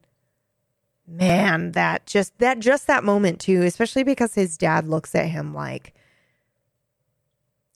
man 1.07 1.73
that 1.73 2.07
just 2.07 2.37
that 2.39 2.59
just 2.61 2.87
that 2.87 3.05
moment 3.05 3.39
too 3.41 3.63
especially 3.63 4.03
because 4.03 4.35
his 4.35 4.57
dad 4.57 4.87
looks 4.89 5.15
at 5.15 5.27
him 5.27 5.53
like 5.55 5.93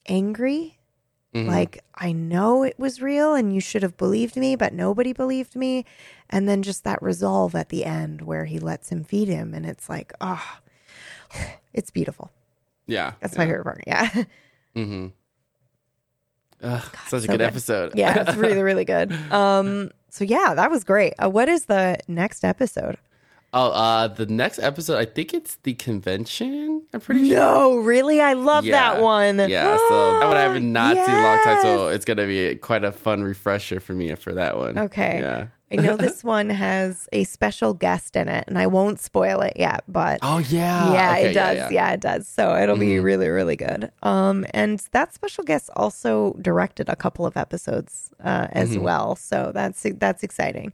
angry 0.07 0.79
Mhm. 1.35 1.47
like 1.47 1.85
i 1.95 2.11
know 2.11 2.63
it 2.63 2.79
was 2.79 3.03
real 3.03 3.35
and 3.35 3.55
you 3.55 3.61
should 3.61 3.83
have 3.83 3.99
believed 3.99 4.37
me 4.37 4.57
but 4.57 4.73
nobody 4.73 5.13
believed 5.13 5.55
me 5.55 5.85
and 6.31 6.49
then 6.49 6.63
just 6.63 6.85
that 6.85 7.03
resolve 7.03 7.55
at 7.55 7.69
the 7.69 7.85
end 7.85 8.23
where 8.23 8.47
he 8.47 8.59
lets 8.59 8.91
him 8.91 9.05
feed 9.05 9.29
him 9.29 9.53
and 9.53 9.67
it's 9.67 9.91
like 9.91 10.13
ah 10.23 10.61
it's 11.75 11.91
beautiful 11.91 12.31
yeah, 12.87 13.13
that's 13.21 13.37
my 13.37 13.45
favorite 13.45 13.65
part 13.65 13.85
yeah 13.87 14.09
Mm-hmm. 14.75 15.09
Ugh, 16.63 16.83
such 17.09 17.19
a 17.19 17.21
so 17.23 17.27
good, 17.27 17.27
good. 17.27 17.41
episode. 17.43 17.93
yeah 17.95 18.23
it's 18.27 18.37
really 18.37 18.63
really 18.71 18.85
good 18.87 19.13
um 19.31 19.91
so 20.11 20.25
yeah 20.25 20.55
that 20.55 20.71
was 20.71 20.85
great. 20.85 21.15
Uh, 21.23 21.29
what 21.31 21.49
is 21.49 21.67
the 21.67 21.99
next 22.09 22.45
episode 22.45 22.99
Oh, 23.55 23.71
uh, 23.71 24.09
the 24.09 24.27
next 24.27 24.59
episode, 24.59 24.99
I 24.99 25.07
think 25.07 25.33
it's 25.33 25.57
the 25.63 25.73
convention. 25.75 26.83
I'm 26.93 27.01
pretty 27.01 27.29
sure. 27.29 27.37
no 27.39 27.77
really 27.79 28.21
i 28.21 28.33
love 28.35 28.65
that 28.67 29.01
one 29.01 29.39
Yeah, 29.39 29.77
so 29.89 30.19
that 30.21 30.27
one 30.29 30.37
I 30.37 30.41
haven't 30.43 30.71
not 30.73 30.95
seen 30.97 31.05
in 31.15 31.21
a 31.21 31.23
long 31.23 31.39
time, 31.45 31.63
so 31.63 31.89
it's 31.89 32.05
gonna 32.05 32.27
be 32.27 32.57
quite 32.57 32.85
a 32.85 32.93
fun 32.93 33.23
refresher 33.23 33.81
for 33.81 33.93
me 33.95 34.15
for 34.17 34.33
that 34.35 34.57
one. 34.57 34.79
Okay. 34.79 35.21
Yeah. 35.21 35.47
I 35.71 35.77
know 35.77 35.97
this 35.99 36.25
one 36.37 36.49
has 36.49 37.09
a 37.13 37.25
special 37.25 37.75
guest 37.75 38.17
in 38.17 38.27
it, 38.29 38.45
and 38.49 38.59
I 38.59 38.67
won't 38.67 39.01
spoil 39.01 39.43
it 39.43 39.53
yet, 39.57 39.85
but 39.87 40.19
Oh 40.23 40.39
yeah. 40.39 40.93
yeah, 40.93 41.11
Okay, 41.13 41.31
it 41.31 41.35
does. 41.35 41.57
yeah. 41.57 41.69
Yeah, 41.71 41.93
it 41.93 42.01
does. 42.01 42.27
So 42.27 42.57
it'll 42.57 42.77
be 42.79 42.97
Mhm. 42.97 43.03
really, 43.05 43.29
really 43.29 43.57
good. 43.57 43.91
Um, 44.03 44.47
and 44.55 44.83
that 44.93 45.13
special 45.15 45.45
guest 45.45 45.69
also 45.77 46.35
directed 46.41 46.89
a 46.89 46.97
couple 46.97 47.27
of 47.27 47.37
episodes 47.37 48.11
uh, 48.25 48.49
as 48.53 48.71
Mhm. 48.77 48.81
well. 48.83 49.15
So 49.17 49.53
that's 49.55 49.85
that's 49.99 50.23
exciting. 50.23 50.73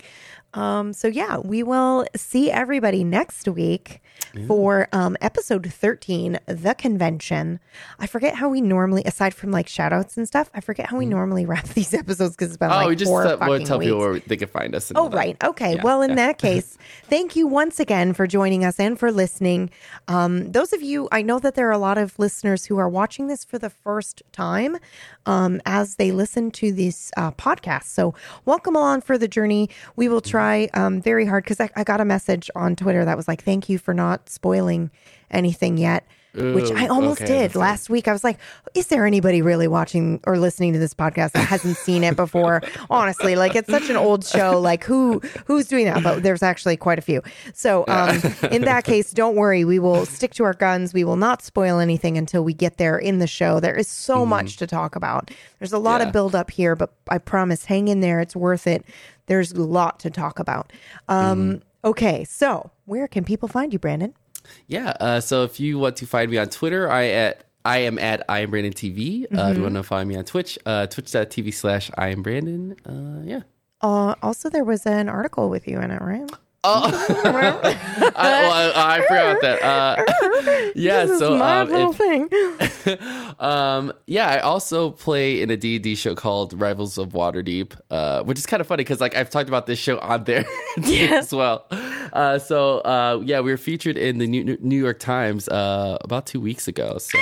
Um, 0.54 0.92
so 0.92 1.08
yeah, 1.08 1.38
we 1.38 1.62
will 1.62 2.06
see 2.16 2.50
everybody 2.50 3.04
next 3.04 3.48
week 3.48 4.00
for 4.46 4.88
um, 4.92 5.16
episode 5.20 5.72
13, 5.72 6.38
The 6.46 6.74
Convention. 6.74 7.60
I 7.98 8.06
forget 8.06 8.34
how 8.34 8.48
we 8.48 8.60
normally, 8.60 9.02
aside 9.04 9.34
from 9.34 9.50
like 9.50 9.68
shout 9.68 9.92
outs 9.92 10.16
and 10.16 10.26
stuff, 10.26 10.50
I 10.54 10.60
forget 10.60 10.86
how 10.86 10.98
we 10.98 11.06
normally 11.06 11.46
wrap 11.54 11.68
these 11.68 11.94
episodes 11.94 12.36
because 12.36 12.48
it's 12.48 12.56
been 12.56 12.64
Mm-hmm. 12.64 12.72
Oh, 12.72 12.76
like 12.78 12.88
we 12.88 12.96
just 12.96 13.10
four 13.10 13.26
uh, 13.26 13.36
fucking 13.36 13.48
we'll 13.48 13.66
tell 13.66 13.78
weeks. 13.78 13.88
people 13.88 13.98
where 14.00 14.18
they 14.20 14.36
can 14.36 14.48
find 14.48 14.74
us. 14.74 14.90
Oh, 14.94 15.10
right. 15.10 15.36
Okay. 15.44 15.76
Yeah, 15.76 15.82
well, 15.82 16.02
in 16.02 16.10
yeah. 16.10 16.16
that 16.16 16.38
case, 16.38 16.78
thank 17.04 17.36
you 17.36 17.46
once 17.46 17.78
again 17.78 18.14
for 18.14 18.26
joining 18.26 18.64
us 18.64 18.80
and 18.80 18.98
for 18.98 19.12
listening. 19.12 19.70
Um, 20.08 20.50
those 20.50 20.72
of 20.72 20.82
you, 20.82 21.08
I 21.12 21.20
know 21.22 21.38
that 21.38 21.54
there 21.56 21.68
are 21.68 21.72
a 21.72 21.78
lot 21.78 21.98
of 21.98 22.18
listeners 22.18 22.64
who 22.64 22.78
are 22.78 22.88
watching 22.88 23.26
this 23.26 23.44
for 23.44 23.58
the 23.58 23.70
first 23.70 24.22
time 24.32 24.78
um, 25.26 25.60
as 25.66 25.96
they 25.96 26.10
listen 26.10 26.50
to 26.52 26.72
this 26.72 27.12
uh, 27.16 27.32
podcast. 27.32 27.84
So, 27.84 28.14
welcome 28.44 28.74
along 28.74 29.02
for 29.02 29.18
the 29.18 29.28
journey. 29.28 29.68
We 29.96 30.08
will 30.08 30.22
try 30.22 30.43
um, 30.74 31.00
very 31.00 31.26
hard 31.26 31.44
because 31.44 31.60
I, 31.60 31.70
I 31.76 31.84
got 31.84 32.00
a 32.00 32.04
message 32.04 32.50
on 32.54 32.76
Twitter 32.76 33.04
that 33.04 33.16
was 33.16 33.28
like, 33.28 33.42
thank 33.42 33.68
you 33.68 33.78
for 33.78 33.94
not 33.94 34.28
spoiling 34.28 34.90
anything 35.30 35.76
yet. 35.76 36.06
Which 36.34 36.70
I 36.72 36.88
almost 36.88 37.22
okay, 37.22 37.42
did 37.46 37.54
last 37.54 37.88
week. 37.88 38.08
I 38.08 38.12
was 38.12 38.24
like, 38.24 38.38
is 38.74 38.88
there 38.88 39.06
anybody 39.06 39.40
really 39.40 39.68
watching 39.68 40.20
or 40.24 40.36
listening 40.38 40.72
to 40.72 40.78
this 40.80 40.92
podcast 40.92 41.32
that 41.32 41.46
hasn't 41.46 41.76
seen 41.76 42.02
it 42.02 42.16
before? 42.16 42.60
Honestly, 42.90 43.36
like 43.36 43.54
it's 43.54 43.70
such 43.70 43.88
an 43.88 43.96
old 43.96 44.24
show. 44.24 44.58
Like 44.60 44.82
who 44.84 45.20
who's 45.46 45.68
doing 45.68 45.84
that? 45.84 46.02
But 46.02 46.22
there's 46.24 46.42
actually 46.42 46.76
quite 46.76 46.98
a 46.98 47.02
few. 47.02 47.22
So 47.52 47.84
um, 47.88 48.20
in 48.50 48.62
that 48.62 48.84
case, 48.92 49.12
don't 49.12 49.36
worry. 49.36 49.64
We 49.64 49.78
will 49.78 50.06
stick 50.06 50.34
to 50.34 50.44
our 50.44 50.54
guns. 50.54 50.92
We 50.92 51.04
will 51.04 51.16
not 51.16 51.40
spoil 51.42 51.78
anything 51.78 52.18
until 52.18 52.42
we 52.42 52.52
get 52.52 52.78
there 52.78 52.98
in 52.98 53.20
the 53.20 53.26
show. 53.28 53.60
There 53.60 53.76
is 53.76 53.86
so 53.86 54.26
much 54.26 54.56
to 54.56 54.66
talk 54.66 54.96
about. 54.96 55.30
There's 55.60 55.72
a 55.72 55.78
lot 55.78 56.00
Yeah. 56.00 56.08
of 56.08 56.12
build 56.12 56.34
up 56.34 56.50
here, 56.50 56.74
but 56.74 56.92
I 57.08 57.18
promise, 57.18 57.66
hang 57.66 57.88
in 57.88 58.00
there. 58.00 58.20
It's 58.20 58.34
worth 58.34 58.66
it. 58.66 58.84
There's 59.26 59.52
a 59.52 59.62
lot 59.62 60.00
to 60.00 60.10
talk 60.10 60.38
about. 60.38 60.72
Um, 61.08 61.62
Okay, 61.84 62.24
so 62.24 62.70
where 62.86 63.06
can 63.06 63.24
people 63.24 63.46
find 63.46 63.70
you, 63.70 63.78
Brandon? 63.78 64.14
Yeah. 64.66 64.94
Uh, 65.00 65.20
so 65.20 65.44
if 65.44 65.58
you 65.60 65.78
want 65.78 65.96
to 65.96 66.06
find 66.06 66.30
me 66.30 66.38
on 66.38 66.48
Twitter, 66.48 66.90
I 66.90 67.04
at 67.08 67.44
I 67.64 67.78
am 67.78 67.98
at 67.98 68.22
I 68.28 68.40
am 68.40 68.50
Brandon 68.50 68.72
TV. 68.72 69.24
Uh, 69.24 69.50
if 69.50 69.56
you 69.56 69.60
Mhm. 69.60 69.62
want 69.62 69.74
to 69.76 69.82
find 69.82 70.08
me 70.08 70.16
on 70.16 70.24
Twitch, 70.24 70.58
uh, 70.66 70.86
twitch.tv 70.86 71.52
slash 71.54 71.90
I 71.96 72.08
am 72.08 72.22
Brandon. 72.22 72.76
Uh, 72.86 73.22
yeah. 73.24 73.40
Uh, 73.80 74.14
also, 74.22 74.48
there 74.50 74.64
was 74.64 74.86
an 74.86 75.08
article 75.08 75.48
with 75.50 75.66
you 75.68 75.78
in 75.80 75.90
it, 75.90 76.00
right? 76.02 76.30
Oh, 76.66 76.84
I, 78.16 78.42
well, 78.48 78.72
I, 78.74 78.96
I 78.96 79.00
forgot 79.02 79.36
about 79.36 79.42
that. 79.42 79.62
Uh, 79.62 80.70
yeah, 80.74 81.04
This 81.04 81.10
is 81.12 81.18
so 81.18 81.36
my 81.36 81.60
um, 81.60 81.68
little 81.68 81.90
if- 81.90 81.96
thing. 81.98 82.98
um, 83.38 83.92
yeah, 84.06 84.28
I 84.28 84.38
also 84.40 84.90
play 84.90 85.42
in 85.42 85.50
a 85.50 85.56
D&D 85.58 85.94
show 85.94 86.14
called 86.14 86.58
Rivals 86.58 86.96
of 86.96 87.10
Waterdeep, 87.10 87.78
uh, 87.90 88.22
which 88.22 88.38
is 88.38 88.46
kind 88.46 88.62
of 88.62 88.66
funny 88.66 88.82
because 88.82 89.00
like 89.00 89.14
I've 89.14 89.28
talked 89.28 89.48
about 89.48 89.66
this 89.66 89.78
show 89.78 89.98
on 89.98 90.24
there 90.24 90.46
Yeah. 90.78 91.16
as 91.18 91.34
well. 91.34 91.66
Uh, 92.14 92.38
so 92.38 92.78
uh, 92.80 93.20
yeah, 93.24 93.40
we 93.40 93.50
were 93.50 93.56
featured 93.58 93.96
in 93.98 94.18
the 94.18 94.26
New, 94.26 94.56
New 94.60 94.80
York 94.80 94.98
Times 95.00 95.48
uh, 95.48 95.98
about 96.02 96.26
two 96.26 96.40
weeks 96.40 96.68
ago. 96.68 96.96
So 96.98 97.18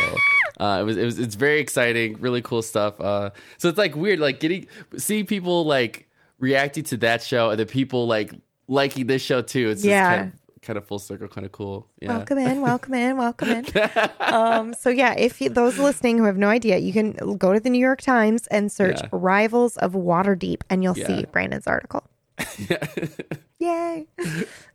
uh, 0.60 0.78
it 0.80 0.84
was 0.84 0.96
it 0.98 1.04
was 1.04 1.18
it's 1.18 1.34
very 1.34 1.60
exciting, 1.60 2.16
really 2.20 2.42
cool 2.42 2.62
stuff. 2.62 3.00
Uh, 3.00 3.30
so 3.58 3.68
it's 3.68 3.78
like 3.78 3.96
weird, 3.96 4.20
like 4.20 4.38
getting 4.38 4.66
seeing 4.98 5.26
people 5.26 5.64
like 5.64 6.08
reacting 6.38 6.84
to 6.84 6.96
that 6.98 7.22
show 7.22 7.50
and 7.50 7.58
the 7.58 7.66
people 7.66 8.06
like 8.06 8.32
liking 8.68 9.06
this 9.06 9.22
show 9.22 9.40
too. 9.42 9.70
It's 9.70 9.84
Yeah. 9.84 10.00
just 10.02 10.10
kind 10.18 10.32
of, 10.32 10.62
kind 10.62 10.76
of 10.76 10.86
full 10.86 10.98
circle, 10.98 11.28
kind 11.28 11.46
of 11.46 11.52
cool. 11.52 11.88
Yeah. 12.00 12.16
Welcome 12.18 12.38
in, 12.38 12.60
welcome 12.60 12.94
in, 12.94 13.16
welcome 13.16 13.48
in. 13.48 13.66
um, 14.20 14.74
so 14.74 14.90
yeah, 14.90 15.14
if 15.16 15.40
you, 15.40 15.48
those 15.48 15.78
listening 15.78 16.18
who 16.18 16.24
have 16.24 16.36
no 16.36 16.48
idea, 16.48 16.78
you 16.78 16.92
can 16.92 17.12
go 17.38 17.52
to 17.52 17.60
the 17.60 17.70
New 17.70 17.80
York 17.80 18.00
Times 18.02 18.46
and 18.48 18.70
search 18.70 19.00
Yeah. 19.00 19.08
"Rivals 19.12 19.76
of 19.78 19.92
Waterdeep," 19.94 20.62
and 20.68 20.82
you'll 20.82 20.98
Yeah. 20.98 21.06
see 21.06 21.24
Brandon's 21.32 21.66
article. 21.66 22.04
Yay! 23.58 24.06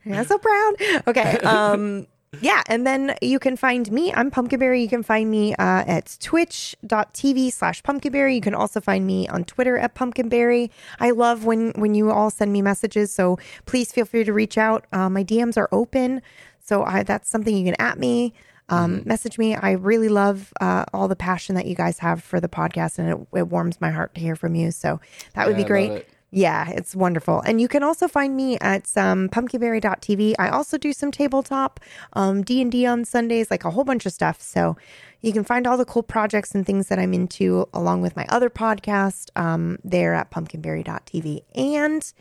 I'm 0.06 0.26
so 0.26 0.38
proud. 0.38 0.74
Okay. 1.08 1.38
Um, 1.40 2.08
yeah, 2.42 2.62
and 2.68 2.86
then 2.86 3.16
you 3.22 3.40
can 3.40 3.56
find 3.58 3.90
me. 3.92 4.14
I'm 4.14 4.30
Pumpkinberry. 4.32 4.82
You 4.82 4.90
can 4.90 5.02
find 5.04 5.32
me 5.32 5.54
uh, 5.54 5.84
at 5.88 6.18
twitch.tv 6.20 7.52
slash 7.54 7.82
pumpkinberry. 7.84 8.36
You 8.36 8.42
can 8.42 8.54
also 8.54 8.80
find 8.82 9.08
me 9.08 9.28
on 9.30 9.44
Twitter 9.46 9.78
at 9.78 9.96
pumpkinberry. 9.96 10.70
I 11.00 11.12
love 11.12 11.46
when 11.46 11.72
when 11.76 11.96
you 11.96 12.12
all 12.12 12.30
send 12.30 12.52
me 12.54 12.62
messages, 12.62 13.14
so 13.14 13.40
please 13.66 13.92
feel 13.92 14.06
free 14.06 14.24
to 14.24 14.34
reach 14.34 14.58
out. 14.58 14.86
Uh, 14.92 15.10
my 15.10 15.24
DMs 15.24 15.58
are 15.58 15.70
open, 15.72 16.22
so 16.60 16.84
I, 16.84 17.04
that's 17.04 17.30
something 17.30 17.56
you 17.56 17.66
can 17.66 17.76
at 17.82 17.98
me. 17.98 18.34
Um, 18.70 19.04
Message 19.06 19.38
me. 19.38 19.56
I 19.56 19.72
really 19.72 20.10
love 20.10 20.52
uh, 20.60 20.84
all 20.94 21.08
the 21.08 21.16
passion 21.16 21.56
that 21.56 21.66
you 21.66 21.76
guys 21.76 22.00
have 22.00 22.22
for 22.22 22.42
the 22.42 22.50
podcast, 22.50 23.00
and 23.00 23.10
it, 23.10 23.38
it 23.40 23.48
warms 23.48 23.80
my 23.80 23.92
heart 23.92 24.14
to 24.16 24.22
hear 24.22 24.36
from 24.36 24.56
you. 24.56 24.72
So 24.72 25.00
that 25.34 25.48
would 25.48 25.56
Yeah, 25.58 25.64
be 25.64 25.68
great. 25.68 26.06
Yeah, 26.30 26.70
it's 26.72 26.94
wonderful. 26.94 27.40
And 27.42 27.62
you 27.62 27.70
can 27.70 27.84
also 27.84 28.08
find 28.10 28.36
me 28.36 28.58
at 28.60 28.96
um, 28.98 29.30
pumpkinberry.tv. 29.30 30.36
I 30.38 30.50
also 30.50 30.78
do 30.78 30.92
some 30.92 31.10
tabletop, 31.10 31.80
um, 32.14 32.44
D&D 32.44 32.86
on 32.86 33.06
Sundays, 33.06 33.50
like 33.50 33.64
a 33.64 33.72
whole 33.72 33.86
bunch 33.86 34.06
of 34.06 34.12
stuff. 34.12 34.42
So 34.42 34.76
you 35.22 35.32
can 35.32 35.46
find 35.46 35.66
all 35.66 35.78
the 35.78 35.86
cool 35.86 36.04
projects 36.04 36.54
and 36.54 36.66
things 36.66 36.90
that 36.90 37.00
I'm 37.00 37.14
into 37.14 37.70
along 37.74 38.02
with 38.02 38.18
my 38.18 38.26
other 38.28 38.50
podcast 38.50 39.30
um, 39.38 39.80
there 39.86 40.14
at 40.14 40.30
pumpkinberry.tv. 40.30 41.44
And 41.56 42.14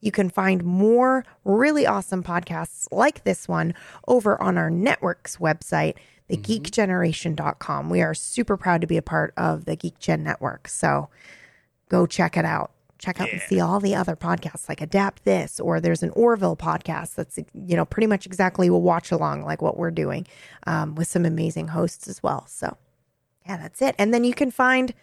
you 0.00 0.12
can 0.12 0.30
find 0.30 0.62
more 0.62 1.24
really 1.44 1.86
awesome 1.86 2.22
podcasts 2.22 2.86
like 2.92 3.24
this 3.24 3.48
one 3.48 3.74
over 4.06 4.40
on 4.40 4.56
our 4.56 4.70
network's 4.70 5.38
website, 5.38 5.94
thegeekgeneration.com. 6.30 7.90
We 7.90 8.00
are 8.00 8.14
super 8.14 8.56
proud 8.56 8.80
to 8.82 8.86
be 8.86 8.96
a 8.96 9.02
part 9.02 9.34
of 9.36 9.64
the 9.64 9.74
Geek 9.74 9.98
Gen 9.98 10.22
network. 10.22 10.68
So 10.68 11.08
go 11.88 12.06
check 12.06 12.36
it 12.36 12.44
out. 12.44 12.73
Check 13.04 13.20
out 13.20 13.30
and 13.30 13.40
see 13.42 13.60
all 13.60 13.80
the 13.80 13.94
other 13.94 14.16
podcasts 14.16 14.66
like 14.66 14.80
Adapt 14.80 15.24
This, 15.24 15.60
or 15.60 15.78
there's 15.78 16.02
an 16.02 16.08
Orville 16.10 16.56
podcast 16.56 17.16
that's, 17.16 17.38
you 17.52 17.76
know, 17.76 17.84
pretty 17.84 18.06
much 18.06 18.24
exactly 18.24 18.68
a 18.68 18.72
watch 18.72 19.12
along 19.12 19.44
like 19.44 19.60
what 19.60 19.76
we're 19.76 19.90
doing 19.90 20.26
um, 20.66 20.94
with 20.94 21.06
some 21.06 21.26
amazing 21.26 21.68
hosts 21.68 22.08
as 22.08 22.22
well. 22.22 22.46
So, 22.46 22.78
yeah, 23.46 23.58
that's 23.58 23.82
it. 23.82 23.94
And 23.98 24.14
then 24.14 24.24
you 24.24 24.32
can 24.32 24.50
find, 24.50 24.88
do 24.88 24.94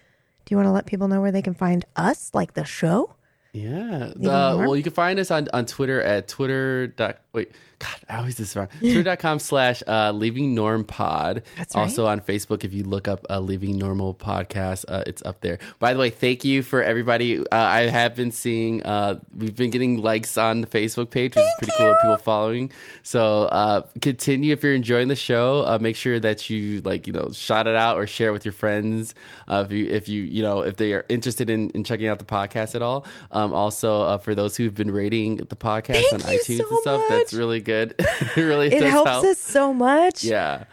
you 0.50 0.58
want 0.58 0.66
to 0.66 0.72
let 0.72 0.88
people 0.88 1.08
know 1.08 1.22
where 1.22 1.32
they 1.32 1.44
can 1.44 1.54
find 1.54 1.86
us, 1.96 2.32
like 2.34 2.56
the 2.56 2.66
show? 2.66 3.14
Yeah. 3.54 4.14
Uh, 4.16 4.58
well, 4.58 4.76
you 4.76 4.82
can 4.82 4.94
find 4.94 5.20
us 5.20 5.30
on, 5.30 5.48
on 5.54 5.68
Twitter 5.68 6.02
at 6.02 6.28
Twitter. 6.28 6.88
Dot, 6.88 7.20
wait, 7.34 7.52
God, 7.82 8.00
I 8.08 8.18
always 8.18 8.36
this 8.36 8.56
wrong. 8.56 8.68
Twitter.com 8.80 9.40
slash 9.40 9.82
uh, 9.88 10.12
Leaving 10.12 10.54
Norm 10.54 10.84
Pod. 10.84 11.42
That's 11.58 11.74
right. 11.74 11.82
Also 11.82 12.06
on 12.06 12.22
Facebook, 12.22 12.64
if 12.64 12.74
you 12.74 12.84
look 12.84 13.08
up 13.08 13.26
uh, 13.28 13.40
Leaving 13.40 13.76
Normal 13.76 14.14
Podcast, 14.14 14.86
uh, 14.88 15.04
it's 15.08 15.24
up 15.24 15.42
there. 15.42 15.58
By 15.80 15.94
the 15.94 16.00
way, 16.00 16.12
thank 16.12 16.46
you 16.46 16.62
for 16.62 16.84
everybody. 16.84 17.40
Uh, 17.40 17.44
I 17.52 17.82
have 17.88 18.14
been 18.14 18.32
seeing, 18.32 18.84
uh, 18.84 19.20
we've 19.36 19.56
been 19.56 19.72
getting 19.72 19.98
likes 19.98 20.38
on 20.38 20.62
the 20.62 20.68
Facebook 20.68 21.10
page, 21.10 21.36
which 21.36 21.44
is 21.44 21.54
pretty 21.58 21.74
cool. 21.76 21.96
People 22.04 22.18
following. 22.18 22.72
So 23.02 23.46
uh, 23.46 23.82
continue 24.00 24.54
if 24.54 24.62
you're 24.62 24.76
enjoying 24.76 25.08
the 25.08 25.16
show. 25.16 25.66
Uh, 25.66 25.80
make 25.82 25.96
sure 25.96 26.20
that 26.20 26.52
you 26.52 26.82
like, 26.82 27.08
you 27.08 27.14
know, 27.14 27.32
shout 27.32 27.66
it 27.66 27.76
out 27.76 27.98
or 27.98 28.06
share 28.06 28.30
it 28.30 28.34
with 28.34 28.46
your 28.46 28.52
friends. 28.52 29.16
Uh, 29.48 29.64
if 29.66 29.72
you, 29.72 29.88
if 29.88 30.08
you, 30.08 30.22
you 30.22 30.44
know, 30.44 30.62
if 30.62 30.78
they 30.78 30.94
are 30.94 31.04
interested 31.10 31.50
in, 31.50 31.72
in 31.72 31.84
checking 31.84 32.08
out 32.08 32.20
the 32.20 32.26
podcast 32.26 32.76
at 32.76 32.84
all. 32.84 33.08
Um, 33.32 33.54
also, 33.54 34.04
uh, 34.04 34.18
for 34.20 34.36
those 34.36 34.56
who've 34.56 34.76
been 34.76 34.92
rating 34.92 35.38
the 35.38 35.56
podcast 35.56 36.04
Thank 36.04 36.14
on 36.14 36.20
iTunes 36.20 36.58
so 36.60 36.70
and 36.70 36.80
stuff, 36.82 37.02
that's 37.10 37.34
really 37.34 37.60
good. 37.60 37.71
it 38.00 38.36
really 38.36 38.68
It 38.68 38.84
helps 38.84 39.10
help. 39.10 39.26
us 39.26 39.38
so 39.40 39.74
much. 39.74 40.24
Yeah. 40.24 40.66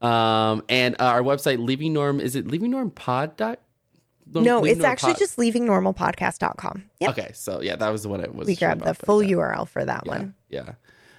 Um, 0.00 0.62
and 0.68 0.94
uh, 1.00 1.04
our 1.04 1.22
website, 1.22 1.64
Leaving 1.64 1.92
Norm, 1.92 2.20
is 2.20 2.34
it 2.36 2.46
Leaving 2.48 2.70
Norm 2.72 2.90
Pod? 2.90 3.36
Dot? 3.36 3.60
No, 4.34 4.60
Leaving 4.60 4.76
it's 4.78 4.84
actually 4.84 5.12
Pod- 5.12 5.18
just 5.20 5.36
leavingnormalpodcast.com. 5.36 6.84
Yep. 7.00 7.10
Okay, 7.10 7.30
so 7.34 7.60
yeah, 7.60 7.76
that 7.76 7.90
was 7.90 8.02
the 8.02 8.08
one 8.08 8.24
I 8.24 8.28
was. 8.28 8.46
we 8.46 8.56
grabbed 8.56 8.82
the 8.82 8.94
full 8.94 9.20
URL 9.20 9.68
for 9.68 9.84
that 9.84 10.06
one. 10.06 10.34
Yeah. 10.48 10.72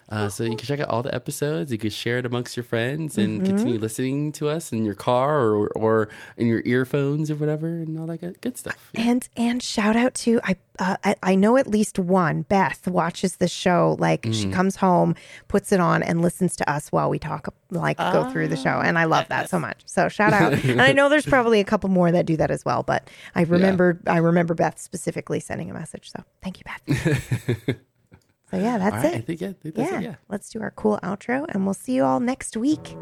Uh, 0.09 0.29
so 0.29 0.43
you 0.43 0.49
can 0.55 0.59
check 0.67 0.79
out 0.79 0.89
all 0.89 1.01
the 1.01 1.13
episodes. 1.15 1.71
You 1.71 1.77
can 1.77 1.89
share 1.89 2.17
it 2.19 2.25
amongst 2.25 2.55
your 2.57 2.63
friends 2.63 3.17
and 3.17 3.41
Mhm. 3.41 3.45
continue 3.45 3.79
listening 3.79 4.31
to 4.33 4.49
us 4.49 4.71
in 4.71 4.83
your 4.85 4.95
car 4.95 5.45
or 5.51 5.67
or 5.75 6.09
in 6.37 6.47
your 6.47 6.61
earphones 6.65 7.31
or 7.31 7.35
whatever 7.35 7.67
and 7.67 7.97
all 7.99 8.05
that 8.07 8.41
good, 8.41 8.57
stuff. 8.57 8.91
And 8.95 9.27
and 9.37 9.63
shout 9.63 9.95
out 9.95 10.13
to 10.15 10.39
I, 10.43 10.55
uh, 10.79 10.97
I 11.03 11.15
I 11.23 11.35
know 11.35 11.57
at 11.57 11.67
least 11.67 11.97
one. 11.97 12.43
Beth 12.43 12.87
watches 12.87 13.37
the 13.37 13.47
show. 13.47 13.95
Like 13.99 14.25
she 14.31 14.45
Mm. 14.45 14.53
comes 14.53 14.75
home 14.77 15.15
puts 15.47 15.71
it 15.71 15.79
on 15.79 16.03
and 16.03 16.21
listens 16.21 16.55
to 16.57 16.69
us 16.69 16.89
while 16.91 17.09
we 17.09 17.17
talk 17.17 17.53
like 17.71 17.97
go 17.97 18.29
through 18.31 18.49
the 18.49 18.55
show. 18.57 18.81
And 18.83 18.99
I 18.99 19.05
love 19.05 19.27
that 19.29 19.49
so 19.49 19.57
much. 19.59 19.81
So 19.85 20.09
shout 20.09 20.33
out. 20.33 20.53
And 20.65 20.81
I 20.81 20.91
know 20.91 21.09
there's 21.09 21.25
probably 21.25 21.59
a 21.59 21.63
couple 21.63 21.89
more 21.89 22.11
that 22.11 22.25
do 22.25 22.37
that 22.37 22.51
as 22.51 22.63
well 22.65 22.83
but 22.83 23.09
I 23.35 23.43
remember 23.43 23.99
I 24.05 24.17
remember 24.17 24.53
Beth 24.53 24.79
specifically 24.79 25.39
sending 25.39 25.71
a 25.71 25.73
message. 25.73 26.11
So 26.11 26.23
thank 26.43 26.59
you 26.59 26.65
Beth 26.65 27.75
so 28.53 28.59
yeah 28.59 28.77
that's 28.77 28.95
right, 28.95 29.05
it 29.05 29.17
I 29.17 29.21
think, 29.21 29.41
yeah, 29.41 29.47
I 29.49 29.53
think 29.53 29.75
that's 29.75 29.91
yeah. 29.91 29.99
it, 29.99 30.03
yeah. 30.03 30.15
let's 30.29 30.49
do 30.49 30.61
our 30.61 30.71
cool 30.71 30.99
outro 31.03 31.45
and 31.49 31.65
we'll 31.65 31.73
see 31.73 31.93
you 31.93 32.03
all 32.03 32.19
next 32.19 32.55
week 32.55 32.95